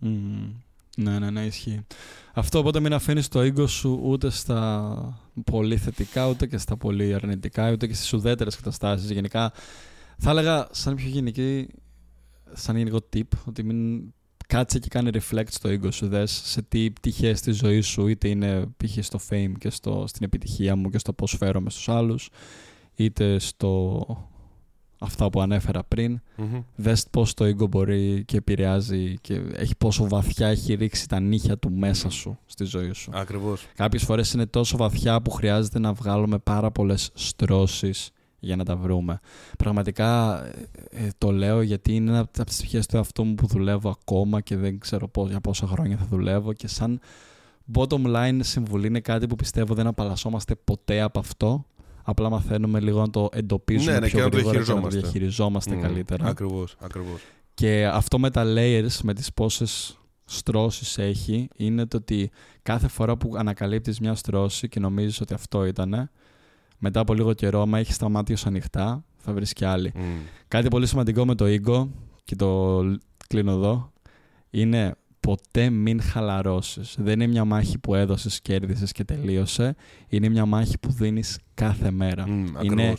Mm. 0.01 0.51
Ναι, 0.97 1.19
ναι, 1.19 1.29
ναι, 1.29 1.45
ισχύει. 1.45 1.85
Αυτό 2.33 2.59
οπότε 2.59 2.79
μην 2.79 2.93
αφήνεις 2.93 3.27
το 3.27 3.39
ego 3.39 3.69
σου 3.69 3.99
ούτε 4.03 4.29
στα 4.29 5.19
πολύ 5.43 5.77
θετικά, 5.77 6.29
ούτε 6.29 6.47
και 6.47 6.57
στα 6.57 6.77
πολύ 6.77 7.13
αρνητικά, 7.13 7.71
ούτε 7.71 7.87
και 7.87 7.93
στις 7.93 8.13
ουδέτερες 8.13 8.55
καταστάσεις. 8.55 9.11
Γενικά, 9.11 9.51
θα 10.17 10.29
έλεγα 10.29 10.67
σαν 10.71 10.95
πιο 10.95 11.07
γενική, 11.07 11.67
σαν 12.53 12.77
γενικό 12.77 12.97
tip, 13.13 13.27
ότι 13.45 13.63
μην 13.63 14.01
κάτσε 14.47 14.79
και 14.79 14.87
κάνει 14.87 15.09
reflect 15.13 15.49
στο 15.49 15.69
ego 15.69 15.93
σου. 15.93 16.07
Δες 16.07 16.41
σε 16.45 16.61
τι 16.61 16.91
πτυχές 16.91 17.39
στη 17.39 17.51
ζωής 17.51 17.87
σου, 17.87 18.07
είτε 18.07 18.27
είναι 18.27 18.65
π.χ. 18.77 19.05
στο 19.05 19.19
fame 19.29 19.51
και 19.57 19.69
στο, 19.69 20.03
στην 20.07 20.25
επιτυχία 20.25 20.75
μου 20.75 20.89
και 20.89 20.97
στο 20.97 21.13
πώς 21.13 21.35
φέρομαι 21.37 21.69
στους 21.69 21.89
άλλους, 21.89 22.29
είτε 22.95 23.39
στο 23.39 24.05
αυτά 24.99 25.29
που 25.29 25.41
ανέφερα 25.41 25.83
πριν. 25.83 26.21
Mm-hmm. 26.37 26.63
Δες 26.75 27.05
πώς 27.11 27.33
το 27.33 27.45
ego 27.45 27.69
μπορεί 27.69 28.23
και 28.25 28.37
επηρεάζει 28.37 29.17
και 29.21 29.41
έχει 29.53 29.75
πόσο 29.75 30.07
βαθιά 30.07 30.47
έχει 30.47 30.73
ρίξει 30.73 31.07
τα 31.07 31.19
νύχια 31.19 31.57
του 31.57 31.71
μέσα 31.71 32.09
σου 32.09 32.37
στη 32.45 32.63
ζωή 32.63 32.91
σου. 32.93 33.11
Ακριβώς. 33.13 33.67
Κάποιες 33.75 34.03
φορές 34.03 34.33
είναι 34.33 34.45
τόσο 34.45 34.77
βαθιά 34.77 35.21
που 35.21 35.31
χρειάζεται 35.31 35.79
να 35.79 35.93
βγάλουμε 35.93 36.37
πάρα 36.37 36.71
πολλές 36.71 37.09
στρώσεις 37.13 38.11
για 38.39 38.55
να 38.55 38.63
τα 38.63 38.75
βρούμε. 38.75 39.19
Πραγματικά 39.57 40.41
ε, 40.45 40.67
ε, 40.89 41.09
το 41.17 41.31
λέω 41.31 41.61
γιατί 41.61 41.95
είναι 41.95 42.09
ένα 42.09 42.19
από 42.19 42.45
τις 42.45 42.57
πτυχές 42.57 42.85
του 42.85 42.95
εαυτού 42.95 43.23
μου 43.23 43.35
που 43.35 43.47
δουλεύω 43.47 43.89
ακόμα 43.89 44.41
και 44.41 44.57
δεν 44.57 44.79
ξέρω 44.79 45.07
πώς, 45.07 45.29
για 45.29 45.39
πόσα 45.39 45.67
χρόνια 45.67 45.97
θα 45.97 46.05
δουλεύω 46.05 46.53
και 46.53 46.67
σαν 46.67 46.99
bottom 47.73 48.05
line 48.05 48.39
συμβουλή 48.41 48.87
είναι 48.87 48.99
κάτι 48.99 49.27
που 49.27 49.35
πιστεύω 49.35 49.73
δεν 49.73 49.87
απαλλασσόμαστε 49.87 50.55
ποτέ 50.55 51.01
από 51.01 51.19
αυτό 51.19 51.65
Απλά 52.09 52.29
μαθαίνουμε 52.29 52.79
λίγο 52.79 52.99
να 52.99 53.09
το 53.09 53.29
εντοπίζουμε 53.31 53.91
ναι, 53.91 53.99
ναι, 53.99 54.07
πιο 54.07 54.29
και 54.29 54.35
γρήγορα 54.35 54.63
και 54.63 54.73
να 54.73 54.81
το 54.81 54.87
διαχειριζόμαστε 54.87 55.77
mm, 55.77 55.81
καλύτερα. 55.81 56.25
Ακριβώς, 56.25 56.75
ακριβώς. 56.79 57.21
Και 57.53 57.87
αυτό 57.87 58.19
με 58.19 58.29
τα 58.29 58.43
layers, 58.45 58.99
με 59.03 59.13
τις 59.13 59.33
πόσες 59.33 59.99
στρώσεις 60.25 60.97
έχει, 60.97 61.47
είναι 61.55 61.85
το 61.85 61.97
ότι 61.97 62.31
κάθε 62.61 62.87
φορά 62.87 63.17
που 63.17 63.33
ανακαλύπτεις 63.37 63.99
μια 63.99 64.15
στρώση 64.15 64.69
και 64.69 64.79
νομίζεις 64.79 65.21
ότι 65.21 65.33
αυτό 65.33 65.65
ήταν, 65.65 66.09
μετά 66.77 66.99
από 66.99 67.13
λίγο 67.13 67.33
καιρό, 67.33 67.61
άμα 67.61 67.79
έχεις 67.79 67.97
τα 67.97 68.09
μάτια 68.09 68.37
σου 68.37 68.47
ανοιχτά, 68.47 69.03
θα 69.17 69.33
βρεις 69.33 69.53
και 69.53 69.65
άλλη. 69.65 69.91
Mm. 69.95 69.99
Κάτι 70.47 70.67
πολύ 70.67 70.87
σημαντικό 70.87 71.25
με 71.25 71.35
το 71.35 71.45
ego, 71.47 71.87
και 72.23 72.35
το 72.35 72.79
κλείνω 73.27 73.51
εδώ, 73.51 73.91
είναι 74.49 74.95
ποτέ 75.29 75.69
μην 75.69 76.01
χαλαρώσεις. 76.01 76.95
Δεν 76.99 77.13
είναι 77.13 77.27
μια 77.27 77.45
μάχη 77.45 77.77
που 77.77 77.95
έδωσες, 77.95 78.41
κέρδισες 78.41 78.91
και 78.91 79.03
τελείωσε. 79.03 79.75
Είναι 80.07 80.29
μια 80.29 80.45
μάχη 80.45 80.77
που 80.77 80.91
δίνεις 80.91 81.39
κάθε 81.53 81.91
μέρα. 81.91 82.25
είναι 82.61 82.97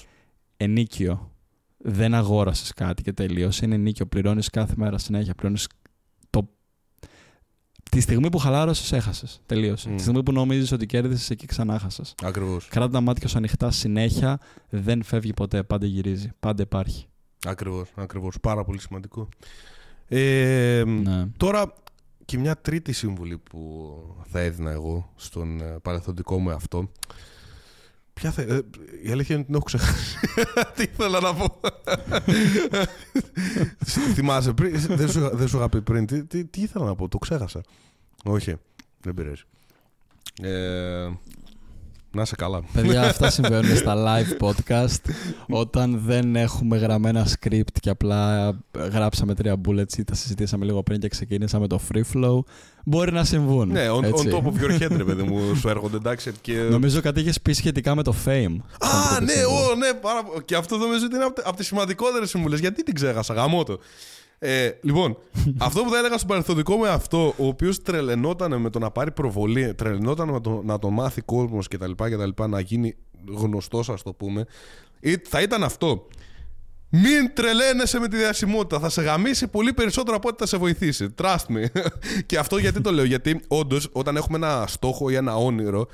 ενίκιο. 0.57 1.33
Δεν 1.79 2.15
αγόρασες 2.15 2.73
κάτι 2.73 3.03
και 3.03 3.13
τελείωσε. 3.13 3.65
Είναι 3.65 3.75
ενίκιο. 3.75 4.07
Πληρώνεις 4.07 4.51
κάθε 4.51 4.75
μέρα 4.77 4.99
συνέχεια. 4.99 5.35
Πληρώνεις 5.35 5.67
το... 6.31 6.49
Τη 7.91 8.01
στιγμή 8.01 8.29
που 8.31 8.39
χαλάρωσες 8.39 8.93
έχασες. 8.93 9.41
Τελείωσε. 9.47 9.91
Τη 9.91 10.01
στιγμή 10.01 10.23
που 10.23 10.33
νομίζεις 10.33 10.73
ότι 10.73 10.87
κέρδισες 10.87 11.31
εκεί 11.31 11.47
ξανά 11.47 11.79
χάσες. 11.79 12.15
Ακριβώς. 12.23 12.69
Κράτα 12.69 12.91
τα 12.91 13.01
μάτια 13.01 13.29
σου 13.29 13.39
ανοιχτά 13.39 13.71
συνέχεια. 13.71 14.39
Δεν 14.69 15.03
φεύγει 15.03 15.33
ποτέ. 15.33 15.63
Πάντα 15.63 15.87
γυρίζει. 15.87 16.33
Πάντα 16.41 16.63
υπάρχει. 16.63 17.07
Ακριβώς. 17.47 17.89
Ακριβώς. 17.95 18.41
Πάρα 18.41 18.65
πολύ 18.65 18.81
σημαντικό. 18.81 19.29
Ε, 20.09 20.83
ναι. 20.87 21.27
Τώρα 21.37 21.75
και 22.31 22.39
μια 22.39 22.57
τρίτη 22.57 22.93
σύμβουλη 22.93 23.39
που 23.39 23.93
θα 24.31 24.41
έδινα 24.41 24.71
εγώ 24.71 25.13
στον 25.17 25.61
ε, 25.61 25.79
παρελθοντικό 25.83 26.39
μου 26.39 26.51
αυτό. 26.51 26.91
Ποια 28.13 28.31
θα... 28.31 28.43
Ε, 28.43 28.63
η 29.03 29.11
αλήθεια 29.11 29.35
είναι 29.35 29.45
ότι 29.45 29.45
την 29.45 29.55
έχω 29.55 29.65
ξεχάσει. 29.65 30.17
Τι 30.77 30.83
ήθελα 30.83 31.21
να 31.21 31.35
πω. 31.35 31.61
Θυμάσαι 34.15 34.53
πριν. 34.53 34.81
Δεν 34.89 35.11
σου, 35.11 35.31
δεν 35.33 35.49
σου 35.49 35.57
είχα 35.57 35.69
πει 35.69 35.83
πριν. 35.83 36.07
Τι, 36.07 36.25
τι, 36.25 36.45
τι, 36.45 36.61
ήθελα 36.61 36.85
να 36.85 36.95
πω. 36.95 37.09
Το 37.09 37.19
ξέχασα. 37.19 37.61
Όχι. 38.25 38.55
Δεν 39.01 39.15
πειράζει. 39.15 39.43
Ε, 40.43 41.11
να 42.13 42.23
είσαι 42.23 42.37
καλά. 42.37 42.63
Παιδιά, 42.73 43.03
αυτά 43.11 43.31
συμβαίνουν 43.31 43.77
στα 43.77 43.95
live 43.97 44.47
podcast. 44.47 45.11
Όταν 45.49 46.03
δεν 46.07 46.37
έχουμε 46.37 46.77
γραμμένα 46.77 47.27
script 47.27 47.79
και 47.81 47.91
απλά 47.91 48.53
γράψαμε 48.93 49.35
τρία 49.35 49.61
bullets 49.69 49.99
ή 49.99 50.05
τα 50.05 50.15
συζητήσαμε 50.15 50.65
λίγο 50.65 50.83
πριν 50.83 51.01
και 51.01 51.09
ξεκίνησαμε 51.09 51.67
το 51.67 51.81
free 51.93 52.03
flow, 52.15 52.39
μπορεί 52.85 53.13
να 53.13 53.25
συμβούν. 53.25 53.69
Ναι, 53.69 53.87
on, 53.89 54.05
on 54.05 54.33
top 54.33 54.43
of 54.43 54.63
your 54.63 54.83
head, 54.83 54.97
ρε 54.97 55.05
παιδί 55.05 55.23
μου, 55.23 55.41
σου 55.61 55.69
έρχονται 55.69 55.97
εντάξει. 55.97 56.33
Και... 56.41 56.53
Νομίζω 56.53 57.01
κάτι 57.01 57.21
είχες 57.21 57.41
πει 57.41 57.53
σχετικά 57.53 57.95
με 57.95 58.03
το 58.03 58.15
fame. 58.25 58.57
Α, 58.79 59.21
ναι, 59.21 59.45
ο, 59.45 59.75
ναι, 59.75 59.93
πάρα... 60.01 60.23
και 60.45 60.57
αυτό 60.57 60.77
νομίζω 60.77 61.05
ότι 61.05 61.15
είναι 61.15 61.25
από, 61.25 61.41
από 61.45 61.57
τις 61.57 61.67
σημαντικότερες 61.67 62.29
συμβουλές. 62.29 62.61
Γιατί 62.61 62.83
την 62.83 62.95
ξέχασα, 62.95 63.35
γαμώ 63.35 63.65
το. 63.65 63.79
Ε, 64.43 64.71
λοιπόν, 64.83 65.17
αυτό 65.59 65.83
που 65.83 65.91
θα 65.91 65.99
έλεγα 65.99 66.17
στον 66.17 66.29
παρελθοντικό 66.29 66.77
με 66.77 66.89
αυτό, 66.89 67.35
ο 67.37 67.47
οποίος 67.47 67.83
τρελαινόταν 67.83 68.61
με 68.61 68.71
το 68.71 68.79
να 68.79 68.91
πάρει 68.91 69.11
προβολή, 69.11 69.75
τρελαινόταν 69.75 70.29
με 70.29 70.41
το 70.41 70.63
να 70.65 70.79
τον 70.79 70.93
μάθει 70.93 71.21
κόσμος 71.21 71.69
κτλ, 71.69 71.93
κτλ. 71.97 72.43
Να 72.49 72.61
γίνει 72.61 72.97
γνωστός, 73.29 73.89
ας 73.89 74.03
το 74.03 74.13
πούμε, 74.13 74.47
θα 75.29 75.41
ήταν 75.41 75.63
αυτό. 75.63 76.07
Μην 76.93 77.35
τρελαίνεσαι 77.35 77.99
με 77.99 78.09
τη 78.09 78.17
διασημότητα. 78.17 78.81
Θα 78.81 78.89
σε 78.89 79.03
γαμίσει 79.03 79.49
πολύ 79.49 79.73
περισσότερο 79.73 80.17
από 80.17 80.29
ό,τι 80.29 80.37
θα 80.39 80.47
σε 80.47 80.57
βοηθήσει. 80.57 81.15
Trust 81.23 81.47
me. 81.49 81.83
και 82.27 82.39
αυτό 82.39 82.59
γιατί 82.59 82.81
το 82.81 82.93
λέω. 82.93 83.05
Γιατί 83.05 83.41
όντως, 83.49 83.89
όταν 83.93 84.17
έχουμε 84.17 84.37
ένα 84.37 84.65
στόχο 84.67 85.11
ή 85.11 85.15
ένα 85.15 85.37
όνειρο, 85.37 85.87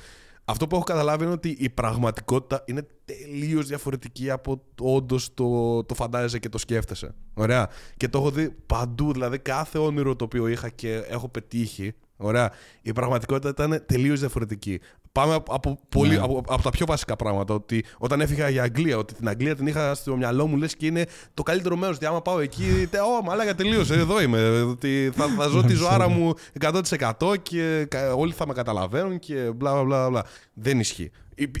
Αυτό 0.49 0.67
που 0.67 0.75
έχω 0.75 0.83
καταλάβει 0.83 1.23
είναι 1.23 1.33
ότι 1.33 1.55
η 1.59 1.69
πραγματικότητα 1.69 2.63
είναι 2.65 2.87
τελείως 3.05 3.67
διαφορετική 3.67 4.29
από 4.29 4.63
όντως 4.81 5.33
το, 5.33 5.83
το 5.83 5.93
φαντάζεσαι 5.93 6.39
και 6.39 6.49
το 6.49 6.57
σκέφτεσαι. 6.57 7.15
Ωραία. 7.33 7.69
Και 7.97 8.07
το 8.07 8.17
έχω 8.17 8.31
δει 8.31 8.49
παντού. 8.49 9.11
Δηλαδή, 9.11 9.39
κάθε 9.39 9.77
όνειρο 9.77 10.15
το 10.15 10.23
οποίο 10.23 10.47
είχα 10.47 10.69
και 10.69 10.93
έχω 10.95 11.29
πετύχει. 11.29 11.93
Ωραία. 12.17 12.51
Η 12.81 12.91
πραγματικότητα 12.91 13.49
ήταν 13.49 13.83
τελείως 13.85 14.19
διαφορετική. 14.19 14.79
Πάμε 15.17 15.33
από, 15.33 15.79
πολύ, 15.89 16.09
ναι. 16.09 16.21
από, 16.23 16.43
από, 16.47 16.61
τα 16.61 16.69
πιο 16.69 16.85
βασικά 16.85 17.15
πράγματα. 17.15 17.53
Ότι 17.53 17.83
όταν 17.97 18.21
έφυγα 18.21 18.49
για 18.49 18.63
Αγγλία, 18.63 18.97
ότι 18.97 19.13
την 19.13 19.27
Αγγλία 19.27 19.55
την 19.55 19.67
είχα 19.67 19.95
στο 19.95 20.15
μυαλό 20.15 20.47
μου, 20.47 20.57
λες 20.57 20.75
και 20.75 20.85
είναι 20.85 21.05
το 21.33 21.43
καλύτερο 21.43 21.75
μέρος. 21.75 21.95
ότι 21.95 22.05
άμα 22.05 22.21
πάω 22.21 22.39
εκεί, 22.39 22.89
Ω, 23.19 23.23
μαλάκα 23.23 23.55
τελείωσε. 23.55 23.93
Εδώ 23.93 24.21
είμαι. 24.21 24.61
Ότι 24.61 25.11
θα, 25.15 25.27
θα 25.37 25.47
ζω 25.47 25.63
τη 25.63 25.73
ζωάρα 25.81 26.09
μου 26.09 26.33
100% 26.59 27.33
και 27.41 27.87
όλοι 28.15 28.33
θα 28.33 28.47
με 28.47 28.53
καταλαβαίνουν 28.53 29.19
και 29.19 29.51
μπλα 29.55 29.83
μπλα 29.83 30.09
μπλα. 30.09 30.25
Δεν 30.53 30.79
ισχύει. 30.79 31.11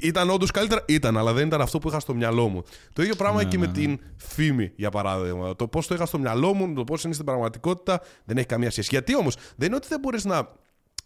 Ήταν 0.01 0.29
όντως 0.29 0.51
καλύτερα, 0.51 0.83
ήταν, 0.87 1.17
αλλά 1.17 1.33
δεν 1.33 1.47
ήταν 1.47 1.61
αυτό 1.61 1.79
που 1.79 1.87
είχα 1.89 1.99
στο 1.99 2.13
μυαλό 2.13 2.47
μου. 2.47 2.63
Το 2.93 3.01
ίδιο 3.01 3.15
πράγμα 3.15 3.43
ναι, 3.43 3.49
και 3.49 3.57
με 3.57 3.65
ναι, 3.65 3.71
την 3.71 3.99
φήμη, 4.15 4.71
για 4.75 4.89
παράδειγμα. 4.89 5.55
Το 5.55 5.67
πώς 5.67 5.87
το 5.87 5.95
είχα 5.95 6.05
στο 6.05 6.19
μυαλό 6.19 6.53
μου, 6.53 6.73
το 6.73 6.83
πώς 6.83 7.03
είναι 7.03 7.13
στην 7.13 7.25
πραγματικότητα, 7.25 8.01
δεν 8.25 8.37
έχει 8.37 8.45
καμία 8.45 8.71
σχέση. 8.71 8.87
Γιατί 8.91 9.15
όμως, 9.15 9.35
δεν 9.55 9.67
είναι 9.67 9.75
ότι 9.75 9.87
δεν 9.87 9.99
μπορείς 9.99 10.25
να 10.25 10.47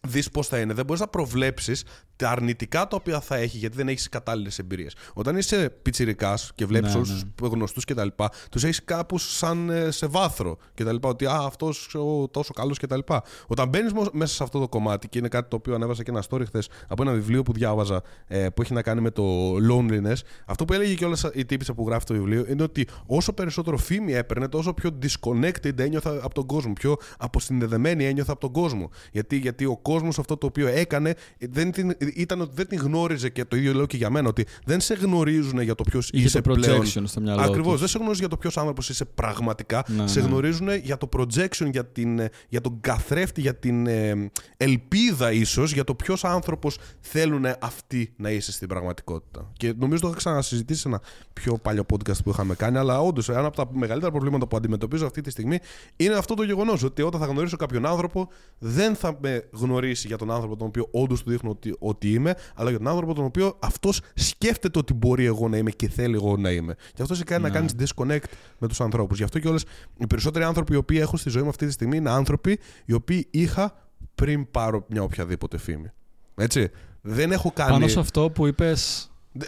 δεις 0.08 0.30
πώς 0.30 0.48
θα 0.48 0.60
είναι. 0.60 0.74
Δεν 0.74 0.86
μπορείς 0.86 1.02
να 1.02 1.08
προβλέψεις 1.08 1.84
τα 2.16 2.30
αρνητικά 2.30 2.88
τα 2.88 2.96
οποία 2.96 3.20
θα 3.20 3.36
έχει 3.36 3.58
γιατί 3.58 3.76
δεν 3.76 3.88
έχεις 3.88 4.10
κατάλληλες 4.10 4.60
εμπειρίες. 4.60 4.96
Όταν 5.14 5.38
είσαι 5.38 5.70
πιτσυρικά 5.82 6.38
και 6.56 6.66
βλέπεις 6.66 6.92
ναι, 6.92 6.96
όλους 6.96 7.24
ναι. 7.24 7.30
τους 7.36 7.50
γνωστούς 7.50 7.86
κτλ., 7.86 8.08
τους 8.52 8.64
έχεις 8.64 8.84
κάπους 8.84 9.38
σαν 9.38 9.70
ε, 9.70 9.92
σε 9.92 10.08
βάθρο 10.08 10.58
κτλ. 10.74 10.96
Ότι 11.02 11.26
α, 11.26 11.42
αυτός 11.46 11.96
τόσο 12.32 12.54
καλός 12.54 12.80
κτλ. 12.80 13.00
Όταν 13.48 13.70
μπαίνεις 13.70 13.92
μέσα 14.12 14.34
σε 14.34 14.44
αυτό 14.44 14.60
το 14.60 14.68
κομμάτι 14.70 15.08
και 15.08 15.18
είναι 15.18 15.28
κάτι 15.28 15.50
το 15.50 15.56
οποίο 15.56 15.76
ανέβασα 15.76 16.04
και 16.04 16.12
ένα 16.12 16.24
story 16.30 16.46
χθες 16.46 16.70
από 16.88 17.04
ένα 17.04 17.12
βιβλίο 17.12 17.44
που 17.44 17.54
διάβαζα 17.54 18.02
ε, 18.28 18.50
που 18.50 18.62
έχει 18.62 18.74
να 18.74 18.82
κάνει 18.82 19.02
με 19.02 19.12
το 19.12 19.56
loneliness, 19.56 20.18
αυτό 20.46 20.66
που 20.66 20.74
έλεγε 20.74 20.94
και 20.94 21.06
όλα 21.06 21.18
η 21.34 21.46
τύπησα 21.46 21.74
που 21.74 21.88
γράφει 21.88 22.06
το 22.06 22.14
βιβλίο 22.14 22.46
είναι 22.48 22.64
ότι 22.64 22.88
όσο 23.06 23.34
περισσότερο 23.34 23.78
φήμη 23.78 24.14
έπαιρνε, 24.14 24.48
τόσο 24.48 24.74
πιο 24.74 24.98
disconnected 25.02 25.80
ένιωθα 25.80 26.20
από 26.24 26.34
τον 26.34 26.46
κόσμο. 26.46 26.74
Πιο 26.74 26.96
αποσυνδεδεμένη 27.18 28.06
ένιωθα 28.06 28.32
από 28.32 28.42
τον 28.42 28.52
κόσμο. 28.52 28.90
Γιατί, 29.12 29.38
γιατί 29.38 29.66
ο 29.66 29.78
κόσμο 29.78 29.91
αυτό 29.96 30.38
το 30.38 30.46
οποίο 30.46 30.68
έκανε 30.68 31.16
δεν 31.40 31.72
την, 31.72 31.96
ήταν 32.16 32.42
ότι 32.42 32.52
δεν 32.56 32.68
την 32.68 32.80
γνώριζε 32.80 33.30
και 33.30 33.46
το 33.46 33.56
ίδιο 33.56 33.74
λέω 33.74 33.86
και 33.86 33.98
για 33.98 34.10
μένα, 34.10 34.30
ότι 34.30 34.46
δεν 34.66 34.80
σε 34.80 34.94
γνωρίζουν 34.94 35.62
για 35.62 35.76
το 35.76 35.84
ποιος 35.84 36.10
είσαι 36.14 36.42
το 36.42 36.52
πλέον. 36.52 36.86
Στο 36.86 37.22
μυαλό 37.22 37.42
Ακριβώς. 37.42 37.80
Δεν 37.80 37.88
σε 37.88 37.98
γνωρίζουν 37.98 38.20
για 38.20 38.30
το 38.30 38.38
ποιος 38.38 38.58
άνθρωπος 38.58 38.90
είσαι 38.90 39.06
πραγματικά. 39.06 39.84
Ναι, 39.88 40.08
σε 40.08 40.20
ναι. 40.20 40.28
γνωρίζουν 40.28 40.70
για 40.76 40.98
το 40.98 41.10
projection, 41.18 41.70
για, 41.72 41.86
την, 41.86 42.22
για 42.50 42.62
τον 42.62 42.78
καθρέφτη, 42.82 43.42
για 43.42 43.56
την 43.56 43.88
ε, 43.88 44.32
ελπίδα 44.58 45.32
ίσως, 45.32 45.74
για 45.74 45.84
το 45.84 45.96
ποιος 45.96 46.24
άνθρωπος 46.24 46.78
θέλουν 47.00 47.46
αυτοί 47.60 48.14
να 48.18 48.30
είσαι 48.30 48.52
στην 48.52 48.68
πραγματικότητα. 48.68 49.52
Και 49.58 49.74
νομίζω 49.78 50.02
το 50.02 50.08
είχα 50.08 50.18
ξανασυζητήσει 50.18 50.80
σε 50.80 50.88
ένα 50.88 51.02
πιο 51.34 51.58
παλιό 51.62 51.86
podcast 51.94 52.24
που 52.24 52.30
είχαμε 52.30 52.56
κάνει, 52.56 52.78
αλλά 52.78 53.02
όντως 53.02 53.30
ένα 53.30 53.46
από 53.46 53.56
τα 53.56 53.70
μεγαλύτερα 53.72 54.12
προβλήματα 54.12 54.48
που 54.48 54.58
αντιμετωπίζω 54.58 55.06
αυτή 55.06 55.22
τη 55.22 55.30
στιγμή 55.30 55.60
είναι 55.96 56.14
αυτό 56.14 56.34
το 56.34 56.44
γεγονός 56.44 56.84
ότι 56.84 57.02
όταν 57.02 57.20
θα 57.20 57.26
γνωρίσω 57.26 57.58
κάποιον 57.58 57.86
άνθρωπο, 57.86 58.28
δεν 58.58 58.96
θα 58.96 59.18
με 59.22 59.48
γνωρίσει 59.82 60.08
για 60.08 60.18
τον 60.18 60.32
άνθρωπο 60.32 60.56
τον 60.56 60.68
οποίο 60.68 60.88
όντως 60.92 61.24
του 61.24 61.30
δείχνω 61.30 61.50
ότι, 61.50 61.76
ότι 61.80 62.14
είμαι, 62.14 62.36
αλλά 62.56 62.70
για 62.70 62.80
τον 62.80 62.88
άνθρωπο 62.88 63.14
τον 63.14 63.26
οποίο 63.26 63.58
αυτός 63.60 64.02
σκέφτεται 64.14 64.80
ότι 64.80 64.94
μπορεί 64.94 65.26
εγώ 65.26 65.48
να 65.48 65.58
είμαι 65.58 65.72
και 65.72 65.90
θέλει 65.90 66.16
εγώ 66.16 66.38
να 66.38 66.52
είμαι. 66.52 66.76
Και 66.94 67.02
αυτό 67.02 67.16
σε 67.16 67.24
κάνει 67.24 67.42
να 67.42 67.50
ναι. 67.50 67.54
κάνεις 67.54 67.74
disconnect 67.80 68.32
με 68.58 68.68
τους 68.68 68.82
ανθρώπους. 68.82 69.18
Γι' 69.18 69.24
αυτό 69.24 69.40
και 69.40 69.48
όλε 69.48 69.60
οι 69.98 70.08
περισσότεροι 70.08 70.46
άνθρωποι 70.46 70.74
οι 70.74 70.76
οποίοι 70.76 70.98
έχω 71.02 71.18
στη 71.18 71.30
ζωή 71.30 71.44
μου 71.44 71.50
αυτή 71.50 71.66
τη 71.66 71.72
στιγμή 71.72 71.98
είναι 71.98 72.10
άνθρωποι 72.10 72.60
οι 72.86 72.94
οποίοι 72.94 73.28
είχα 73.30 73.74
πριν 74.16 74.52
πάρω 74.52 74.86
μια 74.90 75.04
οποιαδήποτε 75.04 75.58
φήμη. 75.58 75.88
Έτσι. 76.36 76.70
Δεν 77.02 77.32
έχω 77.32 77.52
κάνει. 77.52 77.72
Πάνω 77.72 77.88
σε 77.88 78.00
αυτό 78.00 78.30
που 78.30 78.48
είπε. 78.48 78.74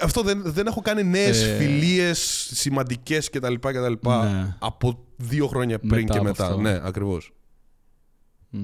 Αυτό 0.01 0.21
δεν, 0.21 0.41
δεν 0.45 0.67
έχω 0.67 0.81
κάνει 0.81 1.03
νέες 1.03 1.43
ε... 1.43 1.55
φιλίες 1.55 2.49
σημαντικές 2.53 3.29
κτλ. 3.29 3.53
Ναι. 4.01 4.55
Από 4.59 5.05
δύο 5.15 5.47
χρόνια 5.47 5.79
πριν 5.79 6.07
και 6.07 6.21
μετά. 6.21 6.57
Ναι, 6.57 6.79
ακριβώς. 6.83 7.33
Mm. 8.53 8.57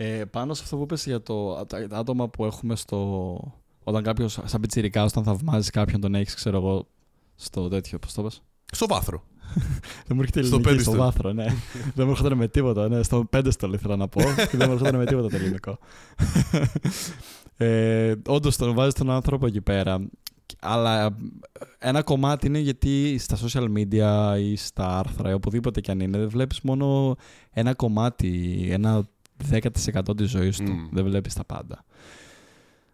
Ε, 0.00 0.24
πάνω 0.30 0.54
σε 0.54 0.62
αυτό 0.64 0.76
που 0.76 0.82
είπες 0.82 1.04
για 1.04 1.22
το, 1.22 1.66
τα, 1.66 1.88
άτομα 1.90 2.28
που 2.28 2.44
έχουμε 2.44 2.76
στο... 2.76 3.40
Όταν 3.84 4.02
κάποιος, 4.02 4.38
σαν 4.44 4.60
πιτσιρικά, 4.60 5.04
όταν 5.04 5.24
θαυμάζει 5.24 5.70
κάποιον, 5.70 6.00
τον 6.00 6.14
έχεις, 6.14 6.34
ξέρω 6.34 6.56
εγώ, 6.56 6.86
στο 7.34 7.68
τέτοιο, 7.68 7.98
πώς 7.98 8.12
το 8.12 8.22
πες; 8.22 8.42
Στο 8.72 8.86
βάθρο. 8.86 9.22
δεν 10.06 10.16
μου 10.16 10.20
έρχεται 10.20 10.40
ελληνική, 10.40 10.68
στο, 10.68 10.80
στο 10.80 10.92
βάθρο, 10.92 11.32
ναι. 11.32 11.44
δεν 11.94 12.06
μου 12.06 12.10
έρχεται 12.10 12.34
με 12.34 12.48
τίποτα, 12.48 12.88
ναι. 12.88 13.02
Στο 13.02 13.24
πέντεστο 13.30 13.70
ήθελα 13.72 13.96
να 13.96 14.08
πω 14.08 14.20
και 14.50 14.56
δεν 14.56 14.68
μου 14.68 14.74
έρχεται 14.74 14.96
με 14.96 15.06
τίποτα 15.06 15.28
το 15.28 15.36
ελληνικό. 15.36 15.78
ε, 17.56 18.14
Όντως 18.26 18.56
τον 18.56 18.74
βάζεις 18.74 18.94
τον 18.94 19.10
άνθρωπο 19.10 19.46
εκεί 19.46 19.60
πέρα. 19.60 20.08
Αλλά 20.60 21.16
ένα 21.78 22.02
κομμάτι 22.02 22.46
είναι 22.46 22.58
γιατί 22.58 23.18
στα 23.18 23.36
social 23.36 23.66
media 23.76 24.36
ή 24.40 24.56
στα 24.56 24.98
άρθρα 24.98 25.30
ή 25.30 25.32
οπουδήποτε 25.32 25.80
κι 25.80 25.90
αν 25.90 26.00
είναι, 26.00 26.26
βλέπεις 26.26 26.60
μόνο 26.60 27.16
ένα 27.50 27.74
κομμάτι, 27.74 28.66
ένα 28.70 29.08
10% 29.50 30.16
της 30.16 30.30
ζωής 30.30 30.56
του. 30.56 30.88
Δεν 30.90 31.04
βλέπεις 31.04 31.34
τα 31.34 31.44
πάντα. 31.44 31.84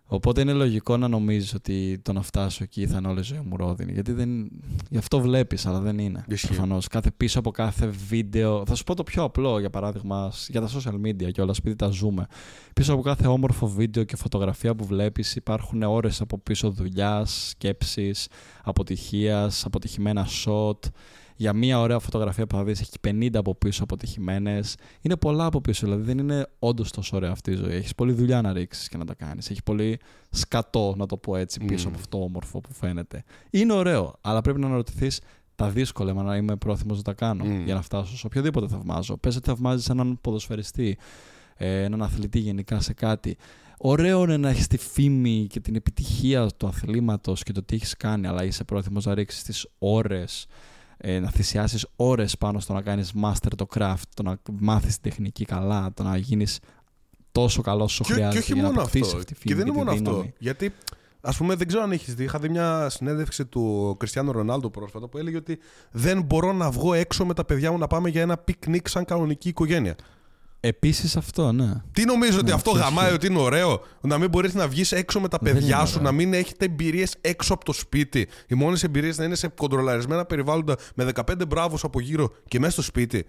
Οπότε 0.06 0.40
είναι 0.40 0.52
λογικό 0.52 0.96
να 0.96 1.08
νομίζεις 1.08 1.54
ότι 1.54 1.98
το 2.02 2.12
να 2.12 2.22
φτάσω 2.22 2.62
εκεί 2.62 2.86
θα 2.86 2.96
είναι 2.98 3.08
όλη 3.08 3.20
η 3.20 3.22
ζωή 3.22 3.40
μου 3.44 3.56
ρόδινη. 3.56 3.92
Γιατί 3.92 4.12
δεν... 4.12 4.50
Γι' 4.90 4.98
αυτό 4.98 5.20
βλέπεις, 5.20 5.66
αλλά 5.66 5.80
δεν 5.80 5.98
είναι. 5.98 6.24
Προφανώς. 6.46 6.88
Κάθε 6.88 7.10
πίσω 7.16 7.38
από 7.38 7.50
κάθε 7.50 7.86
βίντεο. 7.86 8.62
Θα 8.66 8.74
σου 8.74 8.84
πω 8.84 8.94
το 8.94 9.02
πιο 9.02 9.22
απλό 9.22 9.58
για 9.58 9.70
παράδειγμα 9.70 10.32
για 10.48 10.60
τα 10.60 10.68
social 10.68 11.06
media 11.06 11.30
και 11.32 11.40
όλα, 11.40 11.54
επειδή 11.58 11.76
τα 11.76 11.88
ζούμε. 11.88 12.26
Πίσω 12.74 12.92
από 12.92 13.02
κάθε 13.02 13.26
όμορφο 13.26 13.66
βίντεο 13.66 14.04
και 14.04 14.16
φωτογραφία 14.16 14.74
που 14.74 14.84
βλέπεις 14.84 15.36
υπάρχουν 15.36 15.82
ώρες 15.82 16.20
από 16.20 16.38
πίσω 16.38 16.70
δουλειάς, 16.70 17.48
σκέψεις, 17.48 18.28
αποτυχίας, 18.62 19.64
αποτυχημένα 19.64 20.26
shot 20.44 20.78
για 21.36 21.52
μία 21.52 21.80
ωραία 21.80 21.98
φωτογραφία 21.98 22.46
που 22.46 22.56
θα 22.56 22.64
δεις 22.64 22.80
έχει 22.80 22.90
50 23.06 23.28
από 23.34 23.54
πίσω 23.54 23.82
αποτυχημένες. 23.82 24.76
Είναι 25.00 25.16
πολλά 25.16 25.44
από 25.44 25.60
πίσω, 25.60 25.86
δηλαδή 25.86 26.02
δεν 26.02 26.18
είναι 26.18 26.46
όντως 26.58 26.90
τόσο 26.90 27.16
ωραία 27.16 27.30
αυτή 27.30 27.50
η 27.50 27.54
ζωή. 27.54 27.74
Έχεις 27.74 27.94
πολλή 27.94 28.12
δουλειά 28.12 28.40
να 28.40 28.52
ρίξεις 28.52 28.88
και 28.88 28.96
να 28.96 29.04
τα 29.04 29.14
κάνεις. 29.14 29.50
Έχεις 29.50 29.62
πολύ 29.62 29.98
σκατό, 30.30 30.94
να 30.96 31.06
το 31.06 31.16
πω 31.16 31.36
έτσι, 31.36 31.60
πίσω 31.64 31.88
από 31.88 31.96
αυτό 31.96 32.22
όμορφο 32.22 32.60
που 32.60 32.72
φαίνεται. 32.72 33.24
Είναι 33.50 33.72
ωραίο, 33.72 34.14
αλλά 34.20 34.40
πρέπει 34.40 34.60
να 34.60 34.66
αναρωτηθείς 34.66 35.20
τα 35.54 35.68
δύσκολα 35.68 36.12
να 36.12 36.36
είμαι 36.36 36.56
πρόθυμος 36.56 36.96
να 36.96 37.02
τα 37.02 37.12
κάνω 37.12 37.44
για 37.64 37.74
να 37.74 37.82
φτάσω 37.82 38.16
σε 38.16 38.26
οποιοδήποτε 38.26 38.68
θαυμάζω. 38.68 39.16
Πες 39.16 39.36
ότι 39.36 39.48
θαυμάζεις 39.48 39.88
έναν 39.88 40.18
ποδοσφαιριστή, 40.20 40.98
ε, 41.56 41.82
έναν 41.82 42.02
αθλητή 42.02 42.38
γενικά 42.38 42.80
σε 42.80 42.92
κάτι. 42.92 43.36
Ωραίο 43.78 44.22
είναι 44.22 44.36
να 44.36 44.48
έχεις 44.48 44.66
τη 44.66 44.76
φήμη 44.76 45.46
και 45.50 45.60
την 45.60 45.74
επιτυχία 45.74 46.46
του 46.56 46.66
αθλήματος 46.66 47.42
και 47.42 47.52
το 47.52 47.62
τι 47.62 47.74
έχεις 47.74 47.96
κάνει, 47.96 48.26
αλλά 48.26 48.44
είσαι 48.44 48.64
πρόθυμος 48.64 49.04
να 49.04 49.14
ρίξεις 49.14 49.42
τις 49.42 49.66
ώρες 49.78 50.46
ε, 51.06 51.18
να 51.20 51.30
θυσιάσεις 51.30 51.86
ώρες 51.96 52.36
πάνω 52.38 52.60
στο 52.60 52.72
να 52.72 52.82
κάνεις 52.82 53.12
master 53.22 53.52
το 53.56 53.66
craft, 53.74 54.02
το 54.14 54.22
να 54.22 54.38
μάθεις 54.60 55.00
την 55.00 55.10
τεχνική 55.10 55.44
καλά, 55.44 55.92
το 55.94 56.02
να 56.02 56.16
γίνεις 56.16 56.60
τόσο 57.32 57.62
καλός 57.62 58.00
όσο 58.00 58.12
χρειάζεται. 58.12 58.44
Και 58.44 58.52
όχι 58.52 58.62
μόνο 58.62 58.80
αυτό. 58.80 59.20
και 59.44 59.54
δεν 59.54 59.66
είναι 59.66 59.76
μόνο 59.76 59.90
αυτό. 59.90 60.26
Γιατί 60.38 60.72
Α 61.26 61.32
πούμε, 61.32 61.54
δεν 61.54 61.66
ξέρω 61.66 61.82
αν 61.82 61.92
έχεις 61.92 62.14
δει. 62.14 62.24
Είχα 62.24 62.38
δει 62.38 62.48
μια 62.48 62.88
συνέντευξη 62.88 63.46
του 63.46 63.94
Κριστιάνο 63.98 64.32
Ρονάλντο 64.32 64.70
πρόσφατα 64.70 65.08
που 65.08 65.18
έλεγε 65.18 65.36
ότι 65.36 65.58
δεν 65.90 66.22
μπορώ 66.22 66.52
να 66.52 66.70
βγω 66.70 66.94
έξω 66.94 67.24
με 67.24 67.34
τα 67.34 67.44
παιδιά 67.44 67.72
μου 67.72 67.78
να 67.78 67.86
πάμε 67.86 68.08
για 68.08 68.20
ένα 68.20 68.36
πικνίκ 68.36 68.88
σαν 68.88 69.04
κανονική 69.04 69.48
οικογένεια. 69.48 69.94
Επίσης 70.66 71.16
αυτό, 71.16 71.52
ναι. 71.52 71.72
Τι 71.92 72.04
νομίζεις 72.04 72.38
ότι 72.38 72.46
ναι, 72.46 72.52
αυτό 72.52 72.70
γαμάει, 72.70 73.12
ότι 73.12 73.26
είναι 73.26 73.38
ωραίο; 73.38 73.80
Να 74.00 74.18
μην 74.18 74.28
μπορείς 74.28 74.54
να 74.54 74.68
βγεις 74.68 74.92
έξω 74.92 75.20
με 75.20 75.28
τα 75.28 75.38
παιδιά 75.38 75.84
σου, 75.84 76.02
να 76.02 76.12
μην 76.12 76.34
έχετε 76.34 76.64
εμπειρίες 76.64 77.14
έξω 77.20 77.54
από 77.54 77.64
το 77.64 77.72
σπίτι. 77.72 78.28
Οι 78.48 78.54
μόνες 78.54 78.82
εμπειρίες 78.82 79.18
να 79.18 79.24
είναι 79.24 79.34
σε 79.34 79.48
κοντρολαρισμένα 79.48 80.24
περιβάλλοντα 80.24 80.76
με 80.94 81.08
15 81.14 81.22
μπράβους 81.48 81.84
από 81.84 82.00
γύρω 82.00 82.30
και 82.48 82.58
μέσα 82.58 82.72
στο 82.72 82.82
σπίτι. 82.82 83.26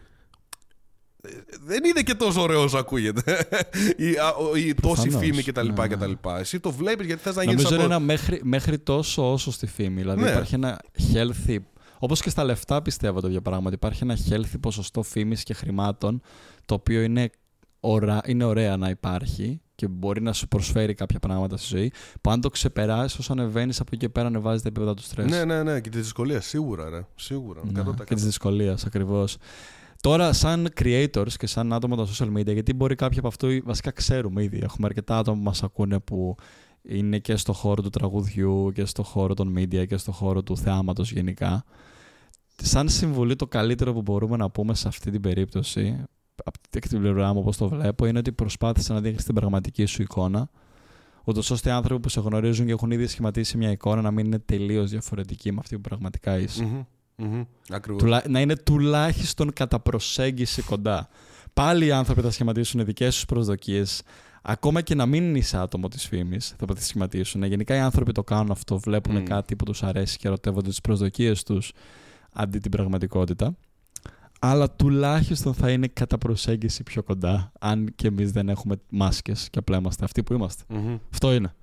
Ε, 1.21 1.29
δεν 1.65 1.83
είναι 1.83 2.01
και 2.01 2.13
τόσο 2.13 2.41
ωραίο 2.41 2.63
όσο 2.63 2.77
ακούγεται. 2.77 3.47
η, 3.97 4.67
η 4.67 4.73
τόση 4.73 5.09
φήμη 5.09 5.43
κτλ. 5.43 5.67
Ναι, 5.67 5.87
ναι. 5.95 6.39
Εσύ 6.39 6.59
το 6.59 6.71
βλέπεις 6.71 7.05
γιατί 7.05 7.21
θες 7.21 7.35
να 7.35 7.43
γίνεις. 7.43 7.63
Νομίζω 7.63 7.83
είναι 7.83 7.99
μέχρι, 7.99 8.39
μέχρι 8.43 8.79
τόσο 8.79 9.31
όσο 9.31 9.51
στη 9.51 9.67
φήμη. 9.67 10.01
Δηλαδή 10.01 10.21
ναι. 10.21 10.29
υπάρχει 10.29 10.55
ένα 10.55 10.79
healthy 11.13 11.57
Όπως 11.99 12.21
και 12.21 12.29
στα 12.29 12.43
λεφτά 12.43 12.81
πιστεύω 12.81 13.21
το 13.21 13.27
ίδιο 13.27 13.41
πράγμα. 13.41 13.69
Υπάρχει 13.73 14.03
ένα 14.03 14.17
healthy 14.29 14.59
ποσοστό 14.59 15.03
φήμης 15.03 15.43
και 15.43 15.53
χρημάτων 15.53 16.21
το 16.65 16.73
οποίο 16.73 17.01
είναι, 17.01 17.29
ωρα... 17.79 18.21
είναι 18.25 18.43
ωραία 18.43 18.77
να 18.77 18.89
υπάρχει 18.89 19.61
και 19.75 19.87
μπορεί 19.87 20.21
να 20.21 20.33
σου 20.33 20.47
προσφέρει 20.47 20.93
κάποια 20.93 21.19
πράγματα 21.19 21.57
στη 21.57 21.77
ζωή. 21.77 21.91
Που 22.21 22.29
αν 22.29 22.41
το 22.41 22.49
ξεπεράσεις, 22.49 23.19
όσο 23.19 23.31
ανεβαίνεις 23.31 23.79
από 23.79 23.89
εκεί 23.93 24.09
πέρα, 24.09 24.27
ανεβάζει 24.27 24.61
τα 24.61 24.67
επίπεδα 24.67 24.93
του 24.93 25.01
στρε. 25.01 25.23
Ναι, 25.23 25.45
ναι, 25.45 25.63
ναι. 25.63 25.79
Και 25.79 25.89
τη 25.89 25.97
δυσκολία, 25.97 26.41
σίγουρα, 26.41 26.89
ρε. 26.89 27.05
Σίγουρα. 27.15 27.61
Ναι, 27.71 27.83
και 28.05 28.13
της 28.13 28.23
δυσκολίας, 28.23 28.85
ακριβώς. 28.85 29.37
Τώρα, 30.01 30.33
σαν 30.33 30.69
creators 30.81 31.33
και 31.37 31.47
σαν 31.47 31.73
άτομα 31.73 31.95
των 31.95 32.07
social 32.07 32.37
media, 32.37 32.53
γιατί 32.53 32.73
μπορεί 32.73 32.95
κάποιοι 32.95 33.19
από 33.19 33.27
αυτού 33.27 33.47
βασικά 33.63 33.91
ξέρουμε 33.91 34.43
ήδη. 34.43 34.59
Έχουμε 34.63 34.87
αρκετά 34.87 35.17
άτομα 35.17 35.37
που 35.37 35.43
μας 35.43 35.63
ακούνε 35.63 35.99
που 35.99 36.35
είναι 36.87 37.19
και 37.19 37.35
στο 37.35 37.53
χώρο 37.53 37.81
του 37.81 37.89
τραγουδιού 37.89 38.71
και 38.73 38.85
στο 38.85 39.03
χώρο 39.03 39.33
των 39.33 39.53
media 39.57 39.87
και 39.87 39.97
στο 39.97 40.11
χώρο 40.11 40.43
του 40.43 40.57
θεάματος 40.57 41.11
γενικά. 41.11 41.63
Σαν 42.55 42.89
συμβουλή 42.89 43.35
το 43.35 43.47
καλύτερο 43.47 43.93
που 43.93 44.01
μπορούμε 44.01 44.37
να 44.37 44.49
πούμε 44.49 44.75
σε 44.75 44.87
αυτή 44.87 45.11
την 45.11 45.21
περίπτωση, 45.21 46.03
από 46.43 46.59
την 46.69 46.99
πλευρά 46.99 47.33
μου 47.33 47.39
όπως 47.39 47.57
το 47.57 47.69
βλέπω, 47.69 48.05
είναι 48.05 48.19
ότι 48.19 48.31
προσπάθησε 48.31 48.93
να 48.93 49.01
δείχνει 49.01 49.23
την 49.23 49.35
πραγματική 49.35 49.85
σου 49.85 50.01
εικόνα, 50.01 50.49
Ούτως 51.25 51.51
ώστε 51.51 51.69
οι 51.69 51.71
άνθρωποι 51.71 52.01
που 52.01 52.09
σε 52.09 52.19
γνωρίζουν 52.19 52.65
και 52.65 52.71
έχουν 52.71 52.91
ήδη 52.91 53.07
σχηματίσει 53.07 53.57
μια 53.57 53.71
εικόνα 53.71 54.01
να 54.01 54.11
μην 54.11 54.25
είναι 54.25 54.39
τελείως 54.39 54.89
διαφορετική 54.89 55.51
με 55.51 55.57
αυτή 55.59 55.75
που 55.75 55.81
πραγματικά 55.81 56.39
είσαι. 56.39 56.87
Mm-hmm. 57.17 57.45
να 58.27 58.39
είναι 58.39 58.55
τουλάχιστον 58.55 59.53
κατά 59.53 59.79
προσέγγιση 59.79 60.61
κοντά. 60.61 61.07
Πάλι 61.53 61.85
οι 61.85 61.91
άνθρωποι 61.91 62.21
θα 62.21 62.31
σχηματίσουν 62.31 62.85
δικές 62.85 63.15
τους 63.15 63.25
προσδοκίες. 63.25 64.01
Ακόμα 64.47 64.81
και 64.81 64.95
να 64.95 65.05
μην 65.05 65.35
είσαι 65.35 65.57
άτομο 65.57 65.87
της 65.87 66.07
φήμης, 66.07 66.55
θα 66.57 66.65
τη 66.65 66.83
σχηματίσουν. 66.83 67.43
Γενικά 67.43 67.75
οι 67.75 67.79
άνθρωποι 67.79 68.11
το 68.11 68.23
κάνουν 68.23 68.51
αυτό. 68.51 68.77
Βλέπουν 68.77 69.17
mm. 69.17 69.23
κάτι 69.23 69.55
που 69.55 69.65
τους 69.65 69.83
αρέσει 69.83 70.17
και 70.17 70.27
ερωτεύονται 70.27 70.69
τις 70.69 70.81
προσδοκίες 70.81 71.43
τους 71.43 71.71
αντί 72.33 72.59
την 72.59 72.71
πραγματικότητα. 72.71 73.55
Αλλά 74.39 74.71
τουλάχιστον 74.71 75.53
θα 75.53 75.71
είναι 75.71 75.87
κατά 75.87 76.17
προσέγγιση 76.17 76.83
πιο 76.83 77.03
κοντά, 77.03 77.51
αν 77.59 77.91
και 77.95 78.07
εμείς 78.07 78.31
δεν 78.31 78.49
έχουμε 78.49 78.75
μάσκες 78.89 79.49
και 79.49 79.59
απλά 79.59 79.77
είμαστε 79.77 80.05
αυτοί 80.05 80.23
που 80.23 80.33
είμαστε. 80.33 80.63
Mm-hmm. 80.69 80.99
Αυτό 81.13 81.33
είναι. 81.33 81.55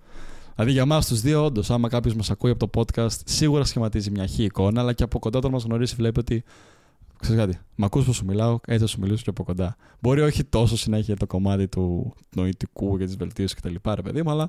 Δηλαδή 0.54 0.72
για 0.72 0.82
εμά 0.82 1.00
τους 1.00 1.20
δύο, 1.20 1.44
όντως, 1.44 1.70
άμα 1.70 1.88
κάποιος 1.88 2.14
μας 2.14 2.30
ακούει 2.30 2.50
από 2.50 2.68
το 2.68 2.80
podcast, 2.80 3.16
σίγουρα 3.24 3.64
σχηματίζει 3.64 4.10
μια 4.10 4.26
χή 4.26 4.44
εικόνα, 4.44 4.80
αλλά 4.80 4.92
και 4.92 5.02
από 5.02 5.18
κοντά 5.18 5.38
όταν 5.38 5.50
μας 5.50 5.64
γνωρίσει, 5.64 5.94
βλέπει 5.94 6.20
ότι. 6.20 6.44
Ξέρεις 7.22 7.40
κάτι, 7.40 7.58
μ' 7.74 7.84
ακούς 7.84 8.04
πως 8.04 8.16
σου 8.16 8.24
μιλάω, 8.24 8.58
έτσι 8.66 8.84
θα 8.84 8.86
σου 8.86 9.00
μιλήσω 9.00 9.22
και 9.22 9.30
από 9.30 9.44
κοντά. 9.44 9.76
Μπορεί 10.00 10.20
όχι 10.20 10.44
τόσο 10.44 10.76
συνέχεια 10.76 11.16
το 11.16 11.26
κομμάτι 11.26 11.68
του 11.68 12.14
νοητικού 12.36 12.98
και 12.98 13.04
της 13.04 13.16
βελτίωσης 13.16 13.56
κτλ. 13.56 13.74
Ρε 13.94 14.02
παιδί 14.02 14.22
μου, 14.22 14.30
αλλά 14.30 14.48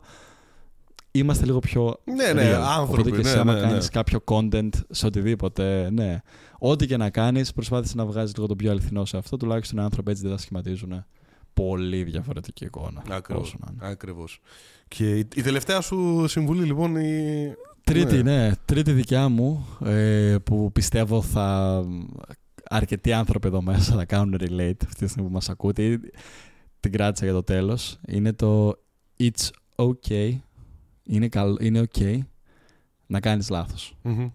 είμαστε 1.11 1.45
λίγο 1.45 1.59
πιο. 1.59 1.99
Ναι, 2.03 2.33
ναι, 2.33 2.53
άνθρωποι. 2.53 3.01
Οπότε 3.01 3.11
και 3.11 3.27
εσύ, 3.27 3.33
ναι, 3.33 3.39
άμα 3.39 3.53
ναι, 3.53 3.59
κάνεις 3.59 3.83
ναι. 3.83 3.89
κάποιο 3.89 4.19
content 4.25 4.69
σε 4.89 5.05
οτιδήποτε, 5.05 5.89
ναι. 5.91 6.21
Ό,τι 6.59 6.87
και 6.87 6.97
να 6.97 7.09
κάνεις, 7.09 7.53
προσπάθησε 7.53 7.93
να 7.97 8.05
βγάζεις 8.05 8.35
λίγο 8.35 8.47
το 8.47 8.55
πιο 8.55 8.71
αληθινό 8.71 9.05
σε 9.05 9.17
αυτό. 9.17 9.37
Τουλάχιστον 9.37 9.79
οι 9.79 9.81
άνθρωποι 9.81 10.11
έτσι 10.11 10.23
δεν 10.23 10.31
θα 10.31 10.37
σχηματίζουν 10.37 11.05
πολύ 11.53 12.03
διαφορετική 12.03 12.65
εικόνα. 12.65 13.03
Ακριβώς. 13.09 13.47
όσο 13.47 13.57
να 13.59 13.67
είναι. 13.71 13.91
Ακριβώς. 13.91 14.41
Και 14.87 15.17
η, 15.17 15.27
η 15.35 15.41
τελευταία 15.41 15.81
σου 15.81 16.25
συμβουλή, 16.27 16.63
λοιπόν, 16.63 16.95
η... 16.95 17.53
Τρίτη, 17.83 18.23
ναι. 18.23 18.51
Τρίτη 18.65 18.91
δικιά 18.91 19.29
μου, 19.29 19.65
ε, 19.85 20.35
που 20.43 20.71
πιστεύω 20.71 21.21
θα 21.21 21.79
αρκετοί 22.75 23.13
άνθρωποι 23.13 23.47
εδώ 23.47 23.61
μέσα 23.61 23.95
θα 23.95 24.05
κάνουν 24.05 24.35
relate 24.39 24.85
αυτή 24.85 25.03
τη 25.03 25.07
στιγμή 25.07 25.27
που 25.27 25.33
μας 25.33 25.49
ακούτε. 25.49 25.83
ή 25.83 25.99
Την 26.79 26.91
κράτησα 26.91 27.25
για 27.25 27.33
το 27.33 27.43
τέλος. 27.43 27.99
Είναι 28.07 28.33
το 28.33 28.73
It's 29.19 29.49
okay. 29.75 30.37
Είναι, 31.03 31.27
καλ, 31.27 31.57
είναι 31.59 31.87
okay 31.93 32.19
να 33.05 33.19
κάνεις 33.19 33.49
λάθος. 33.49 33.97
Μμμ. 34.01 34.29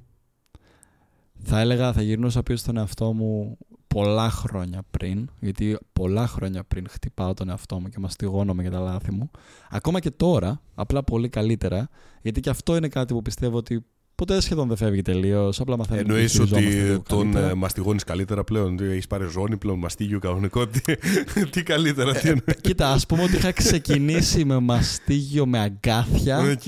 Θα 1.43 1.61
έλεγα, 1.61 1.93
θα 1.93 2.03
γυρνούσα 2.03 2.43
πίσω 2.43 2.59
στον 2.59 2.77
εαυτό 2.77 3.13
μου 3.13 3.59
πολλά 3.87 4.31
χρόνια 4.31 4.83
πριν, 4.91 5.31
γιατί 5.41 5.79
πολλά 5.93 6.27
χρόνια 6.27 6.65
πριν 6.65 6.89
χτυπάω 6.89 7.35
τον 7.35 7.49
εαυτό 7.49 7.81
μου 7.81 7.89
και 7.89 7.99
μαστιγώνομαι 7.99 8.63
για 8.63 8.71
τα 8.71 8.79
λάθη 8.79 9.13
μου. 9.13 9.31
Ακόμα 9.71 10.01
και 10.01 10.11
τώρα, 10.11 10.61
απλά 10.75 11.03
πολύ 11.05 11.29
καλύτερα, 11.29 11.89
γιατί 12.23 12.41
και 12.41 12.51
αυτό 12.51 12.77
είναι 12.77 12.89
κάτι 12.89 13.15
που 13.15 13.23
πιστεύω 13.23 13.57
ότι 13.57 13.85
ποτέ 14.19 14.41
σχεδόν 14.41 14.69
δεν 14.69 14.77
φεύγει 14.77 15.03
τελείως. 15.03 15.61
Απλά 15.61 15.77
μαθαίνουμε 15.77 16.07
να 16.07 16.13
Εννοείς 16.15 16.33
χειριζόμαστε 16.33 16.67
ότι 16.69 16.77
λίγο 16.77 17.03
τον 17.09 17.19
καλύτερα. 17.19 17.51
ε, 17.51 17.55
μαστιγώνεις 17.55 18.05
καλύτερα 18.05 18.45
πλέον, 18.45 18.79
έχεις 18.81 19.07
πάρει 19.07 19.27
ζώνη 19.31 19.57
πλέον, 19.57 19.79
μαστίγιο 19.79 20.19
κανονικό, 20.19 20.67
τι, 20.67 20.81
τι 21.51 21.63
καλύτερα, 21.63 22.13
τι 22.15 22.29
είναι. 22.29 22.41
Ε, 22.45 22.53
Κοίτα, 22.61 22.91
ας 22.93 23.07
πούμε 23.07 23.23
ότι 23.23 23.37
είχα 23.37 23.53
ξεκινήσει 23.53 24.45
με 24.45 24.59
μαστίγιο 24.59 25.47
με 25.47 25.59
αγκάθια 25.59 26.39
Οκ. 26.39 26.67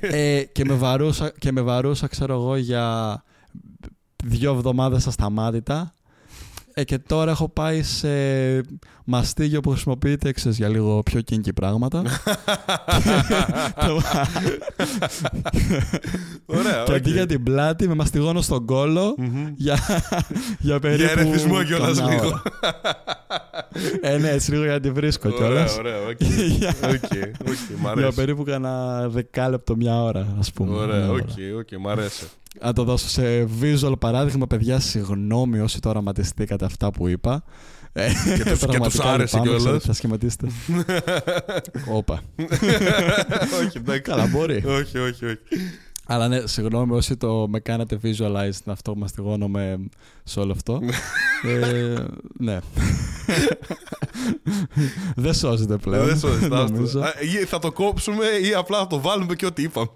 ε, 0.00 0.42
και, 0.52 0.64
με 0.64 0.74
βαρούσα, 0.74 1.32
και 1.38 1.52
με 1.52 1.60
βαρούσα, 1.60 2.06
ξέρω 2.06 2.34
εγώ, 2.34 2.56
για 2.56 3.22
δύο 4.24 4.52
εβδομάδες 4.52 5.06
ασταμάτητα. 5.06 5.94
Ε, 6.78 6.84
και 6.84 6.98
τώρα 6.98 7.30
έχω 7.30 7.48
πάει 7.48 7.82
σε 7.82 8.08
μαστίγιο 9.04 9.60
που 9.60 9.70
χρησιμοποιείται 9.70 10.32
ξέρεις, 10.32 10.56
για 10.58 10.68
λίγο 10.68 11.02
πιο 11.02 11.20
kinky 11.30 11.54
πράγματα. 11.54 12.02
Ωραία, 16.46 16.82
και 16.86 16.92
αντί 16.94 17.08
οκ. 17.10 17.14
για 17.14 17.26
την 17.26 17.42
πλάτη 17.42 17.88
με 17.88 17.94
μαστιγώνω 17.94 18.40
στον 18.40 18.64
κώλο 18.66 19.14
Μμμ. 19.18 19.46
για, 19.56 19.78
για 20.58 20.78
περίπου 20.80 21.02
Για 21.02 21.10
ερεθισμό 21.10 21.62
κιόλας 21.62 21.98
καμιά 21.98 22.14
λίγο. 22.14 22.26
ώρα. 22.26 22.42
ε, 24.00 24.18
ναι, 24.18 24.30
έτσι 24.30 24.50
λίγο 24.50 24.62
για 24.62 24.72
να 24.72 24.80
τη 24.80 24.90
βρίσκω 24.90 25.28
Ωραία, 25.28 25.38
κιόλας. 25.48 25.76
ωραία, 25.78 25.96
οκ. 26.08 26.22
Για- 26.58 26.74
OK, 26.82 26.92
OK, 27.48 27.78
μ' 27.78 27.80
Για 27.82 27.90
αρέσει. 27.90 28.14
περίπου 28.14 28.44
κανένα 28.44 29.08
δεκάλεπτο 29.08 29.76
μια 29.76 30.02
ώρα, 30.02 30.26
ας 30.38 30.52
πούμε. 30.52 30.76
Ωραία, 30.76 30.98
Μια 30.98 31.10
ώρα. 31.10 31.22
OK, 31.22 31.58
OK, 31.58 31.80
μ' 31.80 31.88
αρέσει. 31.88 32.26
Να 32.62 32.72
το 32.72 32.84
δώσω 32.84 33.08
σε 33.08 33.48
visual 33.60 33.92
παράδειγμα, 33.98 34.46
παιδιά, 34.46 34.80
συγγνώμη 34.80 35.58
όσοι 35.60 35.80
το 35.80 35.88
οραματιστήκατε 35.88 36.64
αυτά 36.64 36.90
που 36.90 37.08
είπα. 37.08 37.42
Ε, 37.92 38.08
Και 38.08 38.12
τους- 38.44 38.58
και 38.58 38.66
πραγματικά 38.66 38.84
τους 38.88 38.98
άρεσε 39.00 39.22
λυπάμαι, 39.36 39.42
κιόλας. 39.42 39.60
ξέρω 39.62 39.74
ότι 39.74 39.86
Θα 39.86 39.92
σχηματίσετε. 39.92 40.46
Όπα. 41.98 42.20
Όχι, 43.64 43.76
εντάξει. 43.78 44.00
Καλά, 44.02 44.26
μπορεί. 44.26 44.62
Όχι, 44.66 44.98
όχι, 44.98 45.24
όχι. 45.24 45.38
Αλλά 46.10 46.28
ναι, 46.28 46.46
συγγνώμη 46.46 46.92
όσοι 46.94 47.16
το 47.16 47.48
με 47.48 47.60
κάνατε 47.60 47.98
visualize 48.02 48.58
να 48.64 48.72
αυτό 48.72 48.92
που 48.92 48.98
μαστιγώνομαι 48.98 49.78
σε 50.24 50.40
όλο 50.40 50.52
αυτό. 50.52 50.80
ε, 51.62 51.94
ναι. 52.38 52.58
Δεν 55.16 55.34
σώζεται 55.34 55.76
πλέον. 55.76 56.06
Δεν 56.06 56.18
σώζεις, 56.18 56.48
νομίζω. 56.48 57.00
άστο. 57.00 57.18
Α, 57.18 57.22
ή 57.22 57.44
Θα 57.44 57.58
το 57.58 57.72
κόψουμε 57.72 58.24
ή 58.26 58.54
απλά 58.54 58.78
θα 58.78 58.86
το 58.86 59.00
βάλουμε 59.00 59.34
και 59.34 59.46
ό,τι 59.46 59.62
είπαμε. 59.62 59.86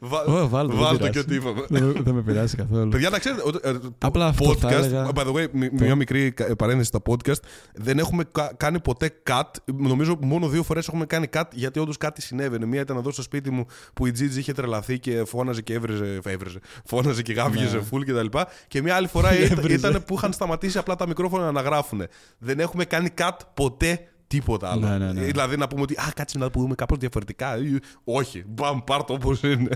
Βα- 0.00 0.24
Ω, 0.24 0.48
βάλτε, 0.48 0.72
δεν 0.74 0.82
Βάλτε 0.82 1.08
και 1.08 1.10
πειράζει. 1.10 1.18
ό,τι 1.18 1.34
είπαμε. 1.34 1.64
Δεν, 1.68 1.82
με- 1.84 2.00
δεν 2.02 2.14
με 2.14 2.22
πειράζει 2.22 2.56
καθόλου. 2.56 2.88
Παιδιά, 2.88 3.10
να 3.10 3.18
ξέρετε, 3.18 3.42
ότι, 3.44 3.58
ε, 3.62 3.72
Απλά 3.98 4.26
αυτό 4.26 4.54
θα 4.54 4.68
podcast, 4.68 4.72
έλεγα. 4.72 5.08
by 5.14 5.18
the 5.26 5.32
way, 5.32 5.46
μι- 5.52 5.72
μια 5.80 5.94
μικρή 5.94 6.32
κα- 6.32 6.56
παρένθεση 6.56 6.88
στα 6.88 7.00
podcast, 7.08 7.40
δεν 7.74 7.98
έχουμε 7.98 8.24
κα- 8.32 8.52
κάνει 8.56 8.80
ποτέ 8.80 9.10
cut. 9.30 9.42
Νομίζω 9.76 10.18
μόνο 10.20 10.48
δύο 10.48 10.62
φορές 10.62 10.88
έχουμε 10.88 11.06
κάνει 11.06 11.26
cut 11.32 11.42
γιατί 11.52 11.78
όντως 11.80 11.96
κάτι 11.96 12.22
συνέβαινε. 12.22 12.66
Μία 12.66 12.80
ήταν 12.80 12.96
εδώ 12.96 13.10
στο 13.10 13.22
σπίτι 13.22 13.50
μου 13.50 13.66
που 13.94 14.06
η 14.06 14.12
Gigi 14.18 14.36
είχε 14.36 14.52
τρελαθεί 14.52 14.98
και 14.98 15.24
φώναζε 15.26 15.62
και 15.62 15.72
έβριζε, 15.74 16.20
έβριζε 16.24 16.58
φώναζε 16.84 17.22
και 17.22 17.32
γάβγιζε 17.32 17.76
Ναι. 17.76 17.82
full 17.92 18.00
κτλ. 18.06 18.26
Και, 18.38 18.44
και 18.68 18.82
μια 18.82 18.94
άλλη 18.94 19.06
φορά 19.06 19.34
ήταν, 19.38 19.58
Έβριζε. 19.58 19.88
ήταν 19.88 20.02
που 20.06 20.14
είχαν 20.14 20.32
σταματήσει 20.32 20.78
απλά 20.78 20.96
τα 20.96 21.06
μικρόφωνα 21.06 21.52
να 21.52 21.60
γράφουν. 21.60 22.02
Δεν 22.38 22.60
έχουμε 22.60 22.84
κάνει 22.84 23.08
cut 23.18 23.36
ποτέ 23.54 24.00
τίποτα 24.28 24.70
άλλο. 24.70 24.88
Ναι, 24.88 24.98
ναι, 24.98 25.12
ναι. 25.12 25.20
Δηλαδή 25.20 25.56
να 25.56 25.68
πούμε 25.68 25.82
ότι 25.82 25.94
Α, 25.94 26.12
κάτσε 26.14 26.38
να 26.38 26.50
πούμε 26.50 26.74
κάπως 26.74 26.98
διαφορετικά. 26.98 27.54
Ε, 27.54 27.60
Όχι. 28.04 28.44
Μπαμ, 28.48 28.78
πάρ 28.84 29.04
το 29.04 29.12
όπως 29.12 29.42
είναι. 29.42 29.68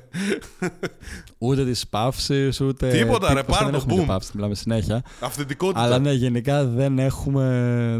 Ούτε 1.38 1.64
τη 1.64 1.80
παύση, 1.90 2.50
ούτε. 2.60 2.88
Τίποτα, 2.88 3.32
ρε, 3.34 3.40
τίποτα. 3.40 3.58
πάρ' 3.58 3.62
Δεν 3.62 3.70
το, 3.72 3.76
έχουμε 3.76 3.94
και 3.94 4.00
boom. 4.02 4.06
παύση, 4.06 4.30
μιλάμε 4.34 4.54
συνέχεια. 4.54 5.02
Αυθεντικότητα. 5.20 5.80
Αλλά 5.80 5.98
ναι, 5.98 6.12
γενικά 6.12 6.64
δεν 6.64 6.98
έχουμε. 6.98 7.44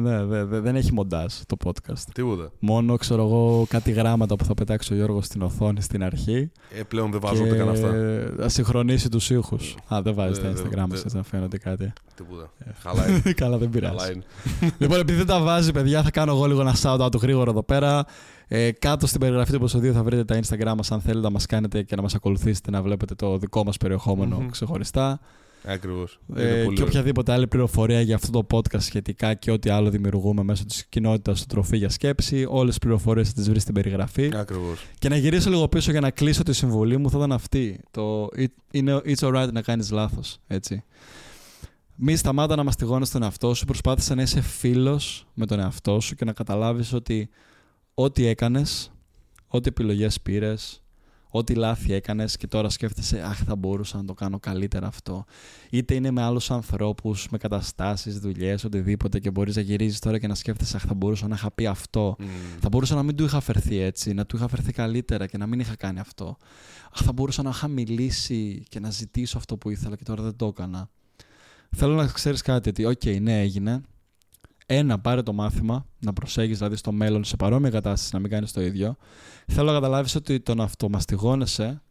Ναι, 0.03 0.25
δε- 0.25 0.45
δε- 0.45 0.61
δεν 0.61 0.77
έχει 0.77 0.93
μοντάζ 0.93 1.35
το 1.47 1.57
podcast. 1.65 2.03
Τίποτα. 2.15 2.51
Μόνο 2.59 2.97
ξέρω 2.97 3.23
εγώ 3.23 3.67
κάτι 3.69 3.91
γράμματα 3.91 4.37
που 4.37 4.45
θα 4.45 4.55
πετάξει 4.55 4.93
ο 4.93 4.97
Γιώργος 4.97 5.27
στην 5.27 5.43
οθόνη 5.43 5.81
στην 5.83 6.05
αρχή. 6.05 6.51
Ε, 6.79 6.83
πλέον 6.83 7.11
δεν 7.11 7.21
βάζω 7.21 7.43
ούτε 7.45 7.57
καν 7.57 7.69
αυτά. 7.69 7.93
θα 8.39 8.49
συγχρονίσει 8.49 9.09
τους 9.09 9.31
ήχους. 9.31 9.75
Α, 9.95 10.03
δεν 10.03 10.15
βάζει 10.15 10.41
Ε, 10.41 10.43
τα 10.43 10.51
δε- 10.53 10.63
Instagram 10.63 10.87
δε- 10.89 10.97
σας 10.97 11.13
να 11.13 11.23
φαίνονται 11.23 11.59
κάτι. 11.59 11.93
Τίποτα. 12.15 12.51
Χαλάει. 12.83 13.21
Καλά, 13.35 13.59
δεν 13.59 13.71
Καλά 13.73 13.91
πειράζει. 13.95 14.13
είναι. 14.13 14.23
λοιπόν, 14.79 15.01
επειδή 15.01 15.19
δεν 15.19 15.27
τα 15.27 15.41
βάζει, 15.41 15.73
παιδιά, 15.73 16.03
θα 16.03 16.11
κάνω 16.11 16.33
εγώ 16.33 16.41
λίγο 16.47 16.61
ένα 16.61 16.74
shout 16.82 17.01
out 17.01 17.11
του 17.11 17.18
γρήγορο 17.22 17.51
εδώ 17.51 17.62
πέρα. 17.62 18.05
Ε, 18.49 18.70
κάτω 18.70 19.07
στην 19.07 19.20
περιγραφή 19.20 19.51
του 19.51 19.57
επεισοδίου 19.57 19.93
θα 19.93 20.03
βρείτε 20.03 20.24
τα 20.24 20.40
Instagram 20.40 20.74
μας 20.76 20.93
αν 20.93 21.01
θέλετε 21.01 21.26
να 21.26 21.30
μας 21.30 21.47
κάνετε 21.47 21.82
και 21.82 21.97
να 21.97 22.03
μας 22.03 22.14
ακολουθήσετε 22.14 22.70
να 22.70 22.82
βλέπετε 22.82 23.14
το 23.14 23.38
δικό 23.38 23.64
μας 23.64 23.76
περιεχόμενο 23.76 24.36
Μμμ. 24.40 24.49
ξεχωριστά. 24.51 25.20
Ακριβώς. 25.64 26.20
Ε, 26.34 26.66
και 26.74 26.82
οποιαδήποτε 26.82 27.32
άλλη 27.32 27.47
πληροφορία 27.47 28.01
για 28.01 28.14
αυτό 28.14 28.30
το 28.30 28.47
podcast 28.51 28.80
σχετικά 28.80 29.34
και 29.34 29.51
ό,τι 29.51 29.70
άλλο 29.70 29.90
δημιουργούμε 29.90 30.43
μέσω 30.43 30.64
της 30.64 30.86
κοινότητας 30.88 31.40
του 31.40 31.47
Τροφή 31.47 31.76
για 31.76 31.88
Σκέψη. 31.88 32.47
Όλες 32.49 32.68
τις 32.68 32.78
πληροφορίες 32.78 33.28
θα 33.28 33.34
τις 33.34 33.45
βρείτε 33.45 33.61
στην 33.61 33.74
περιγραφή. 33.74 34.30
Ακριβώς. 34.34 34.86
Και 34.99 35.09
να 35.09 35.16
γυρίσω 35.16 35.51
λίγο 35.51 35.68
πίσω 35.68 35.90
για 35.90 36.01
να 36.01 36.11
κλείσω 36.11 36.43
τη 36.43 36.53
συμβουλή 36.53 36.97
μου 36.97 37.11
θα 37.11 37.18
ήταν 37.18 37.32
αυτή. 37.32 37.80
Το 37.90 38.28
it, 38.36 38.47
είναι 38.70 39.01
it's 39.05 39.18
alright 39.18 39.53
να 39.53 39.62
κάνεις 39.62 39.90
λάθος, 39.90 40.38
έτσι. 40.47 40.84
Μη 42.05 42.17
σταμάτα 42.17 42.57
να 42.57 42.65
μαστιγώνεις 42.65 43.11
τον 43.11 43.23
εαυτό 43.23 43.55
σου, 43.55 43.65
προσπάθησε 43.65 44.15
να 44.15 44.23
είσαι 44.23 44.41
φίλος 44.41 45.27
με 45.35 45.47
τον 45.47 45.59
εαυτό 45.61 46.01
σου 46.01 46.15
και 46.15 46.25
να 46.25 46.33
καταλάβεις 46.33 46.93
ότι 46.93 47.29
ό,τι 47.95 48.27
έκανες, 48.27 48.93
ό,τι 49.47 49.69
επιλογές 49.69 50.21
πήρες, 50.21 50.83
ό,τι 51.29 51.55
λάθη 51.55 51.93
έκανες 51.93 52.37
και 52.37 52.47
τώρα 52.47 52.69
σκέφτεσαι 52.69 53.23
«Αχ, 53.23 53.43
θα 53.45 53.57
μπορούσα 53.57 53.97
να 53.97 54.05
το 54.05 54.15
κάνω 54.15 54.39
καλύτερα 54.39 54.87
αυτό». 54.87 55.25
Είτε 55.71 55.95
είναι 55.95 56.11
με 56.11 56.23
άλλους 56.23 56.51
ανθρώπους, 56.51 57.29
με 57.31 57.39
καταστάσεις, 57.39 58.19
δουλειές, 58.19 58.65
οτιδήποτε 58.65 59.19
και 59.19 59.31
μπορείς 59.31 59.57
να 59.57 59.63
γυρίζεις 59.63 59.99
τώρα 59.99 60.19
και 60.19 60.27
να 60.27 60.35
σκέφτεσαι 60.35 60.77
«Αχ, 60.77 60.85
θα 60.87 60.95
μπορούσα 60.95 61.29
να 61.29 61.35
είχα 61.35 61.51
πει 61.51 61.67
αυτό». 61.67 62.17
Θα 62.61 62.69
μπορούσα 62.69 62.95
να 62.95 63.03
μην 63.03 63.17
του 63.17 63.25
είχα 63.25 63.41
φερθεί 63.41 63.77
έτσι, 63.77 64.13
να 64.13 64.27
του 64.27 64.37
είχα 64.37 64.49
φερθεί 64.49 64.73
καλύτερα 64.73 65.27
και 65.27 65.39
να 65.39 65.47
μην 65.47 65.61
είχα 65.61 65.77
κάνει 65.77 65.99
αυτό. 65.99 66.37
Αχ, 66.93 67.01
θα 67.05 67.13
μπορούσα 67.13 67.43
να 67.43 67.51
είχα 67.51 67.69
μιλήσει 67.69 68.63
και 68.69 68.81
να 68.81 68.91
ζητήσω 68.91 69.39
αυτό 69.39 69.57
που 69.57 69.71
ήθελα 69.71 69.97
και 69.97 70.05
τώρα 70.05 70.23
δεν 70.23 70.37
το 70.37 70.47
έκανα. 70.47 70.91
Θέλω 71.77 71.95
να 71.95 72.07
ξέρεις 72.07 72.43
κάτι, 72.43 72.68
ότι 72.68 72.85
οκ, 72.85 73.05
ναι, 73.20 73.41
έγινε. 73.41 73.81
Ένα, 74.66 74.99
πάρε 74.99 75.23
το 75.23 75.33
μάθημα, 75.33 75.87
να 75.99 76.12
προσέχεις 76.12 76.59
δηλαδή 76.59 76.77
στο 76.77 76.93
μέλλον 76.93 77.25
σε 77.25 77.37
παρόμοια 77.37 77.70
κατάσταση 77.70 78.11
να 78.14 78.20
μην 78.20 78.31
κάνεις 78.31 78.53
το 78.53 78.61
ίδιο. 78.62 78.97
Θέλω 79.47 79.66
να 79.66 79.73
καταλάβεις 79.73 80.14
ότι 80.14 80.41
το 80.41 80.55
να 80.55 80.64
αυτομαστιγώνεσαι 80.64 81.83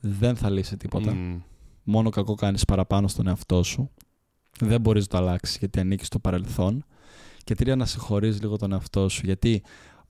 δεν 0.00 0.36
θα 0.36 0.50
λύσει 0.50 0.76
τίποτα. 0.76 1.14
Μμμ. 1.14 1.40
Μόνο 1.82 2.10
κακό 2.10 2.34
κάνεις 2.34 2.64
παραπάνω 2.64 3.08
στον 3.08 3.26
εαυτό 3.26 3.62
σου. 3.62 3.90
Δεν 4.60 4.80
μπορείς 4.80 5.02
να 5.02 5.08
το 5.08 5.16
αλλάξεις 5.16 5.56
γιατί 5.58 5.80
ανήκει 5.80 6.04
στο 6.04 6.18
παρελθόν. 6.18 6.84
Και 7.44 7.54
τρία, 7.54 7.76
να 7.76 7.86
συγχωρείς 7.86 8.40
λίγο 8.40 8.56
τον 8.56 8.72
εαυτό 8.72 9.08
σου. 9.08 9.20
Γιατί 9.24 9.62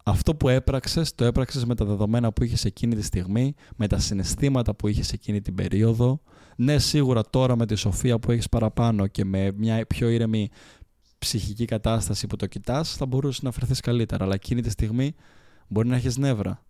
Αυτό 0.05 0.35
που 0.35 0.49
έπραξες, 0.49 1.15
το 1.15 1.25
έπραξες 1.25 1.65
με 1.65 1.75
τα 1.75 1.85
δεδομένα 1.85 2.33
που 2.33 2.45
είχες 2.45 2.65
εκείνη 2.65 2.95
τη 2.95 3.03
στιγμή, 3.03 3.55
με 3.77 3.87
τα 3.87 3.99
συναισθήματα 3.99 4.75
που 4.75 4.89
είχες 4.89 5.13
εκείνη 5.13 5.41
την 5.41 5.55
περίοδο. 5.55 6.21
Ναι, 6.57 6.79
σίγουρα 6.79 7.23
τώρα 7.31 7.57
με 7.57 7.67
τη 7.67 7.75
σοφία 7.75 8.19
που 8.19 8.33
έχεις 8.33 8.49
παραπάνω 8.49 9.07
και 9.07 9.25
με 9.25 9.53
μια 9.57 9.87
πιο 9.87 10.09
ήρεμη 10.09 10.49
ψυχική 11.19 11.65
κατάσταση 11.65 12.27
που 12.27 12.37
το 12.37 12.47
κοιτάς, 12.47 12.97
θα 12.97 13.07
μπορούσες 13.07 13.43
να 13.43 13.51
φερθείς 13.51 13.81
καλύτερα. 13.81 14.25
Αλλά 14.25 14.35
εκείνη 14.35 14.63
τη 14.63 14.71
στιγμή 14.71 15.15
μπορεί 15.69 15.89
να 15.89 15.97
έχεις 15.97 16.17
νεύρα. 16.17 16.63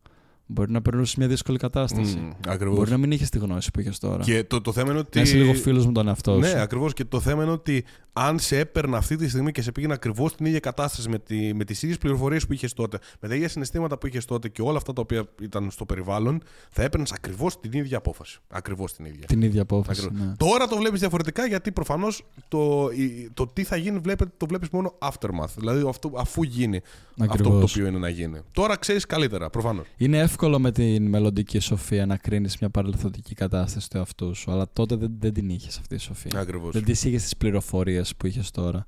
Μπορεί 0.53 0.73
να 0.73 0.83
περνούσε 0.83 1.15
μια 1.19 1.29
δύσκολη 1.29 1.59
κατάσταση. 1.59 2.33
Mm, 2.49 2.59
Μπορεί 2.75 2.91
να 2.91 2.97
μην 2.97 3.11
είχες 3.11 3.29
τη 3.29 3.39
γνώση 3.39 3.71
που 3.71 3.81
είχες 3.81 3.99
τώρα. 3.99 4.25
Και 4.25 4.45
το, 4.45 4.61
το 4.61 4.73
θέμα 4.73 4.91
είναι 4.91 4.99
ότι. 4.99 5.19
Να 5.19 5.23
είσαι 5.23 5.37
λίγο 5.37 5.55
φίλος 5.55 5.87
με 5.87 5.93
τον 5.93 6.09
εαυτό 6.09 6.39
ναι, 6.39 6.47
σου. 6.47 6.55
Ναι, 6.55 6.61
ακριβώς. 6.61 6.93
Και 6.93 7.05
το 7.05 7.21
θέμα 7.21 7.43
είναι 7.43 7.53
ότι 7.53 7.85
αν 8.13 8.39
σε 8.39 8.59
έπαιρνα 8.59 8.97
αυτή 8.97 9.17
τη 9.17 9.29
στιγμή 9.29 9.53
και 9.53 9.63
σε 9.63 9.73
πήγαινε 9.73 9.93
ακριβώς 9.93 10.31
στην 10.31 10.47
ίδια 10.47 10.59
κατάσταση 10.59 11.09
με, 11.09 11.19
τη, 11.19 11.55
με 11.55 11.65
τις 11.65 11.83
ίδιες 11.83 11.99
πληροφορίες 11.99 12.47
που 12.47 12.53
είχες 12.53 12.73
τότε, 12.73 12.99
με 13.21 13.29
τα 13.29 13.35
ίδια 13.35 13.49
συναισθήματα 13.49 13.99
που 13.99 14.07
είχες 14.07 14.25
τότε 14.25 14.49
και 14.49 14.63
όλα 14.63 14.77
αυτά 14.77 14.93
τα 14.93 15.01
οποία 15.01 15.25
ήταν 15.43 15.71
στο 15.71 15.85
περιβάλλον, 15.85 16.43
θα 16.71 16.83
έπαιρνες 16.83 17.13
ακριβώς 17.13 17.61
την 17.61 17.73
ίδια 17.73 17.99
απόφαση. 17.99 18.39
Ακριβώς 18.49 18.93
την 18.93 19.05
ίδια. 19.05 19.27
Την 19.27 19.43
ίδια 19.43 19.63
απόφαση. 19.63 20.09
Ναι. 20.13 20.33
Τώρα 20.37 20.67
το 20.67 20.77
βλέπεις 20.77 21.01
διαφορετικά 21.01 21.47
γιατί 21.47 21.73
προφανώς 21.73 22.23
το, 22.49 22.89
το 23.35 23.47
τι 23.47 23.65
θα 23.65 23.77
γίνει 23.77 23.99
βλέπετε, 23.99 24.31
το 24.37 24.47
βλέπεις 24.47 24.69
μόνο 24.69 24.95
aftermath. 24.99 25.55
Δηλαδή 25.57 25.89
αυτό, 25.89 26.13
αφού 26.17 26.43
γίνει 26.43 26.81
αυτό 27.17 27.43
το 27.43 27.61
οποίο 27.61 27.87
είναι 27.87 27.99
να 27.99 28.09
γίνει. 28.09 28.41
Τώρα 28.53 28.77
ξέρεις 28.77 29.07
καλύτερα, 29.07 29.51
προφανώς. 29.51 29.87
Είναι 29.97 30.19
εύκολο 30.19 30.40
με 30.49 30.73
την 30.73 31.07
μελλοντική 31.07 31.59
σοφία 31.59 32.07
να 32.07 32.17
κρίνεις 32.17 32.59
μια 32.59 32.71
παρελθοντική 32.71 33.35
κατάσταση 33.35 33.91
του 33.91 33.97
εαυτού 33.97 34.35
σου, 34.35 34.51
αλλά 34.51 34.67
τότε 34.73 34.97
δεν, 34.97 35.13
δεν 35.19 35.33
την 35.33 35.51
είχες 35.51 35.79
αυτή 35.79 35.95
η 35.95 35.99
σοφία. 35.99 36.41
Ακριβώς. 36.41 36.73
Δεν 36.73 36.85
τη 36.85 36.91
είχες 36.91 37.23
τις 37.23 37.37
πληροφορίες 37.37 38.17
που 38.17 38.27
είχες 38.27 38.51
τώρα. 38.51 38.87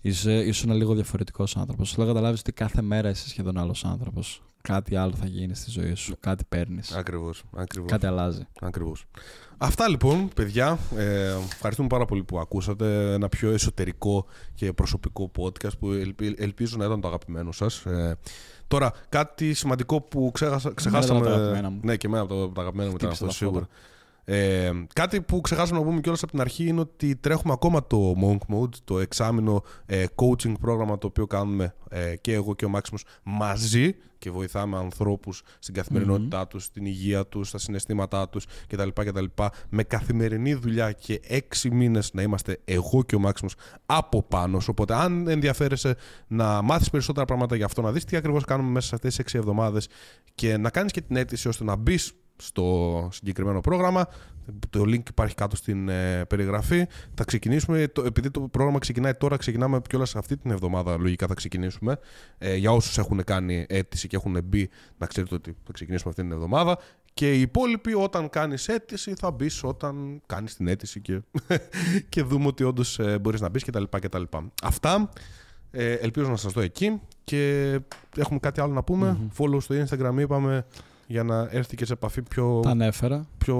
Είσαι, 0.00 0.32
ήσουν 0.32 0.72
λίγο 0.72 0.94
διαφορετικός 0.94 1.56
άνθρωπος. 1.56 1.92
Θέλω 1.92 2.06
να 2.06 2.12
καταλάβεις 2.12 2.40
ότι 2.40 2.52
κάθε 2.52 2.82
μέρα 2.82 3.08
είσαι 3.08 3.28
σχεδόν 3.28 3.58
άλλος 3.58 3.84
άνθρωπος. 3.84 4.42
Κάτι 4.62 4.96
άλλο 4.96 5.14
θα 5.14 5.26
γίνει 5.26 5.54
στη 5.54 5.70
ζωή 5.70 5.94
σου. 5.94 6.16
Κάτι 6.20 6.44
παίρνεις. 6.48 6.92
Ακριβώς. 6.92 7.42
Κάτι 7.86 8.06
αλλάζει. 8.06 8.46
Ακριβώς. 8.60 9.04
Αυτά 9.58 9.88
λοιπόν, 9.88 10.28
παιδιά. 10.34 10.78
Ε, 10.96 11.34
ευχαριστούμε 11.52 11.88
πάρα 11.88 12.04
πολύ 12.04 12.24
που 12.24 12.38
ακούσατε 12.38 13.12
ένα 13.12 13.28
πιο 13.28 13.50
εσωτερικό 13.50 14.26
και 14.54 14.72
προσωπικό 14.72 15.30
podcast 15.38 15.78
που 15.78 15.90
ελπίζω 16.36 16.76
να 16.76 16.84
ήταν 16.84 17.00
το 17.00 17.08
αγαπημένο 17.08 17.52
σας. 17.52 17.86
Ε, 17.86 18.16
τώρα, 18.68 18.92
κάτι 19.08 19.54
σημαντικό 19.54 20.00
που 20.00 20.30
ξέχασα, 20.34 20.72
ξεχάσαμε. 20.74 21.78
Ναι, 21.82 21.96
και 21.96 22.06
εμένα 22.06 22.22
από 22.22 22.50
τα 22.54 22.60
αγαπημένα 22.60 22.90
μου 22.90 22.96
ήταν 22.96 23.10
αυτό 23.10 23.30
σίγουρα. 23.30 23.68
Ε, 24.30 24.70
κάτι 24.92 25.20
που 25.20 25.40
ξεχάσαμε 25.40 25.78
να 25.78 25.84
πούμε 25.84 26.00
κιόλας 26.00 26.22
από 26.22 26.32
την 26.32 26.40
αρχή 26.40 26.66
είναι 26.66 26.80
ότι 26.80 27.16
τρέχουμε 27.16 27.52
ακόμα 27.52 27.86
το 27.86 28.14
Monk 28.22 28.54
Mode, 28.54 28.74
το 28.84 28.98
εξάμεινο 28.98 29.62
ε, 29.86 30.04
coaching 30.14 30.52
πρόγραμμα 30.60 30.98
το 30.98 31.06
οποίο 31.06 31.26
κάνουμε 31.26 31.74
ε, 31.90 32.16
και 32.16 32.32
εγώ 32.32 32.54
και 32.54 32.64
ο 32.64 32.68
Μάξιμος 32.68 33.04
μαζί 33.22 33.94
και 34.18 34.30
βοηθάμε 34.30 34.76
ανθρώπους 34.76 35.42
στην 35.58 35.74
καθημερινότητά 35.74 36.42
mm-hmm. 36.42 36.48
τους, 36.48 36.64
στην 36.64 36.86
υγεία 36.86 37.26
τους, 37.26 37.48
στα 37.48 37.58
συναισθήματά 37.58 38.28
τους 38.28 38.46
κτλ. 38.66 38.88
κτλ. 38.94 39.24
Με 39.68 39.82
καθημερινή 39.82 40.54
δουλειά 40.54 40.92
και 40.92 41.20
έξι 41.26 41.70
μήνες 41.70 42.10
να 42.12 42.22
είμαστε 42.22 42.60
εγώ 42.64 43.02
και 43.02 43.16
ο 43.16 43.18
Μάξιμος 43.18 43.54
από 43.86 44.22
πάνω. 44.22 44.60
Οπότε 44.68 44.94
αν 44.94 45.28
ενδιαφέρεσαι 45.28 45.96
να 46.26 46.62
μάθεις 46.62 46.90
περισσότερα 46.90 47.26
πράγματα 47.26 47.56
για 47.56 47.64
αυτό, 47.64 47.82
να 47.82 47.92
δεις 47.92 48.04
τι 48.04 48.16
ακριβώς 48.16 48.44
κάνουμε 48.44 48.70
μέσα 48.70 48.86
σε 48.86 48.94
αυτές 48.94 49.10
τις 49.10 49.18
έξι 49.18 49.38
εβδομάδες 49.38 49.88
και 50.34 50.56
να 50.56 50.70
κάνεις 50.70 50.92
και 50.92 51.00
την 51.00 51.16
αίτηση 51.16 51.48
ώστε 51.48 51.64
να 51.64 51.76
μπεις 51.76 52.12
στο 52.42 53.08
συγκεκριμένο 53.12 53.60
πρόγραμμα. 53.60 54.08
Το 54.70 54.82
link 54.82 55.08
υπάρχει 55.08 55.34
κάτω 55.34 55.56
στην 55.56 55.88
ε, 55.88 56.24
περιγραφή. 56.24 56.86
Θα 57.14 57.24
ξεκινήσουμε, 57.24 57.88
το, 57.88 58.02
επειδή 58.02 58.30
το 58.30 58.40
πρόγραμμα 58.40 58.78
ξεκινάει 58.78 59.14
τώρα, 59.14 59.36
ξεκινάμε 59.36 59.80
κιόλας 59.88 60.16
αυτή 60.16 60.36
την 60.36 60.50
εβδομάδα. 60.50 60.96
Λογικά 60.96 61.26
θα 61.26 61.34
ξεκινήσουμε. 61.34 61.98
Ε, 62.38 62.56
για 62.56 62.72
όσους 62.72 62.98
έχουν 62.98 63.24
κάνει 63.24 63.66
αίτηση 63.68 64.08
και 64.08 64.16
έχουν 64.16 64.40
μπει, 64.44 64.68
να 64.98 65.06
ξέρετε 65.06 65.34
ότι 65.34 65.56
θα 65.64 65.72
ξεκινήσουμε 65.72 66.10
αυτή 66.10 66.22
την 66.22 66.32
εβδομάδα. 66.32 66.78
Και 67.14 67.34
οι 67.34 67.40
υπόλοιποι, 67.40 67.94
όταν 67.94 68.30
κάνεις 68.30 68.68
αίτηση, 68.68 69.14
θα 69.14 69.30
μπεις 69.30 69.64
όταν 69.64 70.22
κάνεις 70.26 70.56
την 70.56 70.68
αίτηση 70.68 71.00
και, 71.00 71.20
και 72.08 72.22
δούμε 72.22 72.46
ότι 72.46 72.64
όντως 72.64 72.98
ε, 72.98 73.18
μπορείς 73.18 73.40
να 73.40 73.48
μπεις 73.48 73.64
κτλ. 73.64 73.82
Αυτά. 74.62 75.10
Ε, 75.70 75.92
ελπίζω 75.92 76.28
να 76.28 76.36
σας 76.36 76.52
δω 76.52 76.60
εκεί 76.60 77.00
και 77.24 77.72
έχουμε 78.16 78.38
κάτι 78.38 78.60
άλλο 78.60 78.72
να 78.72 78.82
πούμε. 78.82 79.16
Mm-hmm. 79.18 79.44
Follow 79.44 79.62
στο 79.62 79.74
Instagram 79.84 80.18
είπαμε 80.18 80.66
για 81.10 81.22
να 81.22 81.48
έρθει 81.50 81.76
και 81.76 81.84
σε 81.84 81.92
επαφή 81.92 82.22
πιο. 82.22 82.60
Τα 82.62 82.70
ανέφερα. 82.70 83.26
Πιο, 83.38 83.56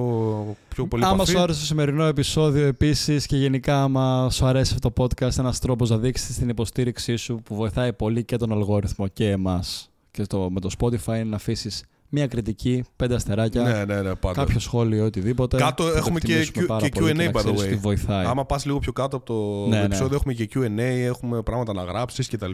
πιο 0.68 0.86
πολύ 0.86 1.04
Άμα 1.04 1.24
σου 1.24 1.38
άρεσε 1.38 1.60
το 1.60 1.66
σημερινό 1.66 2.04
επεισόδιο 2.04 2.66
επίσης 2.66 3.26
και 3.26 3.36
γενικά, 3.36 3.82
άμα 3.82 4.30
σου 4.30 4.46
αρέσει 4.46 4.74
αυτό 4.74 4.92
το 4.92 5.04
podcast, 5.04 5.38
ένας 5.38 5.58
τρόπος 5.58 5.90
να 5.90 5.98
δείξεις 5.98 6.36
την 6.36 6.48
υποστήριξή 6.48 7.16
σου 7.16 7.40
που 7.44 7.54
βοηθάει 7.54 7.92
πολύ 7.92 8.24
και 8.24 8.36
τον 8.36 8.52
αλγόριθμο 8.52 9.08
και 9.08 9.30
εμάς 9.30 9.90
και 10.10 10.26
το, 10.26 10.50
με 10.50 10.60
το 10.60 10.70
Spotify 10.78 11.06
είναι 11.06 11.24
να 11.24 11.36
αφήσεις 11.36 11.84
μία 12.08 12.26
κριτική, 12.26 12.84
πέντε 12.96 13.14
αστεράκια, 13.14 13.62
ναι, 13.62 13.84
ναι, 13.84 14.02
ναι, 14.02 14.12
κάποιο 14.32 14.58
σχόλιο, 14.58 15.04
οτιδήποτε. 15.04 15.56
Κάτω 15.56 15.86
έχουμε 15.86 16.20
και, 16.20 16.44
και 16.44 16.66
Q&A, 16.94 17.30
by 17.32 17.42
the 17.42 17.54
way. 17.54 17.78
Βοηθάει. 17.78 18.26
Άμα 18.26 18.44
πας 18.44 18.64
λίγο 18.64 18.78
πιο 18.78 18.92
κάτω 18.92 19.16
από 19.16 19.26
το 19.26 19.68
ναι, 19.68 19.78
ναι. 19.78 19.84
επεισόδιο, 19.84 20.16
έχουμε 20.16 20.32
και 20.32 20.48
Q&A, 20.54 20.78
έχουμε 20.80 21.42
πράγματα 21.42 21.72
να 21.72 21.82
γράψεις 21.82 22.28
κτλ. 22.28 22.50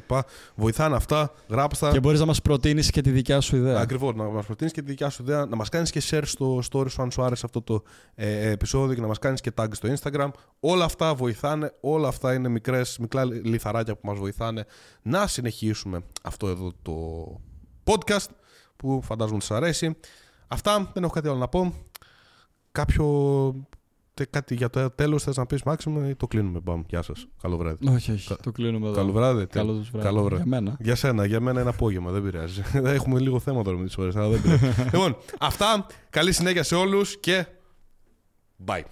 Βοηθάνε 0.55 0.97
αυτά, 0.97 1.33
γράψτα. 1.49 1.91
Και 1.91 2.01
μπορείς 2.01 2.21
να 2.21 2.27
μας 2.27 2.43
προτείνεις 2.43 2.91
και 2.91 3.01
τη 3.01 3.11
δικιά 3.11 3.41
σου 3.41 3.57
ιδέα. 3.57 3.81
Ακριβώς, 3.81 4.15
να 4.15 4.25
μας 4.25 4.47
προτείνεις 4.47 4.73
και 4.73 4.83
τη 4.83 4.91
δικιά 4.91 5.11
σου 5.11 5.23
ιδέα, 5.23 5.47
να 5.47 5.57
μας 5.57 5.69
κάνεις 5.69 5.91
και 5.91 6.03
share 6.11 6.23
στο 6.25 6.63
story 6.71 6.91
σου 6.91 7.03
αν 7.03 7.11
σου 7.11 7.23
άρεσε 7.23 7.43
αυτό 7.47 7.63
το 7.63 7.83
ε, 8.15 8.51
επεισόδιο 8.51 8.95
και 8.95 9.01
να 9.01 9.07
μας 9.07 9.19
κάνεις 9.19 9.41
και 9.41 9.51
tag 9.57 9.67
στο 9.71 9.89
Instagram. 9.95 10.29
Όλα 10.61 10.85
αυτά 10.85 11.15
βοηθάνε, 11.15 11.73
όλα 11.81 12.09
αυτά 12.09 12.35
είναι 12.35 12.49
μικρές, 12.49 12.99
μικρά 12.99 13.25
λιθαράκια 13.25 13.95
που 13.95 14.07
μας 14.07 14.19
βοηθάνε 14.19 14.65
να 15.03 15.27
συνεχίσουμε 15.27 16.01
αυτό 16.23 16.49
εδώ 16.49 16.73
το 16.83 16.95
podcast 17.85 18.27
που 18.85 19.03
φαντάζομαι 19.03 19.37
ότι 19.37 19.45
σας 19.45 19.57
αρέσει. 19.57 19.97
Αυτά, 20.49 20.91
δεν 20.95 21.03
έχω 21.03 21.13
κάτι 21.13 21.29
άλλο 21.29 21.39
να 21.39 21.49
πω. 21.49 21.75
Κάποιο 22.73 23.07
κάτι 24.31 24.55
για 24.55 24.71
το 24.71 24.91
τέλος 24.91 25.23
θες 25.23 25.37
να 25.37 25.47
πεις 25.47 25.63
Μάξιμο 25.63 26.07
ή 26.09 26.15
το 26.15 26.27
κλείνουμε. 26.27 26.61
Μπαμ, 26.61 26.83
γεια 26.89 27.03
σας. 27.03 27.27
Καλό 27.43 27.57
βράδυ. 27.57 27.89
Όχι, 27.89 28.13
όχι. 28.13 28.37
Το 28.43 28.53
κλείνουμε 28.53 28.87
εδώ. 28.87 28.97
Καλό 28.97 29.13
βράδυ. 29.13 29.47
Καλό 29.47 29.73
βράδυ. 29.73 30.07
Καλό 30.07 30.23
βράδυ. 30.23 30.43
Για 30.43 30.61
μένα. 30.61 30.77
Για 30.81 30.95
σένα, 30.95 31.25
για 31.25 31.41
μένα 31.41 31.61
είναι 31.61 31.71
απόγευμα, 31.71 32.11
δεν 32.11 32.23
πειράζει. 32.23 32.63
Έχουμε 32.97 33.21
λίγο 33.21 33.39
θέμα 33.41 33.63
τώρα 33.63 33.77
με 33.77 33.85
τις 33.85 33.97
ώρες, 33.97 34.17
αλλά 34.17 34.29
δεν 34.29 34.43
πειράζει. 34.43 34.83
λοιπόν, 34.93 35.17
αυτά. 35.39 35.87
Καλή 36.11 36.33
συνέχεια 36.33 36.63
σε 36.63 36.75
όλους 36.75 37.21
και 37.21 37.47
bye. 38.67 38.83